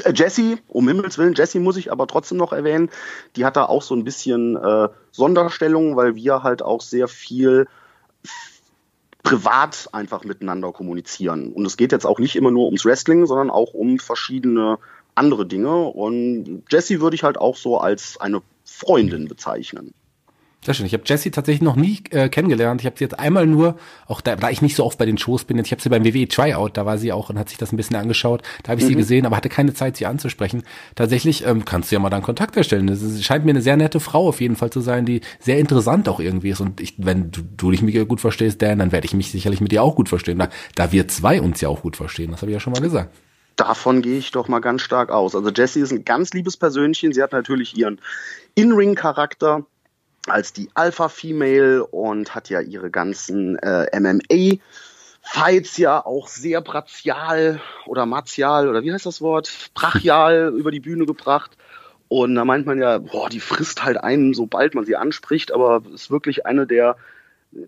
Äh, 0.03 0.13
Jessie, 0.13 0.57
um 0.67 0.87
Himmels 0.87 1.17
Willen, 1.17 1.33
Jessie 1.33 1.59
muss 1.59 1.77
ich 1.77 1.91
aber 1.91 2.07
trotzdem 2.07 2.37
noch 2.37 2.53
erwähnen, 2.53 2.89
die 3.35 3.45
hat 3.45 3.55
da 3.55 3.65
auch 3.65 3.81
so 3.81 3.95
ein 3.95 4.03
bisschen 4.03 4.55
äh, 4.55 4.89
Sonderstellung, 5.11 5.95
weil 5.95 6.15
wir 6.15 6.43
halt 6.43 6.61
auch 6.61 6.81
sehr 6.81 7.07
viel 7.07 7.67
privat 9.23 9.87
einfach 9.93 10.25
miteinander 10.25 10.71
kommunizieren. 10.73 11.53
Und 11.53 11.65
es 11.65 11.77
geht 11.77 11.91
jetzt 11.91 12.05
auch 12.05 12.19
nicht 12.19 12.35
immer 12.35 12.51
nur 12.51 12.65
ums 12.65 12.85
Wrestling, 12.85 13.25
sondern 13.25 13.49
auch 13.49 13.73
um 13.73 13.97
verschiedene 13.97 14.79
andere 15.15 15.45
Dinge. 15.45 15.85
Und 15.85 16.63
Jessie 16.69 16.99
würde 16.99 17.15
ich 17.15 17.23
halt 17.23 17.37
auch 17.37 17.55
so 17.55 17.77
als 17.77 18.19
eine 18.19 18.41
Freundin 18.65 19.27
bezeichnen. 19.27 19.93
Sehr 20.65 20.73
schön. 20.73 20.85
Ich 20.85 20.93
habe 20.93 21.03
Jessie 21.05 21.29
tatsächlich 21.29 21.61
noch 21.61 21.75
nie 21.75 22.01
äh, 22.11 22.29
kennengelernt. 22.29 22.79
Ich 22.81 22.85
habe 22.85 22.97
sie 22.97 23.03
jetzt 23.03 23.19
einmal 23.19 23.45
nur, 23.45 23.75
auch 24.07 24.21
da, 24.21 24.37
da 24.37 24.49
ich 24.49 24.61
nicht 24.61 24.77
so 24.77 24.85
oft 24.85 24.97
bei 24.97 25.05
den 25.05 25.17
Shows 25.17 25.43
bin, 25.43 25.57
jetzt, 25.57 25.67
ich 25.67 25.71
habe 25.73 25.81
sie 25.81 25.89
beim 25.89 26.05
WWE 26.05 26.27
Tryout, 26.27 26.71
da 26.75 26.85
war 26.85 26.97
sie 26.97 27.11
auch 27.11 27.29
und 27.29 27.37
hat 27.37 27.49
sich 27.49 27.57
das 27.57 27.73
ein 27.73 27.77
bisschen 27.77 27.97
angeschaut. 27.97 28.43
Da 28.63 28.71
habe 28.71 28.79
ich 28.79 28.85
mhm. 28.85 28.89
sie 28.91 28.95
gesehen, 28.95 29.25
aber 29.25 29.35
hatte 29.35 29.49
keine 29.49 29.73
Zeit, 29.73 29.97
sie 29.97 30.05
anzusprechen. 30.05 30.63
Tatsächlich 30.95 31.45
ähm, 31.45 31.65
kannst 31.65 31.91
du 31.91 31.95
ja 31.95 31.99
mal 31.99 32.09
dann 32.09 32.21
Kontakt 32.21 32.55
erstellen. 32.55 32.87
Das 32.87 33.23
scheint 33.23 33.43
mir 33.43 33.51
eine 33.51 33.61
sehr 33.61 33.75
nette 33.75 33.99
Frau 33.99 34.29
auf 34.29 34.39
jeden 34.39 34.55
Fall 34.55 34.69
zu 34.69 34.79
sein, 34.79 35.05
die 35.05 35.19
sehr 35.39 35.59
interessant 35.59 36.07
auch 36.07 36.21
irgendwie 36.21 36.51
ist. 36.51 36.61
Und 36.61 36.79
ich, 36.79 36.95
wenn 36.97 37.29
du, 37.31 37.41
du 37.41 37.71
dich 37.71 37.81
mit 37.81 37.93
ihr 37.93 38.05
gut 38.05 38.21
verstehst, 38.21 38.61
Dan, 38.61 38.79
dann 38.79 38.93
werde 38.93 39.05
ich 39.05 39.13
mich 39.13 39.31
sicherlich 39.31 39.59
mit 39.59 39.73
ihr 39.73 39.83
auch 39.83 39.95
gut 39.95 40.07
verstehen. 40.07 40.39
Da, 40.39 40.49
da 40.75 40.93
wir 40.93 41.09
zwei 41.09 41.41
uns 41.41 41.59
ja 41.59 41.67
auch 41.67 41.81
gut 41.81 41.97
verstehen. 41.97 42.31
Das 42.31 42.41
habe 42.41 42.51
ich 42.51 42.53
ja 42.53 42.59
schon 42.61 42.73
mal 42.73 42.81
gesagt. 42.81 43.13
Davon 43.57 44.01
gehe 44.01 44.17
ich 44.17 44.31
doch 44.31 44.47
mal 44.47 44.59
ganz 44.59 44.81
stark 44.81 45.11
aus. 45.11 45.35
Also 45.35 45.49
Jessie 45.49 45.81
ist 45.81 45.91
ein 45.91 46.05
ganz 46.05 46.33
liebes 46.33 46.57
Persönchen. 46.57 47.13
Sie 47.13 47.21
hat 47.21 47.33
natürlich 47.33 47.77
ihren 47.77 47.99
In-Ring-Charakter 48.55 49.65
als 50.27 50.53
die 50.53 50.69
Alpha 50.73 51.09
Female 51.09 51.85
und 51.85 52.33
hat 52.33 52.49
ja 52.49 52.61
ihre 52.61 52.89
ganzen 52.89 53.57
äh, 53.59 53.87
MMA 53.99 54.57
Fights 55.21 55.77
ja 55.77 56.05
auch 56.05 56.27
sehr 56.27 56.61
brachial 56.61 57.61
oder 57.85 58.05
martial 58.05 58.67
oder 58.67 58.83
wie 58.83 58.91
heißt 58.91 59.05
das 59.05 59.21
Wort? 59.21 59.71
Brachial 59.73 60.53
über 60.57 60.71
die 60.71 60.81
Bühne 60.81 61.05
gebracht. 61.05 61.57
Und 62.09 62.35
da 62.35 62.45
meint 62.45 62.65
man 62.65 62.79
ja, 62.79 62.99
boah, 62.99 63.29
die 63.29 63.39
frisst 63.39 63.83
halt 63.83 63.97
einen, 63.97 64.33
sobald 64.33 64.75
man 64.75 64.85
sie 64.85 64.95
anspricht, 64.95 65.51
aber 65.51 65.81
ist 65.93 66.11
wirklich 66.11 66.45
eine 66.45 66.67
der 66.67 66.97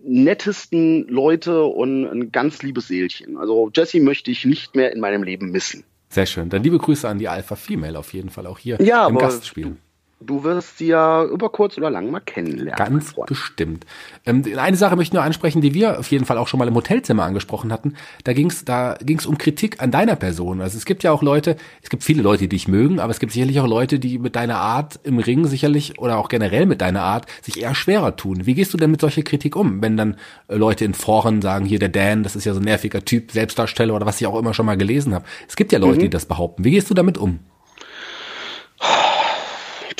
nettesten 0.04 1.08
Leute 1.08 1.64
und 1.64 2.04
ein 2.04 2.32
ganz 2.32 2.62
liebes 2.62 2.88
Seelchen. 2.88 3.38
Also 3.38 3.70
Jessie 3.74 4.00
möchte 4.00 4.30
ich 4.30 4.44
nicht 4.44 4.76
mehr 4.76 4.92
in 4.92 5.00
meinem 5.00 5.22
Leben 5.22 5.50
missen. 5.50 5.84
Sehr 6.08 6.26
schön. 6.26 6.48
Dann 6.48 6.62
liebe 6.62 6.78
Grüße 6.78 7.08
an 7.08 7.18
die 7.18 7.28
Alpha 7.28 7.56
Female 7.56 7.98
auf 7.98 8.12
jeden 8.12 8.30
Fall 8.30 8.46
auch 8.46 8.58
hier 8.58 8.80
ja, 8.80 9.06
im 9.08 9.18
Gastspiel. 9.18 9.76
Du 10.18 10.44
wirst 10.44 10.78
sie 10.78 10.86
ja 10.86 11.24
über 11.24 11.50
kurz 11.50 11.76
oder 11.76 11.90
lang 11.90 12.10
mal 12.10 12.20
kennenlernen. 12.20 12.74
Ganz 12.74 13.12
bestimmt. 13.26 13.84
Ähm, 14.24 14.44
eine 14.56 14.78
Sache 14.78 14.96
möchte 14.96 15.10
ich 15.10 15.12
nur 15.12 15.22
ansprechen, 15.22 15.60
die 15.60 15.74
wir 15.74 15.98
auf 15.98 16.10
jeden 16.10 16.24
Fall 16.24 16.38
auch 16.38 16.48
schon 16.48 16.58
mal 16.58 16.66
im 16.66 16.74
Hotelzimmer 16.74 17.24
angesprochen 17.24 17.70
hatten. 17.70 17.96
Da 18.24 18.32
ging 18.32 18.46
es 18.46 18.64
da 18.64 18.96
ging's 19.02 19.26
um 19.26 19.36
Kritik 19.36 19.82
an 19.82 19.90
deiner 19.90 20.16
Person. 20.16 20.62
Also 20.62 20.78
es 20.78 20.86
gibt 20.86 21.02
ja 21.02 21.12
auch 21.12 21.22
Leute, 21.22 21.56
es 21.82 21.90
gibt 21.90 22.02
viele 22.02 22.22
Leute, 22.22 22.44
die 22.44 22.48
dich 22.48 22.66
mögen, 22.66 22.98
aber 22.98 23.10
es 23.10 23.20
gibt 23.20 23.32
sicherlich 23.32 23.60
auch 23.60 23.66
Leute, 23.66 23.98
die 23.98 24.18
mit 24.18 24.36
deiner 24.36 24.56
Art 24.56 24.98
im 25.02 25.18
Ring 25.18 25.46
sicherlich 25.46 25.98
oder 25.98 26.16
auch 26.16 26.30
generell 26.30 26.64
mit 26.64 26.80
deiner 26.80 27.02
Art 27.02 27.26
sich 27.42 27.60
eher 27.60 27.74
schwerer 27.74 28.16
tun. 28.16 28.46
Wie 28.46 28.54
gehst 28.54 28.72
du 28.72 28.78
denn 28.78 28.90
mit 28.90 29.02
solcher 29.02 29.22
Kritik 29.22 29.54
um, 29.54 29.82
wenn 29.82 29.98
dann 29.98 30.16
äh, 30.48 30.56
Leute 30.56 30.86
in 30.86 30.94
Foren 30.94 31.42
sagen, 31.42 31.66
hier 31.66 31.78
der 31.78 31.90
Dan, 31.90 32.22
das 32.22 32.36
ist 32.36 32.46
ja 32.46 32.54
so 32.54 32.60
ein 32.60 32.64
nerviger 32.64 33.04
Typ, 33.04 33.32
Selbstdarsteller 33.32 33.94
oder 33.94 34.06
was 34.06 34.18
ich 34.18 34.26
auch 34.26 34.38
immer 34.38 34.54
schon 34.54 34.64
mal 34.64 34.78
gelesen 34.78 35.12
habe. 35.12 35.26
Es 35.46 35.56
gibt 35.56 35.72
ja 35.72 35.78
Leute, 35.78 35.96
mhm. 35.96 36.00
die 36.04 36.10
das 36.10 36.24
behaupten. 36.24 36.64
Wie 36.64 36.70
gehst 36.70 36.88
du 36.88 36.94
damit 36.94 37.18
um? 37.18 37.40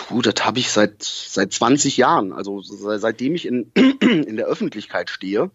Puh, 0.08 0.22
das 0.22 0.34
habe 0.44 0.60
ich 0.60 0.70
seit, 0.70 1.02
seit 1.02 1.52
20 1.52 1.96
Jahren. 1.96 2.32
Also 2.32 2.60
seitdem 2.62 3.34
ich 3.34 3.46
in, 3.46 3.72
in 3.74 4.36
der 4.36 4.46
Öffentlichkeit 4.46 5.10
stehe 5.10 5.50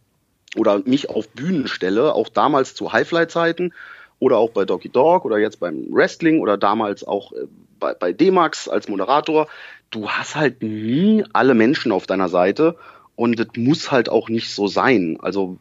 oder 0.58 0.80
mich 0.80 1.10
auf 1.10 1.30
Bühnen 1.30 1.68
stelle, 1.68 2.14
auch 2.14 2.28
damals 2.28 2.76
zu 2.76 2.92
Highfly-Zeiten 2.92 3.74
oder 4.20 4.38
auch 4.38 4.50
bei 4.50 4.66
Doggy 4.66 4.90
Dog 4.90 5.24
oder 5.24 5.38
jetzt 5.38 5.62
beim 5.62 5.88
Wrestling 5.90 6.42
oder 6.42 6.58
damals 6.58 7.06
auch 7.06 7.32
äh, 7.32 7.48
bei, 7.80 7.94
bei 7.94 8.12
D-Max 8.12 8.68
als 8.68 8.90
Moderator, 8.90 9.48
du 9.90 10.10
hast 10.10 10.36
halt 10.36 10.62
nie 10.62 11.24
alle 11.32 11.54
Menschen 11.54 11.94
auf 11.94 12.06
deiner 12.06 12.28
Seite 12.28 12.76
und 13.16 13.40
das 13.40 13.48
muss 13.56 13.90
halt 13.90 14.10
auch 14.10 14.28
nicht 14.28 14.54
so 14.54 14.68
sein. 14.68 15.18
Also 15.22 15.58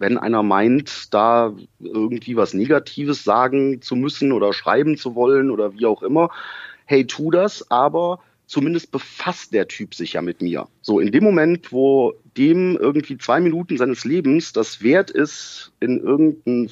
wenn 0.00 0.18
einer 0.18 0.42
meint, 0.42 1.14
da 1.14 1.54
irgendwie 1.78 2.36
was 2.36 2.54
Negatives 2.54 3.22
sagen 3.22 3.80
zu 3.80 3.94
müssen 3.94 4.32
oder 4.32 4.52
schreiben 4.52 4.96
zu 4.96 5.14
wollen 5.14 5.50
oder 5.50 5.74
wie 5.74 5.86
auch 5.86 6.02
immer, 6.02 6.30
hey, 6.84 7.06
tu 7.06 7.30
das, 7.30 7.70
aber 7.70 8.20
zumindest 8.46 8.90
befasst 8.90 9.52
der 9.52 9.68
Typ 9.68 9.94
sich 9.94 10.14
ja 10.14 10.22
mit 10.22 10.42
mir. 10.42 10.68
So, 10.82 11.00
in 11.00 11.12
dem 11.12 11.24
Moment, 11.24 11.72
wo 11.72 12.14
dem 12.36 12.76
irgendwie 12.76 13.16
zwei 13.18 13.40
Minuten 13.40 13.76
seines 13.76 14.04
Lebens 14.04 14.52
das 14.52 14.82
wert 14.82 15.10
ist, 15.10 15.72
in 15.80 16.00
irgendein 16.00 16.70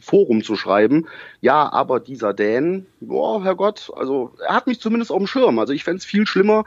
Forum 0.00 0.42
zu 0.42 0.56
schreiben, 0.56 1.06
ja, 1.40 1.70
aber 1.72 2.00
dieser 2.00 2.32
Dan, 2.32 2.86
boah, 3.00 3.42
Herrgott, 3.44 3.92
also 3.94 4.34
er 4.46 4.54
hat 4.54 4.66
mich 4.66 4.80
zumindest 4.80 5.12
auf 5.12 5.18
dem 5.18 5.26
Schirm. 5.26 5.58
Also 5.58 5.72
ich 5.72 5.84
fände 5.84 5.98
es 5.98 6.04
viel 6.04 6.26
schlimmer, 6.26 6.64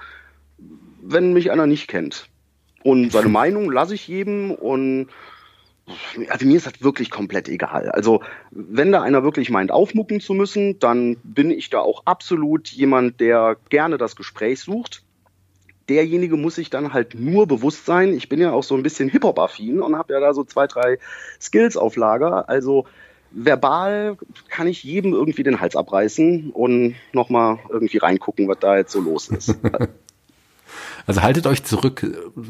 wenn 1.02 1.34
mich 1.34 1.52
einer 1.52 1.68
nicht 1.68 1.88
kennt. 1.88 2.30
Und 2.84 3.12
seine 3.12 3.30
Meinung 3.42 3.72
lasse 3.72 3.96
ich 3.96 4.08
jedem 4.08 4.52
und 4.52 5.08
also 6.30 6.46
mir 6.46 6.58
ist 6.58 6.66
das 6.66 6.82
wirklich 6.82 7.10
komplett 7.12 7.48
egal. 7.48 7.90
Also 7.92 8.22
wenn 8.52 8.92
da 8.92 9.02
einer 9.02 9.24
wirklich 9.24 9.50
meint, 9.50 9.72
aufmucken 9.72 10.20
zu 10.20 10.34
müssen, 10.34 10.80
dann 10.80 11.18
bin 11.24 11.52
ich 11.52 11.70
da 11.70 11.80
auch 11.80 12.04
absolut 12.06 12.70
jemand, 12.70 13.20
der 13.20 13.58
gerne 13.70 13.98
das 13.98 14.16
Gespräch 14.16 14.60
sucht. 14.62 15.04
Derjenige 15.88 16.38
muss 16.38 16.56
sich 16.56 16.72
dann 16.72 16.94
halt 16.94 17.14
nur 17.14 17.48
bewusst 17.48 17.86
sein. 17.86 18.14
Ich 18.14 18.30
bin 18.30 18.40
ja 18.40 18.52
auch 18.52 18.64
so 18.64 18.76
ein 18.76 18.82
bisschen 18.82 19.10
Hip-Hop-affin 19.10 19.82
und 19.82 19.96
habe 19.96 20.14
ja 20.14 20.20
da 20.20 20.34
so 20.34 20.44
zwei, 20.44 20.66
drei 20.66 20.98
Skills 21.40 21.78
auf 21.78 21.96
Lager. 21.96 22.50
Also 22.50 22.86
verbal 23.32 24.18
kann 24.50 24.68
ich 24.68 24.84
jedem 24.84 25.14
irgendwie 25.14 25.44
den 25.44 25.60
Hals 25.60 25.76
abreißen 25.76 26.50
und 26.52 26.96
nochmal 27.14 27.60
irgendwie 27.70 27.98
reingucken, 27.98 28.48
was 28.48 28.60
da 28.60 28.78
jetzt 28.78 28.92
so 28.92 29.02
los 29.02 29.28
ist. 29.30 29.56
Also 31.08 31.22
haltet 31.22 31.48
euch 31.48 31.64
zurück, 31.64 32.06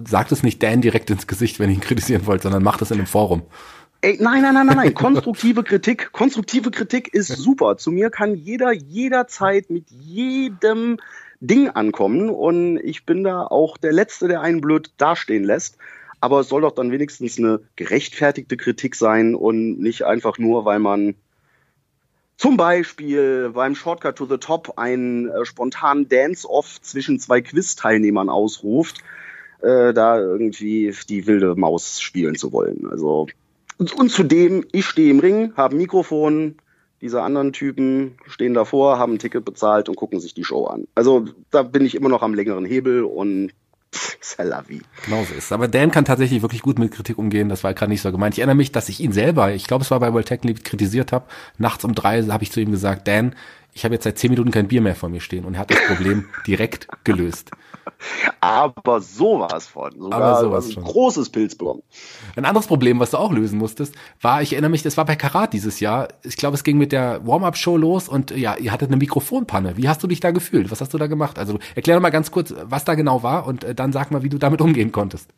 sagt 0.08 0.32
es 0.32 0.44
nicht 0.44 0.62
Dan 0.64 0.82
direkt 0.82 1.10
ins 1.10 1.28
Gesicht, 1.28 1.60
wenn 1.60 1.70
ihr 1.70 1.76
ihn 1.76 1.82
kritisieren 1.82 2.26
wollt, 2.26 2.42
sondern 2.44 2.64
macht 2.64 2.82
es 2.82 2.92
in 2.92 2.98
einem 2.98 3.08
Forum. 3.08 3.44
Ey, 4.02 4.18
nein, 4.20 4.44
nein, 4.44 4.54
nein, 4.54 4.68
nein, 4.68 4.78
nein. 4.78 4.94
Konstruktive 4.96 5.64
Kritik, 5.64 6.12
konstruktive 6.12 6.70
Kritik 6.72 7.14
ist 7.14 7.30
super. 7.30 7.78
Zu 7.78 7.92
mir 7.92 8.10
kann 8.10 8.36
jeder 8.36 8.72
jederzeit 8.72 9.70
mit 9.70 9.90
jedem 9.90 10.98
Ding 11.40 11.70
ankommen 11.70 12.30
und 12.30 12.78
ich 12.78 13.06
bin 13.06 13.24
da 13.24 13.44
auch 13.44 13.78
der 13.78 13.94
Letzte, 13.94 14.28
der 14.28 14.42
einen 14.42 14.62
blöd 14.62 14.92
dastehen 14.98 15.44
lässt. 15.44 15.78
aber 16.22 16.40
es 16.40 16.50
soll 16.50 16.62
doch 16.62 16.72
dann 16.72 16.92
wenigstens 16.92 17.38
eine 17.38 17.60
gerechtfertigte 17.76 18.58
Kritik 18.58 18.96
sein 18.96 19.36
und 19.36 19.80
nicht 19.80 20.04
einfach 20.04 20.38
nur, 20.38 20.66
weil 20.66 20.80
man 20.80 21.16
zum 22.38 22.58
Beispiel 22.58 23.52
beim 23.54 23.76
Shortcut 23.76 24.18
to 24.18 24.26
the 24.26 24.38
Top 24.38 24.78
einen 24.78 25.30
äh, 25.30 25.46
spontanen 25.46 26.10
Dance-Off 26.10 26.82
zwischen 26.82 27.20
zwei 27.20 27.42
Quiz-Teilnehmern 27.42 28.30
ausruft, 28.30 29.00
äh, 29.62 29.94
da 29.94 30.20
irgendwie 30.20 30.94
die 31.08 31.28
wilde 31.28 31.56
Maus 31.56 32.02
spielen 32.02 32.36
zu 32.36 32.52
wollen. 32.52 32.88
Also 32.90 33.28
und, 33.78 33.94
und 33.94 34.10
zudem, 34.10 34.66
ich 34.72 34.86
stehe 34.86 35.12
im 35.12 35.20
Ring, 35.20 35.54
habe 35.56 35.76
ein 35.76 35.78
Mikrofon, 35.78 36.56
diese 37.02 37.22
anderen 37.22 37.52
Typen 37.52 38.18
stehen 38.28 38.54
davor, 38.54 38.98
haben 38.98 39.14
ein 39.14 39.20
Ticket 39.20 39.44
bezahlt 39.44 39.90
und 39.90 39.96
gucken 39.96 40.20
sich 40.20 40.34
die 40.34 40.46
Show 40.46 40.66
an. 40.66 40.88
Also 40.96 41.26
da 41.52 41.64
bin 41.64 41.86
ich 41.86 41.96
immer 41.96 42.10
noch 42.10 42.22
am 42.22 42.34
längeren 42.34 42.66
Hebel 42.66 43.04
und 43.04 43.52
Salavi. 44.22 44.82
Genau 45.06 45.24
so 45.24 45.34
ist. 45.34 45.52
Aber 45.52 45.68
Dan 45.68 45.92
kann 45.92 46.06
tatsächlich 46.06 46.42
wirklich 46.42 46.62
gut 46.62 46.80
mit 46.80 46.92
Kritik 46.92 47.18
umgehen. 47.18 47.50
Das 47.50 47.64
war 47.64 47.74
gerade 47.74 47.92
nicht 47.92 48.02
so 48.02 48.12
gemeint. 48.12 48.36
Ich 48.36 48.40
erinnere 48.40 48.56
mich, 48.56 48.72
dass 48.72 48.90
ich 48.90 49.00
ihn 49.00 49.12
selber, 49.12 49.54
ich 49.54 49.68
glaube, 49.68 49.84
es 49.84 49.92
war 49.92 50.00
bei 50.00 50.14
World 50.14 50.28
Tech 50.28 50.42
kritisiert 50.64 51.12
habe. 51.12 51.26
Nachts 51.58 51.84
um 51.84 51.96
drei 51.96 52.24
habe 52.24 52.44
ich 52.44 52.52
zu 52.52 52.60
ihm 52.60 52.72
gesagt, 52.72 53.08
Dan, 53.08 53.36
ich 53.76 53.84
habe 53.84 53.94
jetzt 53.94 54.06
seit 54.06 54.18
zehn 54.18 54.32
Minuten 54.32 54.52
kein 54.52 54.70
Bier 54.70 54.82
mehr 54.82 54.96
vor 54.96 55.10
mir 55.10 55.20
stehen 55.20 55.44
und 55.44 55.56
er 55.56 55.60
hat 55.60 55.70
das 55.70 55.86
Problem 55.86 56.30
direkt 56.48 56.88
gelöst. 57.04 57.52
Aber 58.40 59.02
sowas 59.02 59.68
von. 59.68 59.92
Sogar 59.92 60.22
Aber 60.22 60.40
sowas 60.40 60.68
ein 60.68 60.74
von. 60.76 60.84
großes 60.86 61.30
Pilz 61.30 61.56
bekommen. 61.56 61.84
Ein 62.38 62.46
anderes 62.46 62.68
Problem, 62.68 63.02
was 63.02 63.12
du 63.12 63.18
auch 63.18 63.34
lösen 63.34 63.60
musstest, 63.60 63.94
war, 64.22 64.42
ich 64.42 64.54
erinnere 64.54 64.72
mich, 64.72 64.82
das 64.82 64.96
war 64.96 65.04
bei 65.04 65.18
Karat 65.18 65.52
dieses 65.52 65.82
Jahr. 65.82 66.08
Ich 66.24 66.38
glaube, 66.38 66.56
es 66.56 66.64
ging 66.64 66.78
mit 66.78 66.94
der 66.94 67.28
Warm-Up-Show 67.28 67.76
los 67.76 68.08
und 68.08 68.32
ja, 68.32 68.56
ihr 68.56 68.72
hattet 68.72 68.88
eine 68.88 68.98
Mikrofonpanne. 68.98 69.76
Wie 69.76 69.90
hast 69.90 70.02
du 70.02 70.08
dich 70.08 70.22
da 70.22 70.32
gefühlt? 70.32 70.72
Was 70.72 70.80
hast 70.80 70.94
du 70.94 70.98
da 70.98 71.08
gemacht? 71.08 71.38
Also 71.38 71.60
erklär 71.76 71.98
doch 71.98 72.02
mal 72.02 72.12
ganz 72.12 72.32
kurz, 72.32 72.54
was 72.64 72.86
da 72.86 72.96
genau 72.96 73.24
war 73.24 73.46
und 73.46 73.66
äh, 73.66 73.76
dann 73.76 73.92
sag 73.92 74.10
mal, 74.10 74.24
wie 74.24 74.30
du 74.30 74.38
damit 74.38 74.62
umgehen 74.62 74.94
konntest. 74.94 75.32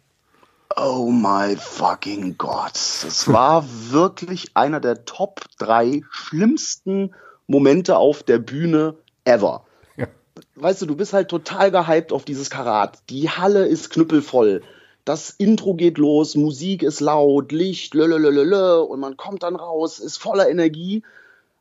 Oh 0.76 1.10
my 1.10 1.56
fucking 1.56 2.38
God. 2.38 2.76
Es 2.76 3.28
war 3.28 3.66
wirklich 3.90 4.56
einer 4.56 4.80
der 4.80 5.06
Top 5.06 5.42
drei 5.58 6.02
schlimmsten 6.12 7.16
Momente 7.48 7.98
auf 7.98 8.24
der 8.24 8.38
Bühne 8.38 8.96
ever. 9.26 9.66
Ja. 9.96 10.08
Weißt 10.56 10.82
du, 10.82 10.86
du 10.86 10.96
bist 10.96 11.14
halt 11.14 11.30
total 11.30 11.72
gehypt 11.72 12.12
auf 12.12 12.26
dieses 12.26 12.50
Karat. 12.50 13.00
Die 13.10 13.30
Halle 13.30 13.66
ist 13.66 13.90
knüppelvoll. 13.90 14.62
Das 15.06 15.30
Intro 15.30 15.74
geht 15.74 15.98
los, 15.98 16.36
Musik 16.36 16.84
ist 16.84 17.00
laut, 17.00 17.54
Licht, 17.54 17.94
lölölölölö, 17.94 18.82
und 18.82 19.00
man 19.00 19.16
kommt 19.16 19.44
dann 19.44 19.56
raus, 19.56 20.00
ist 20.00 20.18
voller 20.18 20.50
Energie. 20.50 21.04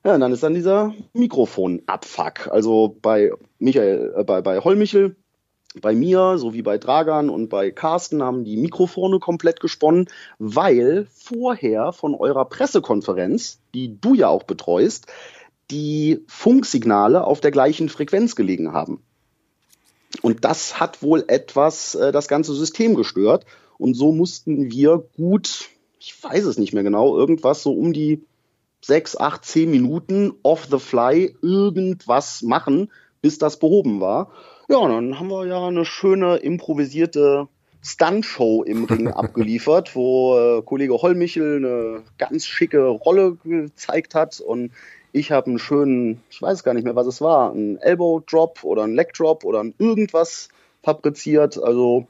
Ja, 0.05 0.15
und 0.15 0.21
dann 0.21 0.33
ist 0.33 0.43
dann 0.43 0.55
dieser 0.55 0.95
Mikrofon-Abfuck. 1.13 2.49
Also 2.51 2.97
bei 3.01 3.31
Michael, 3.61 4.15
äh, 4.17 4.25
bei, 4.25 4.41
bei 4.41 4.59
Hollmichel, 4.59 5.15
bei 5.81 5.95
mir 5.95 6.39
sowie 6.39 6.63
bei 6.63 6.79
Dragan 6.79 7.31
und 7.31 7.49
bei 7.49 7.71
Carsten 7.71 8.23
haben 8.23 8.45
die 8.45 8.57
Mikrofone 8.57 9.19
komplett 9.19 9.61
gesponnen, 9.61 10.09
weil 10.39 11.07
vorher 11.13 11.93
von 11.93 12.15
eurer 12.15 12.47
Pressekonferenz, 12.47 13.61
die 13.75 14.01
du 14.01 14.15
ja 14.15 14.29
auch 14.29 14.45
betreust, 14.45 15.07
die 15.71 16.25
Funksignale 16.29 17.25
auf 17.25 17.41
der 17.41 17.51
gleichen 17.51 17.89
Frequenz 17.89 18.37
gelegen 18.37 18.73
haben. 18.73 19.03
Und 20.23 20.45
das 20.45 20.81
hat 20.81 21.03
wohl 21.03 21.25
etwas 21.29 21.95
äh, 21.95 22.13
das 22.13 22.29
ganze 22.29 22.55
System 22.55 22.95
gestört. 22.95 23.45
Und 23.79 23.95
so 23.95 24.13
mussten 24.13 24.71
wir 24.71 25.05
gut, 25.17 25.69
ich 25.99 26.23
weiß 26.23 26.45
es 26.45 26.59
nicht 26.59 26.73
mehr 26.73 26.83
genau, 26.83 27.17
irgendwas 27.17 27.63
so 27.63 27.73
um 27.73 27.93
die 27.93 28.25
sechs, 28.81 29.17
acht, 29.17 29.45
zehn 29.45 29.71
Minuten 29.71 30.33
off 30.43 30.69
the 30.71 30.79
fly 30.79 31.35
irgendwas 31.43 32.43
machen, 32.43 32.91
bis 33.21 33.39
das 33.39 33.59
behoben 33.59 34.01
war. 34.01 34.31
Ja, 34.69 34.79
und 34.79 34.91
dann 34.91 35.19
haben 35.19 35.29
wir 35.29 35.47
ja 35.47 35.67
eine 35.67 35.85
schöne 35.85 36.37
improvisierte 36.37 37.49
Stuntshow 37.83 38.63
im 38.65 38.85
Ring 38.85 39.09
abgeliefert, 39.13 39.95
wo 39.95 40.39
äh, 40.39 40.63
Kollege 40.63 40.95
Hollmichel 40.95 41.57
eine 41.57 42.03
ganz 42.19 42.47
schicke 42.47 42.87
Rolle 42.87 43.37
gezeigt 43.45 44.15
hat 44.15 44.41
und 44.41 44.73
ich 45.13 45.33
habe 45.33 45.47
einen 45.49 45.59
schönen, 45.59 46.23
ich 46.31 46.41
weiß 46.43 46.63
gar 46.65 46.75
nicht 46.75 46.85
mehr, 46.85 46.97
was 46.97 47.07
es 47.07 47.21
war, 47.21 47.53
einen 47.53 47.79
Elbow 47.79 48.21
Drop 48.21 48.65
oder 48.65 48.85
einen 48.85 48.95
Leg 48.95 49.13
Drop 49.15 49.45
oder 49.45 49.65
irgendwas 49.79 50.49
fabriziert. 50.83 51.63
Also 51.63 52.07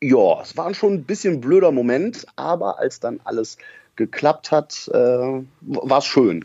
ja, 0.00 0.40
es 0.42 0.56
war 0.56 0.72
schon 0.74 0.94
ein 0.94 1.04
bisschen 1.04 1.40
blöder 1.40 1.72
Moment, 1.72 2.26
aber 2.36 2.78
als 2.78 3.00
dann 3.00 3.20
alles 3.24 3.58
geklappt 3.96 4.50
hat, 4.50 4.90
äh, 4.92 4.96
war 4.98 5.98
es 5.98 6.04
schön. 6.04 6.44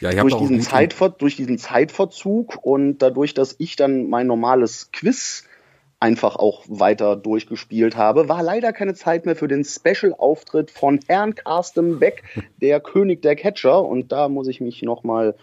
Ja, 0.00 0.12
durch, 0.12 0.36
diesen 0.36 0.60
Zeitver 0.62 1.10
durch 1.10 1.36
diesen 1.36 1.58
Zeitverzug 1.58 2.56
und 2.62 2.98
dadurch, 2.98 3.34
dass 3.34 3.54
ich 3.58 3.76
dann 3.76 4.08
mein 4.08 4.26
normales 4.26 4.90
Quiz 4.92 5.44
einfach 6.00 6.36
auch 6.36 6.64
weiter 6.66 7.14
durchgespielt 7.14 7.96
habe, 7.96 8.28
war 8.28 8.42
leider 8.42 8.72
keine 8.72 8.94
Zeit 8.94 9.26
mehr 9.26 9.36
für 9.36 9.48
den 9.48 9.64
Special-Auftritt 9.64 10.70
von 10.70 10.98
Herrn 11.06 11.34
Carsten 11.34 11.98
Beck, 11.98 12.24
der 12.60 12.80
König 12.80 13.20
der 13.22 13.36
Catcher. 13.36 13.84
Und 13.84 14.10
da 14.10 14.28
muss 14.28 14.48
ich 14.48 14.62
mich 14.62 14.82
nochmal 14.82 15.34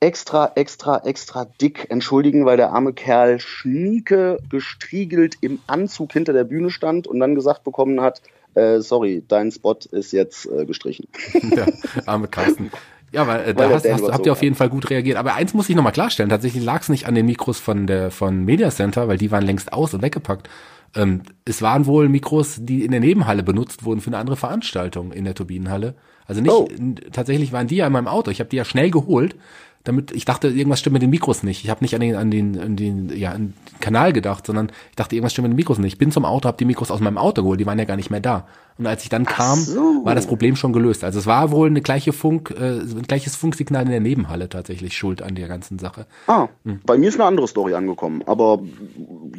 extra, 0.00 0.52
extra, 0.54 0.98
extra 1.04 1.46
dick 1.60 1.90
entschuldigen, 1.90 2.46
weil 2.46 2.56
der 2.56 2.70
arme 2.70 2.94
Kerl 2.94 3.38
schnieke 3.40 4.38
gestriegelt 4.48 5.36
im 5.42 5.60
Anzug 5.66 6.12
hinter 6.12 6.32
der 6.32 6.44
Bühne 6.44 6.70
stand 6.70 7.06
und 7.06 7.20
dann 7.20 7.34
gesagt 7.34 7.64
bekommen 7.64 8.00
hat, 8.00 8.22
äh, 8.54 8.80
sorry, 8.80 9.22
dein 9.26 9.50
Spot 9.50 9.76
ist 9.90 10.12
jetzt 10.12 10.46
äh, 10.46 10.64
gestrichen. 10.64 11.08
ja, 11.56 11.66
arme 12.06 12.28
Carsten. 12.28 12.70
Ja, 13.14 13.26
weil, 13.26 13.40
äh, 13.48 13.54
da 13.54 13.70
hast, 13.70 13.88
hast, 13.90 14.12
habt 14.12 14.26
ihr 14.26 14.32
auf 14.32 14.42
jeden 14.42 14.56
Fall 14.56 14.68
gut 14.68 14.90
reagiert. 14.90 15.16
Aber 15.16 15.34
eins 15.34 15.54
muss 15.54 15.68
ich 15.68 15.76
nochmal 15.76 15.92
klarstellen. 15.92 16.28
Tatsächlich 16.30 16.64
lag 16.64 16.82
es 16.82 16.88
nicht 16.88 17.06
an 17.06 17.14
den 17.14 17.26
Mikros 17.26 17.58
von 17.60 17.86
der 17.86 18.10
von 18.10 18.44
Media 18.44 18.70
Center, 18.70 19.08
weil 19.08 19.18
die 19.18 19.30
waren 19.30 19.44
längst 19.44 19.72
aus 19.72 19.94
und 19.94 20.02
weggepackt. 20.02 20.48
Ähm, 20.96 21.22
es 21.44 21.62
waren 21.62 21.86
wohl 21.86 22.08
Mikros, 22.08 22.58
die 22.60 22.84
in 22.84 22.90
der 22.90 23.00
Nebenhalle 23.00 23.42
benutzt 23.42 23.84
wurden 23.84 24.00
für 24.00 24.08
eine 24.08 24.18
andere 24.18 24.36
Veranstaltung 24.36 25.12
in 25.12 25.24
der 25.24 25.34
Turbinenhalle. 25.34 25.94
Also 26.26 26.40
nicht, 26.40 26.52
Oh. 26.52 26.68
tatsächlich 27.12 27.52
waren 27.52 27.66
die 27.66 27.76
ja 27.76 27.86
in 27.86 27.92
meinem 27.92 28.08
Auto. 28.08 28.30
Ich 28.30 28.40
habe 28.40 28.48
die 28.50 28.56
ja 28.56 28.64
schnell 28.64 28.90
geholt, 28.90 29.36
damit 29.82 30.12
ich 30.12 30.24
dachte, 30.24 30.48
irgendwas 30.48 30.80
stimmt 30.80 30.94
mit 30.94 31.02
den 31.02 31.10
Mikros 31.10 31.42
nicht. 31.42 31.62
Ich 31.64 31.70
habe 31.70 31.84
nicht 31.84 31.94
an 31.94 32.00
den, 32.00 32.14
an 32.16 32.30
den, 32.30 32.58
an 32.58 32.76
den, 32.76 33.10
ja, 33.16 33.32
an 33.32 33.52
den 33.52 33.80
Kanal 33.80 34.12
gedacht, 34.12 34.46
sondern 34.46 34.70
ich 34.90 34.96
dachte, 34.96 35.14
irgendwas 35.14 35.32
stimmt 35.32 35.48
mit 35.48 35.52
den 35.52 35.56
Mikros 35.56 35.78
nicht. 35.78 35.94
Ich 35.94 35.98
bin 35.98 36.10
zum 36.10 36.24
Auto, 36.24 36.46
habe 36.48 36.56
die 36.56 36.64
Mikros 36.64 36.90
aus 36.90 37.00
meinem 37.00 37.18
Auto 37.18 37.42
geholt, 37.42 37.60
die 37.60 37.66
waren 37.66 37.78
ja 37.78 37.84
gar 37.84 37.96
nicht 37.96 38.10
mehr 38.10 38.20
da. 38.20 38.46
Und 38.76 38.86
als 38.88 39.04
ich 39.04 39.08
dann 39.08 39.24
kam, 39.24 39.58
so. 39.60 40.04
war 40.04 40.16
das 40.16 40.26
Problem 40.26 40.56
schon 40.56 40.72
gelöst. 40.72 41.04
Also 41.04 41.20
es 41.20 41.26
war 41.26 41.52
wohl 41.52 41.68
eine 41.68 41.80
gleiche 41.80 42.12
Funk, 42.12 42.50
äh, 42.58 42.80
ein 42.80 43.02
gleiches 43.06 43.36
Funksignal 43.36 43.84
in 43.84 43.90
der 43.90 44.00
Nebenhalle 44.00 44.48
tatsächlich 44.48 44.96
schuld 44.96 45.22
an 45.22 45.36
der 45.36 45.46
ganzen 45.46 45.78
Sache. 45.78 46.06
Ah, 46.26 46.48
Hm. 46.64 46.80
bei 46.84 46.98
mir 46.98 47.08
ist 47.08 47.14
eine 47.14 47.24
andere 47.24 47.46
Story 47.46 47.74
angekommen, 47.74 48.22
aber 48.26 48.60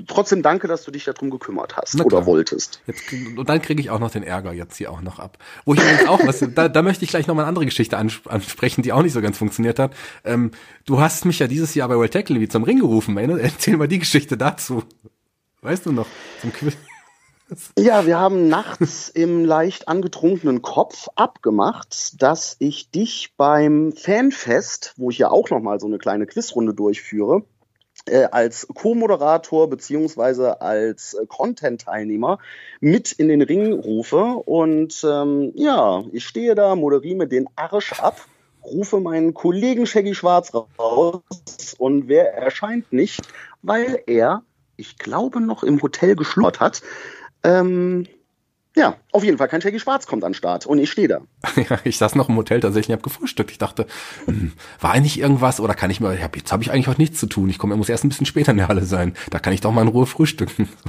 trotzdem 0.08 0.42
danke, 0.42 0.68
dass 0.70 0.84
du 0.86 0.92
dich 0.92 1.04
darum 1.04 1.30
gekümmert 1.32 1.76
hast 1.76 2.00
oder 2.04 2.26
wolltest. 2.26 2.82
Jetzt, 2.88 3.04
und 3.36 3.50
dann 3.50 3.62
kriege 3.62 3.82
ich 3.82 3.90
auch 3.90 4.00
noch 4.00 4.12
den 4.12 4.24
Ärger 4.24 4.54
jetzt 4.54 4.78
hier 4.78 4.90
auch 4.92 5.02
noch 5.02 5.20
ab. 5.20 5.38
Wo 5.66 5.74
ich 5.74 5.82
übrigens 5.82 6.08
auch 6.08 6.26
was, 6.26 6.44
da, 6.56 6.70
da 6.70 6.82
möchte 6.82 7.04
ich 7.04 7.10
gleich 7.10 7.28
noch 7.28 7.36
mal 7.36 7.42
eine 7.42 7.50
andere 7.50 7.66
Geschichte 7.66 7.98
ans- 7.98 8.22
ansprechen, 8.28 8.84
die 8.84 8.94
auch 8.94 9.02
nicht 9.04 9.14
so 9.14 9.22
ganz 9.22 9.38
funktioniert 9.38 9.80
hat. 9.80 9.94
Ähm, 10.24 10.52
du 10.86 11.00
hast 11.02 11.26
mich 11.26 11.40
ja 11.40 11.48
dieses 11.48 11.76
Jahr 11.76 11.90
bei 11.90 11.96
World 11.98 12.12
Tech 12.12 12.30
League 12.30 12.52
zum 12.52 12.64
Ring 12.64 12.80
gerufen? 12.80 13.18
Erzähl 13.18 13.76
mal 13.76 13.88
die 13.90 14.00
Geschichte 14.00 14.38
dazu. 14.38 14.84
Weißt 15.62 15.86
du 15.86 15.92
noch? 15.92 16.08
Zum 16.42 16.54
Quiz. 16.54 16.78
Ja, 17.78 18.08
wir 18.08 18.20
haben 18.20 18.48
nachts 18.48 19.10
im 19.10 19.46
leicht 19.46 19.88
angetrunkenen 19.88 20.64
Kopf 20.64 21.10
abgemacht, 21.16 22.22
dass 22.22 22.56
ich 22.58 22.90
dich 22.90 23.34
beim 23.38 23.92
Fanfest, 23.92 24.94
wo 24.98 25.12
ich 25.12 25.20
ja 25.20 25.30
auch 25.30 25.52
noch 25.52 25.60
mal 25.60 25.80
so 25.80 25.86
eine 25.86 26.00
kleine 26.00 26.26
Quizrunde 26.26 26.74
durchführe, 26.74 27.44
äh, 28.08 28.26
als 28.32 28.68
Co-Moderator 28.74 29.70
beziehungsweise 29.70 30.60
als 30.62 31.14
äh, 31.14 31.28
Content-Teilnehmer 31.28 32.40
mit 32.80 33.12
in 33.12 33.28
den 33.28 33.44
Ring 33.44 33.74
rufe. 33.74 34.24
Und 34.24 35.06
ähm, 35.08 35.52
ja, 35.56 36.04
ich 36.12 36.26
stehe 36.26 36.56
da, 36.56 36.76
moderiere 36.76 37.28
den 37.28 37.48
Arsch 37.56 37.94
ab, 38.00 38.26
rufe 38.64 39.00
meinen 39.00 39.36
Kollegen 39.36 39.86
Shaggy 39.86 40.16
Schwarz 40.16 40.52
raus 40.80 41.22
und 41.78 42.08
wer 42.08 42.34
erscheint 42.34 42.92
nicht, 42.92 43.22
weil 43.62 44.02
er, 44.08 44.42
ich 44.78 44.98
glaube, 44.98 45.42
noch 45.42 45.64
im 45.64 45.80
Hotel 45.80 46.16
geschlummert 46.16 46.60
hat. 46.60 46.82
Ähm, 47.46 48.08
ja, 48.76 48.98
auf 49.12 49.24
jeden 49.24 49.38
Fall 49.38 49.48
kein 49.48 49.62
Shaggy 49.62 49.80
Schwarz 49.80 50.06
kommt 50.06 50.24
an 50.26 50.32
den 50.32 50.36
Start 50.36 50.66
und 50.66 50.80
ich 50.80 50.92
stehe 50.92 51.08
da. 51.08 51.22
Ja, 51.70 51.80
ich 51.86 51.98
saß 51.98 52.16
noch 52.16 52.28
im 52.28 52.36
Hotel 52.36 52.60
tatsächlich 52.60 52.90
und 52.90 52.98
hab 52.98 53.04
gefrühstückt. 53.04 53.52
Ich 53.52 53.58
dachte, 53.58 53.88
hm, 54.26 54.52
war 54.82 54.92
eigentlich 54.92 55.20
irgendwas 55.20 55.60
oder 55.62 55.74
kann 55.74 55.90
ich 55.92 56.02
mal, 56.02 56.20
ja, 56.20 56.30
jetzt 56.36 56.52
habe 56.52 56.64
ich 56.64 56.72
eigentlich 56.72 56.90
auch 56.90 56.98
nichts 56.98 57.20
zu 57.20 57.28
tun. 57.28 57.50
Ich 57.50 57.58
komme, 57.58 57.76
muss 57.78 57.88
erst 57.88 58.04
ein 58.04 58.10
bisschen 58.10 58.26
später 58.26 58.52
in 58.52 58.58
der 58.58 58.68
Halle 58.68 58.84
sein. 58.84 59.16
Da 59.30 59.40
kann 59.40 59.54
ich 59.54 59.62
doch 59.62 59.72
mal 59.72 59.84
in 59.84 59.88
Ruhe 59.88 60.06
frühstücken. 60.06 60.70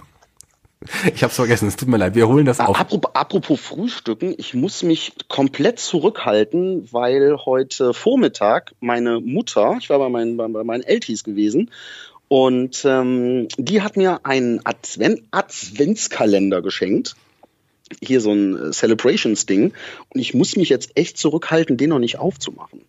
Ich 1.12 1.24
hab's 1.24 1.34
vergessen, 1.34 1.66
es 1.66 1.74
tut 1.74 1.88
mir 1.88 1.96
leid. 1.96 2.14
Wir 2.14 2.28
holen 2.28 2.44
das 2.44 2.60
auf. 2.60 2.78
Apropos, 2.78 3.10
apropos 3.14 3.58
Frühstücken, 3.60 4.34
ich 4.36 4.54
muss 4.54 4.84
mich 4.84 5.14
komplett 5.26 5.80
zurückhalten, 5.80 6.86
weil 6.92 7.38
heute 7.44 7.92
Vormittag 7.92 8.72
meine 8.78 9.20
Mutter, 9.20 9.76
ich 9.80 9.90
war 9.90 9.98
bei 9.98 10.08
meinen, 10.08 10.36
bei, 10.36 10.46
bei 10.46 10.62
meinen 10.62 10.84
Eltis 10.84 11.24
gewesen, 11.24 11.70
und 12.28 12.84
ähm, 12.84 13.48
die 13.56 13.82
hat 13.82 13.96
mir 13.96 14.20
einen 14.24 14.60
Advent 14.64 15.22
Adventskalender 15.30 16.62
geschenkt. 16.62 17.14
Hier 18.02 18.20
so 18.20 18.32
ein 18.32 18.70
äh, 18.70 18.70
Celebrations-Ding. 18.72 19.72
Und 20.08 20.20
ich 20.20 20.34
muss 20.34 20.56
mich 20.56 20.68
jetzt 20.68 20.96
echt 20.96 21.18
zurückhalten, 21.18 21.76
den 21.76 21.90
noch 21.90 22.00
nicht 22.00 22.18
aufzumachen. 22.18 22.80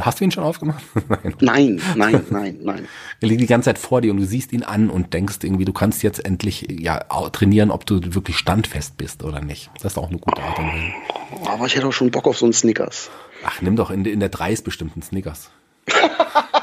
Hast 0.00 0.20
du 0.20 0.24
ihn 0.24 0.32
schon 0.32 0.42
aufgemacht? 0.42 0.82
nein. 1.40 1.80
Nein, 1.80 1.80
nein, 1.96 2.24
nein, 2.30 2.58
nein. 2.62 2.88
Er 3.20 3.28
liegt 3.28 3.40
die 3.40 3.46
ganze 3.46 3.66
Zeit 3.66 3.78
vor 3.78 4.00
dir 4.00 4.10
und 4.10 4.18
du 4.18 4.26
siehst 4.26 4.52
ihn 4.52 4.64
an 4.64 4.90
und 4.90 5.14
denkst 5.14 5.38
irgendwie, 5.42 5.64
du 5.64 5.72
kannst 5.72 6.02
jetzt 6.02 6.24
endlich 6.24 6.66
ja 6.68 6.98
trainieren, 7.30 7.70
ob 7.70 7.86
du 7.86 8.00
wirklich 8.14 8.36
standfest 8.36 8.96
bist 8.96 9.22
oder 9.22 9.40
nicht. 9.40 9.70
Das 9.80 9.92
ist 9.92 9.98
auch 9.98 10.08
eine 10.08 10.18
gute 10.18 10.42
Art 10.42 10.58
und 10.58 10.66
Weise. 10.66 11.48
Aber 11.48 11.66
ich 11.66 11.76
hätte 11.76 11.86
auch 11.86 11.92
schon 11.92 12.10
Bock 12.10 12.26
auf 12.26 12.36
so 12.36 12.46
einen 12.46 12.52
Snickers. 12.52 13.10
Ach, 13.44 13.62
nimm 13.62 13.76
doch 13.76 13.90
in, 13.90 14.04
in 14.04 14.18
der 14.18 14.28
3 14.28 14.52
ist 14.52 14.64
bestimmt 14.64 14.96
ein 14.96 15.02
Snickers. 15.02 15.50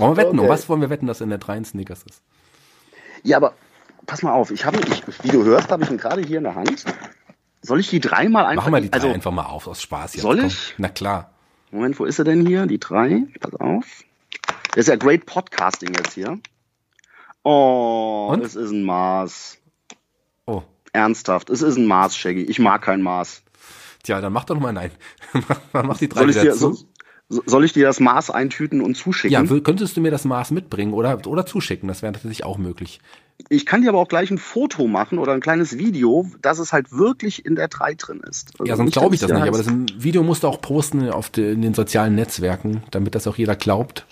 wollen 0.00 0.16
wir 0.16 0.22
wetten? 0.24 0.38
Okay. 0.38 0.48
Um 0.48 0.48
was 0.48 0.68
wollen 0.68 0.80
wir 0.80 0.90
wetten, 0.90 1.06
dass 1.06 1.20
in 1.20 1.28
der 1.28 1.38
3 1.38 1.54
ein 1.54 1.64
Snickers 1.64 2.02
ist? 2.02 2.22
Ja, 3.22 3.36
aber 3.36 3.54
pass 4.06 4.22
mal 4.22 4.32
auf, 4.32 4.50
ich 4.50 4.64
habe, 4.64 4.78
ich, 4.78 5.02
wie 5.24 5.28
du 5.28 5.44
hörst, 5.44 5.70
habe 5.70 5.84
ich 5.84 5.90
ihn 5.90 5.98
gerade 5.98 6.22
hier 6.22 6.38
in 6.38 6.44
der 6.44 6.54
Hand. 6.54 6.84
Soll 7.62 7.80
ich 7.80 7.90
die 7.90 8.00
dreimal 8.00 8.46
einfach? 8.46 8.64
Machen 8.64 8.74
wir 8.74 8.80
die 8.80 8.90
drei 8.90 8.96
also, 8.96 9.12
einfach 9.12 9.30
mal 9.30 9.44
auf, 9.44 9.66
aus 9.66 9.82
Spaß. 9.82 10.14
Jetzt. 10.14 10.22
Soll 10.22 10.38
Komm. 10.38 10.46
ich? 10.46 10.74
Na 10.78 10.88
klar. 10.88 11.30
Moment, 11.70 11.98
wo 12.00 12.04
ist 12.04 12.18
er 12.18 12.24
denn 12.24 12.46
hier? 12.46 12.66
Die 12.66 12.80
drei. 12.80 13.24
Pass 13.38 13.54
auf. 13.54 14.04
Das 14.68 14.78
ist 14.78 14.88
ja 14.88 14.96
great 14.96 15.26
Podcasting 15.26 15.92
jetzt 15.94 16.14
hier. 16.14 16.38
Oh, 17.42 18.28
Und? 18.32 18.42
es 18.42 18.54
ist 18.54 18.70
ein 18.70 18.82
Maß. 18.82 19.58
Oh. 20.46 20.62
Ernsthaft, 20.92 21.50
es 21.50 21.62
ist 21.62 21.76
ein 21.76 21.86
Maß, 21.86 22.16
Shaggy. 22.16 22.42
Ich 22.42 22.58
mag 22.58 22.82
kein 22.82 23.02
Maß. 23.02 23.42
Tja, 24.02 24.20
dann 24.20 24.32
mach 24.32 24.44
doch 24.44 24.58
mal 24.58 24.72
nein. 24.72 24.90
mach 25.72 25.98
die 25.98 26.08
drei 26.08 26.20
soll 26.20 26.30
ich 26.30 26.40
dir, 26.40 26.52
zu. 26.52 26.72
So, 26.72 26.86
soll 27.30 27.64
ich 27.64 27.72
dir 27.72 27.86
das 27.86 28.00
Maß 28.00 28.30
eintüten 28.30 28.80
und 28.80 28.96
zuschicken? 28.96 29.46
Ja, 29.46 29.60
könntest 29.60 29.96
du 29.96 30.00
mir 30.00 30.10
das 30.10 30.24
Maß 30.24 30.50
mitbringen 30.50 30.92
oder, 30.92 31.24
oder 31.26 31.46
zuschicken? 31.46 31.88
Das 31.88 32.02
wäre 32.02 32.12
natürlich 32.12 32.44
auch 32.44 32.58
möglich. 32.58 33.00
Ich 33.48 33.64
kann 33.64 33.82
dir 33.82 33.88
aber 33.88 34.00
auch 34.00 34.08
gleich 34.08 34.30
ein 34.30 34.38
Foto 34.38 34.86
machen 34.86 35.18
oder 35.18 35.32
ein 35.32 35.40
kleines 35.40 35.78
Video, 35.78 36.26
dass 36.42 36.58
es 36.58 36.72
halt 36.72 36.92
wirklich 36.92 37.46
in 37.46 37.54
der 37.54 37.68
3 37.68 37.94
drin 37.94 38.20
ist. 38.28 38.52
Also 38.58 38.68
ja, 38.68 38.76
sonst 38.76 38.92
glaube 38.92 39.14
ich 39.14 39.20
das 39.20 39.30
nicht. 39.30 39.42
Aber 39.42 39.58
das 39.58 39.68
Video 39.96 40.22
musst 40.22 40.42
du 40.42 40.48
auch 40.48 40.60
posten 40.60 41.08
auf 41.08 41.30
de, 41.30 41.52
in 41.52 41.62
den 41.62 41.72
sozialen 41.72 42.16
Netzwerken, 42.16 42.82
damit 42.90 43.14
das 43.14 43.26
auch 43.26 43.36
jeder 43.36 43.56
glaubt. 43.56 44.06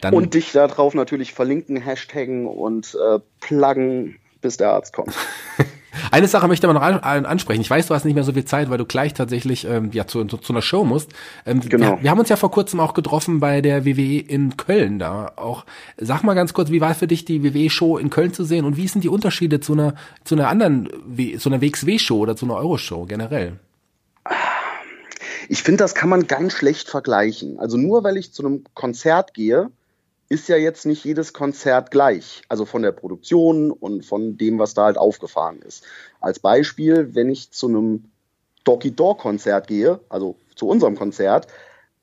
Dann 0.00 0.14
und 0.14 0.34
dich 0.34 0.52
darauf 0.52 0.94
natürlich 0.94 1.32
verlinken, 1.32 1.76
hashtaggen 1.76 2.46
und 2.46 2.94
äh, 2.94 3.20
pluggen, 3.40 4.16
bis 4.40 4.56
der 4.56 4.72
Arzt 4.72 4.92
kommt. 4.92 5.14
Eine 6.10 6.28
Sache 6.28 6.48
möchte 6.48 6.66
man 6.66 6.76
noch 6.76 7.02
ansprechen. 7.02 7.60
Ich 7.60 7.70
weiß, 7.70 7.88
du 7.88 7.94
hast 7.94 8.04
nicht 8.04 8.14
mehr 8.14 8.24
so 8.24 8.32
viel 8.32 8.44
Zeit, 8.44 8.70
weil 8.70 8.78
du 8.78 8.84
gleich 8.84 9.14
tatsächlich 9.14 9.64
ähm, 9.64 9.90
ja 9.92 10.06
zu, 10.06 10.24
zu, 10.24 10.36
zu 10.36 10.52
einer 10.52 10.62
Show 10.62 10.84
musst. 10.84 11.10
Ähm, 11.44 11.60
genau. 11.60 11.96
Wir, 11.96 12.02
wir, 12.04 12.10
haben 12.10 12.18
uns 12.18 12.28
ja 12.28 12.36
vor 12.36 12.50
kurzem 12.50 12.80
auch 12.80 12.94
getroffen 12.94 13.40
bei 13.40 13.60
der 13.60 13.84
WWE 13.84 14.18
in 14.20 14.56
Köln. 14.56 14.98
Da 14.98 15.32
auch. 15.36 15.64
Sag 15.96 16.22
mal 16.22 16.34
ganz 16.34 16.54
kurz, 16.54 16.70
wie 16.70 16.80
war 16.80 16.94
für 16.94 17.06
dich 17.06 17.24
die 17.24 17.42
WWE-Show 17.42 17.98
in 17.98 18.10
Köln 18.10 18.32
zu 18.32 18.44
sehen 18.44 18.64
und 18.64 18.76
wie 18.76 18.88
sind 18.88 19.02
die 19.04 19.08
Unterschiede 19.08 19.60
zu 19.60 19.72
einer 19.72 19.94
zu 20.24 20.34
einer 20.34 20.48
anderen, 20.48 20.88
zu 21.38 21.48
einer 21.48 21.60
WXW-Show 21.60 22.18
oder 22.18 22.36
zu 22.36 22.46
einer 22.46 22.56
Euro-Show 22.56 23.06
generell? 23.06 23.58
Ich 25.48 25.62
finde, 25.62 25.78
das 25.78 25.94
kann 25.94 26.10
man 26.10 26.26
ganz 26.26 26.52
schlecht 26.52 26.88
vergleichen. 26.88 27.58
Also 27.58 27.76
nur 27.76 28.04
weil 28.04 28.18
ich 28.18 28.32
zu 28.32 28.44
einem 28.44 28.64
Konzert 28.74 29.34
gehe, 29.34 29.70
ist 30.28 30.48
ja 30.48 30.56
jetzt 30.56 30.84
nicht 30.84 31.04
jedes 31.04 31.32
Konzert 31.32 31.90
gleich. 31.90 32.42
Also 32.48 32.64
von 32.64 32.82
der 32.82 32.92
Produktion 32.92 33.70
und 33.70 34.04
von 34.04 34.36
dem, 34.36 34.58
was 34.58 34.74
da 34.74 34.84
halt 34.84 34.98
aufgefahren 34.98 35.62
ist. 35.62 35.84
Als 36.20 36.38
Beispiel, 36.38 37.14
wenn 37.14 37.30
ich 37.30 37.50
zu 37.50 37.68
einem 37.68 38.04
Doggy 38.64 38.90
Dog 38.90 39.20
Konzert 39.20 39.66
gehe, 39.66 40.00
also 40.08 40.36
zu 40.54 40.68
unserem 40.68 40.96
Konzert, 40.96 41.46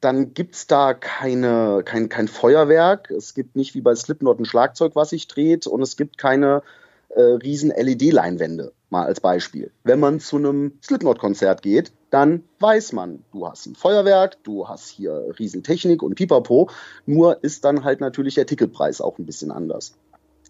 dann 0.02 0.34
gibt's 0.34 0.68
da 0.68 0.94
keine, 0.94 1.84
kein, 1.86 2.10
kein 2.10 2.28
Feuerwerk. 2.28 3.12
Es 3.12 3.34
gibt 3.34 3.56
nicht 3.56 3.76
wie 3.76 3.82
bei 3.82 3.96
Slipknot 3.96 4.40
ein 4.40 4.46
Schlagzeug, 4.46 4.96
was 4.96 5.12
sich 5.12 5.28
dreht. 5.28 5.68
Und 5.68 5.82
es 5.82 5.96
gibt 5.96 6.18
keine 6.18 6.64
äh, 7.10 7.22
riesen 7.22 7.70
LED-Leinwände, 7.70 8.74
mal 8.90 9.06
als 9.06 9.20
Beispiel. 9.20 9.72
Wenn 9.84 10.00
man 10.00 10.20
zu 10.20 10.38
einem 10.38 10.74
Slipknot-Konzert 10.84 11.62
geht, 11.62 11.92
dann 12.10 12.44
weiß 12.60 12.94
man, 12.94 13.24
du 13.32 13.48
hast 13.48 13.66
ein 13.66 13.76
Feuerwerk, 13.76 14.44
du 14.44 14.68
hast 14.68 14.88
hier 14.90 15.34
Riesentechnik 15.38 16.02
und 16.02 16.16
Pipapo, 16.16 16.70
nur 17.06 17.44
ist 17.44 17.66
dann 17.66 17.84
halt 17.84 18.00
natürlich 18.00 18.36
der 18.36 18.46
Ticketpreis 18.46 19.02
auch 19.02 19.18
ein 19.18 19.26
bisschen 19.26 19.52
anders. 19.52 19.96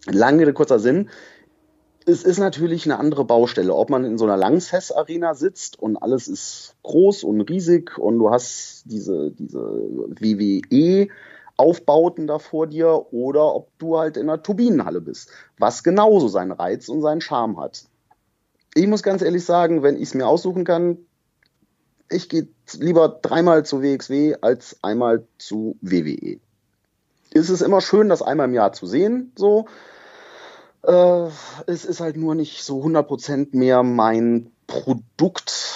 Lange 0.06 0.42
Rede, 0.42 0.52
kurzer 0.52 0.78
Sinn, 0.78 1.08
es 2.08 2.22
ist 2.22 2.38
natürlich 2.38 2.84
eine 2.84 3.00
andere 3.00 3.24
Baustelle, 3.24 3.74
ob 3.74 3.90
man 3.90 4.04
in 4.04 4.16
so 4.16 4.26
einer 4.26 4.36
Langsess-Arena 4.36 5.34
sitzt 5.34 5.76
und 5.76 5.96
alles 5.96 6.28
ist 6.28 6.76
groß 6.84 7.24
und 7.24 7.40
riesig 7.40 7.98
und 7.98 8.18
du 8.18 8.30
hast 8.30 8.84
diese, 8.84 9.32
diese 9.32 9.58
WWE 9.58 11.08
Aufbauten 11.56 12.28
da 12.28 12.38
vor 12.38 12.68
dir 12.68 13.12
oder 13.12 13.54
ob 13.54 13.76
du 13.78 13.98
halt 13.98 14.16
in 14.16 14.28
einer 14.28 14.42
Turbinenhalle 14.42 15.00
bist, 15.00 15.30
was 15.58 15.82
genauso 15.82 16.28
seinen 16.28 16.52
Reiz 16.52 16.88
und 16.88 17.02
seinen 17.02 17.20
Charme 17.20 17.58
hat. 17.58 17.86
Ich 18.76 18.86
muss 18.86 19.02
ganz 19.02 19.22
ehrlich 19.22 19.42
sagen, 19.42 19.82
wenn 19.82 19.96
ich 19.96 20.02
es 20.02 20.14
mir 20.14 20.26
aussuchen 20.26 20.64
kann, 20.64 20.98
ich 22.10 22.28
gehe 22.28 22.46
lieber 22.74 23.08
dreimal 23.08 23.64
zu 23.64 23.80
WXW 23.80 24.36
als 24.42 24.76
einmal 24.82 25.26
zu 25.38 25.78
WWE. 25.80 26.40
Es 27.32 27.48
ist 27.48 27.62
immer 27.62 27.80
schön, 27.80 28.10
das 28.10 28.20
einmal 28.20 28.48
im 28.48 28.54
Jahr 28.54 28.74
zu 28.74 28.86
sehen, 28.86 29.32
so. 29.34 29.64
Äh, 30.82 31.28
es 31.66 31.86
ist 31.86 32.00
halt 32.00 32.18
nur 32.18 32.34
nicht 32.34 32.64
so 32.64 32.82
100% 32.84 33.56
mehr 33.56 33.82
mein 33.82 34.50
Produkt, 34.66 35.74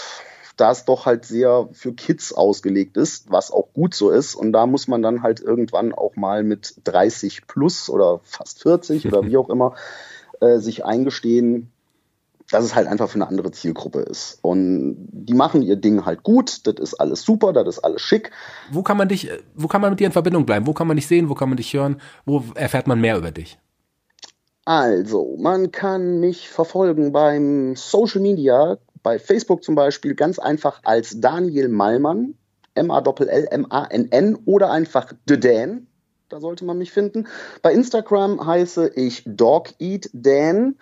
da 0.58 0.70
es 0.70 0.84
doch 0.84 1.06
halt 1.06 1.24
sehr 1.24 1.70
für 1.72 1.94
Kids 1.94 2.34
ausgelegt 2.34 2.98
ist, 2.98 3.30
was 3.30 3.50
auch 3.50 3.72
gut 3.72 3.94
so 3.94 4.10
ist. 4.10 4.34
Und 4.34 4.52
da 4.52 4.66
muss 4.66 4.88
man 4.88 5.00
dann 5.00 5.22
halt 5.22 5.40
irgendwann 5.40 5.94
auch 5.94 6.16
mal 6.16 6.44
mit 6.44 6.74
30 6.84 7.46
plus 7.46 7.88
oder 7.88 8.20
fast 8.24 8.60
40 8.60 9.06
oder 9.06 9.24
wie 9.24 9.36
auch 9.38 9.48
immer 9.48 9.74
äh, 10.40 10.58
sich 10.58 10.84
eingestehen, 10.84 11.72
dass 12.50 12.64
es 12.64 12.74
halt 12.74 12.88
einfach 12.88 13.08
für 13.08 13.14
eine 13.16 13.28
andere 13.28 13.52
Zielgruppe 13.52 14.00
ist. 14.00 14.38
Und 14.42 14.96
die 15.10 15.34
machen 15.34 15.62
ihr 15.62 15.76
Ding 15.76 16.04
halt 16.04 16.22
gut, 16.22 16.66
das 16.66 16.74
ist 16.80 16.94
alles 16.94 17.22
super, 17.22 17.52
das 17.52 17.68
ist 17.68 17.78
alles 17.80 18.02
schick. 18.02 18.30
Wo 18.70 18.82
kann 18.82 18.96
man 18.96 19.08
dich, 19.08 19.30
wo 19.54 19.68
kann 19.68 19.80
man 19.80 19.90
mit 19.90 20.00
dir 20.00 20.06
in 20.06 20.12
Verbindung 20.12 20.46
bleiben? 20.46 20.66
Wo 20.66 20.72
kann 20.72 20.86
man 20.86 20.96
dich 20.96 21.06
sehen? 21.06 21.28
Wo 21.28 21.34
kann 21.34 21.48
man 21.48 21.56
dich 21.56 21.72
hören? 21.72 22.00
Wo 22.26 22.42
erfährt 22.54 22.86
man 22.86 23.00
mehr 23.00 23.16
über 23.16 23.30
dich? 23.30 23.58
Also, 24.64 25.36
man 25.38 25.72
kann 25.72 26.20
mich 26.20 26.48
verfolgen 26.48 27.12
beim 27.12 27.74
Social 27.76 28.20
Media, 28.20 28.78
bei 29.02 29.18
Facebook 29.18 29.64
zum 29.64 29.74
Beispiel, 29.74 30.14
ganz 30.14 30.38
einfach 30.38 30.80
als 30.84 31.20
Daniel 31.20 31.68
Malmann, 31.68 32.34
M-A-L-L-M-A-N-N 32.74 34.38
oder 34.44 34.70
einfach 34.70 35.12
The 35.26 35.40
Dan. 35.40 35.86
Da 36.28 36.40
sollte 36.40 36.64
man 36.64 36.78
mich 36.78 36.92
finden. 36.92 37.26
Bei 37.62 37.72
Instagram 37.72 38.46
heiße 38.46 38.92
ich 38.94 39.24
Dog 39.26 39.70
Eat 39.80 40.10
Dan 40.12 40.76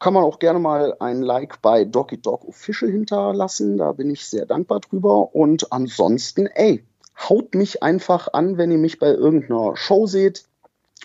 kann 0.00 0.14
man 0.14 0.24
auch 0.24 0.38
gerne 0.38 0.58
mal 0.58 0.96
ein 0.98 1.22
Like 1.22 1.60
bei 1.62 1.84
Doggy 1.84 2.20
Dog 2.20 2.48
Official 2.48 2.90
hinterlassen. 2.90 3.76
Da 3.76 3.92
bin 3.92 4.10
ich 4.10 4.26
sehr 4.26 4.46
dankbar 4.46 4.80
drüber. 4.80 5.34
Und 5.34 5.72
ansonsten, 5.72 6.46
ey, 6.46 6.82
haut 7.28 7.54
mich 7.54 7.82
einfach 7.82 8.28
an, 8.32 8.56
wenn 8.56 8.70
ihr 8.70 8.78
mich 8.78 8.98
bei 8.98 9.08
irgendeiner 9.08 9.76
Show 9.76 10.06
seht 10.06 10.44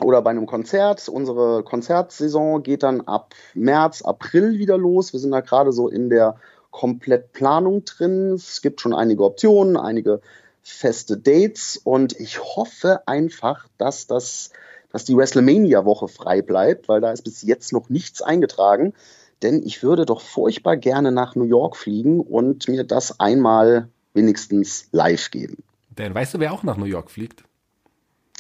oder 0.01 0.21
bei 0.21 0.31
einem 0.31 0.45
Konzert. 0.45 1.09
Unsere 1.09 1.63
Konzertsaison 1.63 2.63
geht 2.63 2.83
dann 2.83 3.01
ab 3.01 3.35
März, 3.53 4.01
April 4.01 4.57
wieder 4.57 4.77
los. 4.77 5.11
Wir 5.11 5.19
sind 5.19 5.31
da 5.31 5.41
gerade 5.41 5.73
so 5.73 5.89
in 5.89 6.09
der 6.09 6.37
Komplettplanung 6.71 7.83
drin. 7.83 8.33
Es 8.33 8.61
gibt 8.61 8.79
schon 8.79 8.93
einige 8.93 9.23
Optionen, 9.23 9.75
einige 9.75 10.21
feste 10.63 11.17
Dates 11.17 11.79
und 11.83 12.19
ich 12.19 12.41
hoffe 12.41 13.07
einfach, 13.07 13.67
dass 13.77 14.07
das 14.07 14.49
dass 14.95 15.03
die 15.03 15.17
WrestleMania-Woche 15.17 16.07
frei 16.07 16.41
bleibt, 16.41 16.87
weil 16.87 17.01
da 17.01 17.11
ist 17.11 17.23
bis 17.23 17.41
jetzt 17.41 17.73
noch 17.73 17.89
nichts 17.89 18.21
eingetragen. 18.21 18.93
Denn 19.41 19.61
ich 19.61 19.83
würde 19.83 20.05
doch 20.05 20.21
furchtbar 20.21 20.77
gerne 20.77 21.11
nach 21.11 21.35
New 21.35 21.43
York 21.43 21.75
fliegen 21.75 22.21
und 22.21 22.69
mir 22.69 22.85
das 22.85 23.19
einmal 23.19 23.89
wenigstens 24.13 24.87
live 24.93 25.31
geben. 25.31 25.57
Denn 25.89 26.15
weißt 26.15 26.35
du, 26.35 26.39
wer 26.39 26.53
auch 26.53 26.63
nach 26.63 26.77
New 26.77 26.85
York 26.85 27.11
fliegt? 27.11 27.43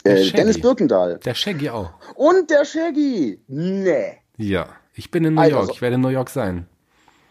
Äh, 0.05 0.31
Dennis 0.31 0.61
Birkendahl. 0.61 1.19
Der 1.25 1.33
Shaggy 1.33 1.71
auch. 1.71 1.91
Und 2.15 2.49
der 2.49 2.63
Shaggy. 2.63 3.41
Nee. 3.49 4.13
Ja, 4.37 4.69
ich 4.93 5.11
bin 5.11 5.25
in 5.25 5.33
New 5.33 5.41
Alter, 5.41 5.55
York. 5.57 5.71
Ich 5.73 5.81
werde 5.81 5.95
in 5.95 6.01
New 6.01 6.07
York 6.07 6.29
sein. 6.29 6.67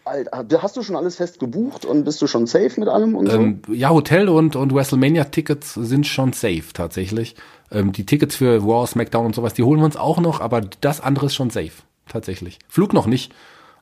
Alter, 0.05 0.61
hast 0.61 0.77
du 0.77 0.83
schon 0.83 0.95
alles 0.95 1.15
fest 1.15 1.39
gebucht 1.39 1.83
und 1.83 2.03
bist 2.03 2.21
du 2.21 2.27
schon 2.27 2.45
safe 2.45 2.79
mit 2.79 2.87
allem 2.87 3.15
und 3.15 3.29
so? 3.29 3.37
Ähm, 3.37 3.61
ja, 3.69 3.89
Hotel 3.89 4.29
und, 4.29 4.55
und 4.55 4.73
WrestleMania-Tickets 4.73 5.73
sind 5.73 6.05
schon 6.05 6.31
safe 6.31 6.65
tatsächlich. 6.73 7.35
Ähm, 7.71 7.91
die 7.91 8.05
Tickets 8.05 8.35
für 8.35 8.61
Raw, 8.61 8.85
SmackDown 8.85 9.25
und 9.25 9.35
sowas, 9.35 9.55
die 9.55 9.63
holen 9.63 9.79
wir 9.79 9.85
uns 9.85 9.97
auch 9.97 10.19
noch, 10.19 10.41
aber 10.41 10.61
das 10.61 11.01
andere 11.01 11.25
ist 11.25 11.35
schon 11.35 11.49
safe, 11.49 11.83
tatsächlich. 12.07 12.59
Flug 12.67 12.93
noch 12.93 13.07
nicht, 13.07 13.33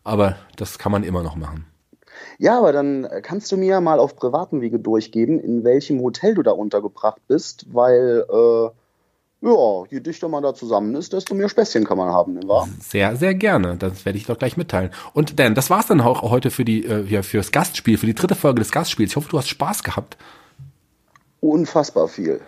aber 0.05 0.37
das 0.55 0.79
kann 0.79 0.93
man 0.93 1.03
immer 1.03 1.23
noch 1.23 1.35
machen. 1.35 1.65
Ja, 2.37 2.57
aber 2.57 2.71
dann 2.71 3.07
kannst 3.21 3.51
du 3.51 3.57
mir 3.57 3.81
mal 3.81 3.99
auf 3.99 4.15
privaten 4.15 4.61
Wege 4.61 4.79
durchgeben, 4.79 5.39
in 5.39 5.63
welchem 5.63 5.99
Hotel 6.01 6.35
du 6.35 6.41
da 6.41 6.51
untergebracht 6.51 7.21
bist, 7.27 7.65
weil 7.73 8.25
äh, 8.29 8.69
ja, 9.43 9.83
je 9.89 9.99
dichter 9.99 10.29
man 10.29 10.41
da 10.41 10.53
zusammen 10.53 10.95
ist, 10.95 11.11
desto 11.11 11.35
mehr 11.35 11.49
Späßchen 11.49 11.85
kann 11.85 11.97
man 11.97 12.09
haben, 12.09 12.35
nicht 12.35 12.47
wahr? 12.47 12.67
Sehr, 12.79 13.17
sehr 13.17 13.35
gerne. 13.35 13.75
Das 13.75 14.05
werde 14.05 14.17
ich 14.17 14.25
doch 14.25 14.37
gleich 14.37 14.55
mitteilen. 14.55 14.91
Und 15.13 15.37
Dan, 15.37 15.53
das 15.53 15.69
war's 15.69 15.87
dann 15.87 15.99
auch 15.99 16.21
heute 16.21 16.49
für 16.49 16.63
die, 16.63 16.85
äh, 16.85 17.03
ja, 17.03 17.23
fürs 17.23 17.51
Gastspiel, 17.51 17.97
für 17.97 18.05
die 18.05 18.15
dritte 18.15 18.35
Folge 18.35 18.59
des 18.59 18.71
Gastspiels. 18.71 19.11
Ich 19.11 19.15
hoffe, 19.17 19.27
du 19.29 19.37
hast 19.37 19.49
Spaß 19.49 19.83
gehabt. 19.83 20.17
Unfassbar 21.41 22.07
viel. 22.07 22.39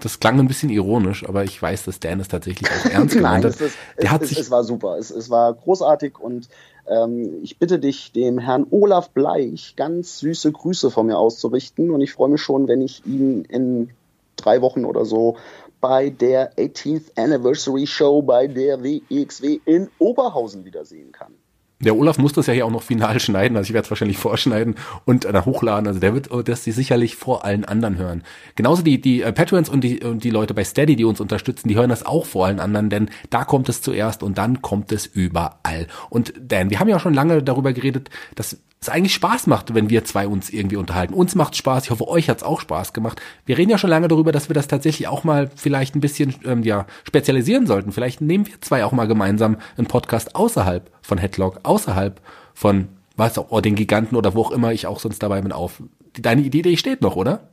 Das 0.00 0.18
klang 0.18 0.40
ein 0.40 0.48
bisschen 0.48 0.70
ironisch, 0.70 1.28
aber 1.28 1.44
ich 1.44 1.62
weiß, 1.62 1.84
dass 1.84 2.00
Dan 2.00 2.18
es 2.18 2.26
tatsächlich 2.26 2.68
auch 2.68 2.86
ernst 2.90 3.14
gemeint 3.14 3.44
hat. 3.44 3.52
Nein, 3.60 3.68
es, 3.68 4.20
ist, 4.20 4.22
es, 4.22 4.32
es, 4.32 4.38
es, 4.38 4.50
war 4.50 4.64
super. 4.64 4.98
Es, 4.98 5.10
es 5.12 5.30
war 5.30 5.54
großartig 5.54 6.18
und 6.18 6.48
ähm, 6.88 7.34
ich 7.44 7.58
bitte 7.60 7.78
dich, 7.78 8.10
dem 8.10 8.40
Herrn 8.40 8.66
Olaf 8.70 9.10
Bleich 9.10 9.74
ganz 9.76 10.18
süße 10.18 10.50
Grüße 10.50 10.90
von 10.90 11.06
mir 11.06 11.18
auszurichten 11.18 11.92
und 11.92 12.00
ich 12.00 12.12
freue 12.12 12.30
mich 12.30 12.42
schon, 12.42 12.66
wenn 12.66 12.80
ich 12.80 13.06
ihn 13.06 13.44
in 13.44 13.90
drei 14.34 14.60
Wochen 14.60 14.84
oder 14.84 15.04
so 15.04 15.36
bei 15.82 16.08
der 16.08 16.54
18th 16.56 17.10
Anniversary 17.16 17.86
Show 17.86 18.22
bei 18.22 18.46
der 18.46 18.82
WXW 18.82 19.58
in 19.66 19.90
Oberhausen 19.98 20.64
wiedersehen 20.64 21.12
kann. 21.12 21.34
Der 21.80 21.96
Olaf 21.96 22.16
muss 22.16 22.32
das 22.32 22.46
ja 22.46 22.52
hier 22.52 22.64
auch 22.64 22.70
noch 22.70 22.84
final 22.84 23.18
schneiden, 23.18 23.56
also 23.56 23.68
ich 23.68 23.74
werde 23.74 23.86
es 23.86 23.90
wahrscheinlich 23.90 24.16
vorschneiden 24.16 24.76
und 25.04 25.24
dann 25.24 25.44
hochladen. 25.44 25.88
Also 25.88 25.98
der 25.98 26.14
wird 26.14 26.30
das 26.48 26.62
die 26.62 26.70
sicherlich 26.70 27.16
vor 27.16 27.44
allen 27.44 27.64
anderen 27.64 27.98
hören. 27.98 28.22
Genauso 28.54 28.82
die, 28.82 29.00
die 29.00 29.22
äh, 29.22 29.32
Patrons 29.32 29.68
und 29.68 29.82
die, 29.82 30.00
und 30.00 30.22
die 30.22 30.30
Leute 30.30 30.54
bei 30.54 30.62
Steady, 30.62 30.94
die 30.94 31.04
uns 31.04 31.20
unterstützen, 31.20 31.66
die 31.66 31.74
hören 31.74 31.90
das 31.90 32.06
auch 32.06 32.24
vor 32.24 32.46
allen 32.46 32.60
anderen, 32.60 32.88
denn 32.88 33.10
da 33.30 33.44
kommt 33.44 33.68
es 33.68 33.82
zuerst 33.82 34.22
und 34.22 34.38
dann 34.38 34.62
kommt 34.62 34.92
es 34.92 35.06
überall. 35.06 35.88
Und 36.08 36.32
Dan, 36.40 36.70
wir 36.70 36.78
haben 36.78 36.88
ja 36.88 36.96
auch 36.96 37.00
schon 37.00 37.14
lange 37.14 37.42
darüber 37.42 37.72
geredet, 37.72 38.10
dass 38.36 38.58
es 38.82 38.88
eigentlich 38.88 39.14
Spaß 39.14 39.46
macht, 39.46 39.74
wenn 39.74 39.90
wir 39.90 40.04
zwei 40.04 40.26
uns 40.26 40.50
irgendwie 40.50 40.76
unterhalten. 40.76 41.14
Uns 41.14 41.36
macht 41.36 41.56
Spaß, 41.56 41.84
ich 41.84 41.90
hoffe, 41.92 42.08
euch 42.08 42.28
hat's 42.28 42.42
auch 42.42 42.60
Spaß 42.60 42.92
gemacht. 42.92 43.22
Wir 43.46 43.56
reden 43.56 43.70
ja 43.70 43.78
schon 43.78 43.90
lange 43.90 44.08
darüber, 44.08 44.32
dass 44.32 44.50
wir 44.50 44.54
das 44.54 44.66
tatsächlich 44.66 45.06
auch 45.06 45.22
mal 45.22 45.48
vielleicht 45.54 45.94
ein 45.94 46.00
bisschen 46.00 46.34
ähm, 46.44 46.64
ja, 46.64 46.86
spezialisieren 47.04 47.68
sollten. 47.68 47.92
Vielleicht 47.92 48.20
nehmen 48.20 48.46
wir 48.46 48.60
zwei 48.60 48.84
auch 48.84 48.90
mal 48.90 49.06
gemeinsam 49.06 49.58
einen 49.76 49.86
Podcast 49.86 50.34
außerhalb 50.34 50.90
von 51.00 51.16
Headlock, 51.16 51.60
außerhalb 51.62 52.20
von 52.54 52.88
was 53.16 53.38
auch, 53.38 53.60
den 53.60 53.76
Giganten 53.76 54.16
oder 54.16 54.34
wo 54.34 54.42
auch 54.42 54.50
immer 54.50 54.72
ich 54.72 54.88
auch 54.88 54.98
sonst 54.98 55.22
dabei 55.22 55.40
bin 55.42 55.52
auf. 55.52 55.80
Deine 56.20 56.42
Idee, 56.42 56.62
die 56.62 56.76
steht 56.76 57.02
noch, 57.02 57.14
oder? 57.14 57.48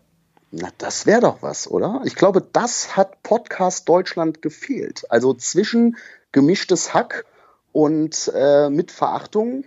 Na, 0.50 0.70
das 0.80 1.06
wäre 1.06 1.22
doch 1.22 1.44
was, 1.44 1.70
oder? 1.70 2.02
Ich 2.06 2.16
glaube, 2.16 2.42
das 2.42 2.98
hat 2.98 3.22
Podcast 3.22 3.88
Deutschland 3.88 4.42
gefehlt. 4.42 5.06
Also 5.12 5.36
zwischen 5.36 5.96
gemischtes 6.32 6.96
Hack 6.96 7.26
und 7.72 8.32
äh, 8.34 8.72
mit 8.72 8.92
Verachtung 8.92 9.64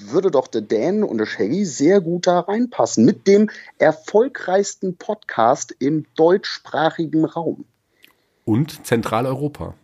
würde 0.00 0.30
doch 0.30 0.46
der 0.46 0.62
Dan 0.62 1.02
und 1.02 1.18
der 1.18 1.26
Shaggy 1.26 1.64
sehr 1.64 2.00
gut 2.00 2.26
da 2.26 2.40
reinpassen. 2.40 3.04
Mit 3.04 3.26
dem 3.26 3.50
erfolgreichsten 3.78 4.96
Podcast 4.96 5.74
im 5.78 6.06
deutschsprachigen 6.16 7.24
Raum. 7.24 7.64
Und 8.44 8.86
Zentraleuropa. 8.86 9.74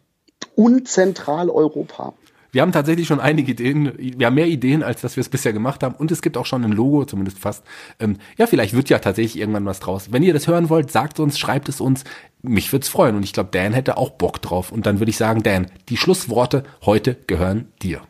Und 0.54 0.88
Zentraleuropa. 0.88 2.14
Wir 2.54 2.62
haben 2.62 2.70
tatsächlich 2.70 3.08
schon 3.08 3.18
einige 3.18 3.50
Ideen, 3.50 3.92
wir 3.98 4.28
haben 4.28 4.36
mehr 4.36 4.46
Ideen, 4.46 4.84
als 4.84 5.00
dass 5.00 5.16
wir 5.16 5.22
es 5.22 5.28
bisher 5.28 5.52
gemacht 5.52 5.82
haben. 5.82 5.96
Und 5.96 6.12
es 6.12 6.22
gibt 6.22 6.36
auch 6.36 6.46
schon 6.46 6.62
ein 6.62 6.70
Logo, 6.70 7.04
zumindest 7.04 7.40
fast. 7.40 7.64
Ähm, 7.98 8.18
ja, 8.38 8.46
vielleicht 8.46 8.74
wird 8.74 8.88
ja 8.90 9.00
tatsächlich 9.00 9.40
irgendwann 9.40 9.66
was 9.66 9.80
draus. 9.80 10.12
Wenn 10.12 10.22
ihr 10.22 10.32
das 10.32 10.46
hören 10.46 10.68
wollt, 10.68 10.92
sagt 10.92 11.18
uns, 11.18 11.36
schreibt 11.36 11.68
es 11.68 11.80
uns. 11.80 12.04
Mich 12.42 12.72
würde 12.72 12.84
es 12.84 12.88
freuen. 12.88 13.16
Und 13.16 13.24
ich 13.24 13.32
glaube, 13.32 13.50
Dan 13.50 13.72
hätte 13.72 13.96
auch 13.96 14.10
Bock 14.10 14.40
drauf. 14.40 14.70
Und 14.70 14.86
dann 14.86 15.00
würde 15.00 15.10
ich 15.10 15.16
sagen, 15.16 15.42
Dan, 15.42 15.66
die 15.88 15.96
Schlussworte 15.96 16.62
heute 16.84 17.16
gehören 17.26 17.72
dir. 17.82 18.02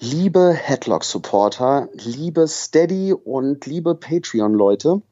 Liebe 0.00 0.52
Headlock-Supporter, 0.52 1.88
liebe 1.92 2.46
Steady 2.46 3.12
und 3.12 3.66
liebe 3.66 3.96
Patreon-Leute, 3.96 5.02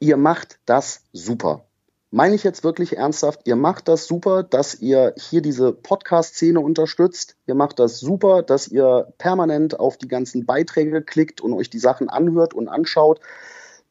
ihr 0.00 0.16
macht 0.16 0.58
das 0.66 1.02
super. 1.12 1.66
Meine 2.10 2.34
ich 2.34 2.42
jetzt 2.42 2.64
wirklich 2.64 2.96
ernsthaft, 2.96 3.42
ihr 3.44 3.54
macht 3.54 3.86
das 3.86 4.08
super, 4.08 4.42
dass 4.42 4.74
ihr 4.74 5.14
hier 5.16 5.42
diese 5.42 5.72
Podcast-Szene 5.72 6.58
unterstützt. 6.58 7.36
Ihr 7.46 7.54
macht 7.54 7.78
das 7.78 8.00
super, 8.00 8.42
dass 8.42 8.66
ihr 8.66 9.12
permanent 9.18 9.78
auf 9.78 9.96
die 9.96 10.08
ganzen 10.08 10.44
Beiträge 10.44 11.00
klickt 11.00 11.40
und 11.40 11.52
euch 11.52 11.70
die 11.70 11.78
Sachen 11.78 12.08
anhört 12.08 12.52
und 12.52 12.66
anschaut. 12.66 13.20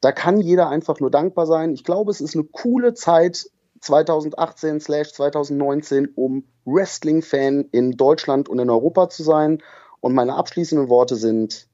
Da 0.02 0.12
kann 0.12 0.38
jeder 0.38 0.68
einfach 0.68 1.00
nur 1.00 1.10
dankbar 1.10 1.46
sein. 1.46 1.72
Ich 1.72 1.82
glaube, 1.82 2.10
es 2.10 2.20
ist 2.20 2.34
eine 2.34 2.44
coole 2.44 2.92
Zeit 2.92 3.48
2018 3.80 4.80
2019, 4.80 6.08
um 6.14 6.44
Wrestling-Fan 6.66 7.68
in 7.72 7.96
Deutschland 7.96 8.50
und 8.50 8.58
in 8.58 8.68
Europa 8.68 9.08
zu 9.08 9.22
sein. 9.22 9.62
Und 10.04 10.12
meine 10.12 10.34
abschließenden 10.34 10.90
Worte 10.90 11.16
sind 11.16 11.66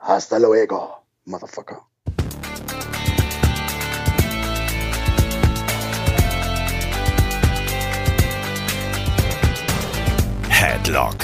Hasta 0.00 0.38
luego, 0.38 0.88
Motherfucker. 1.24 1.86
Headlock, 10.48 11.14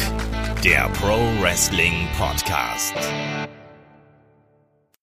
der 0.62 0.88
Pro 1.00 1.16
Wrestling 1.42 2.06
Podcast. 2.16 2.94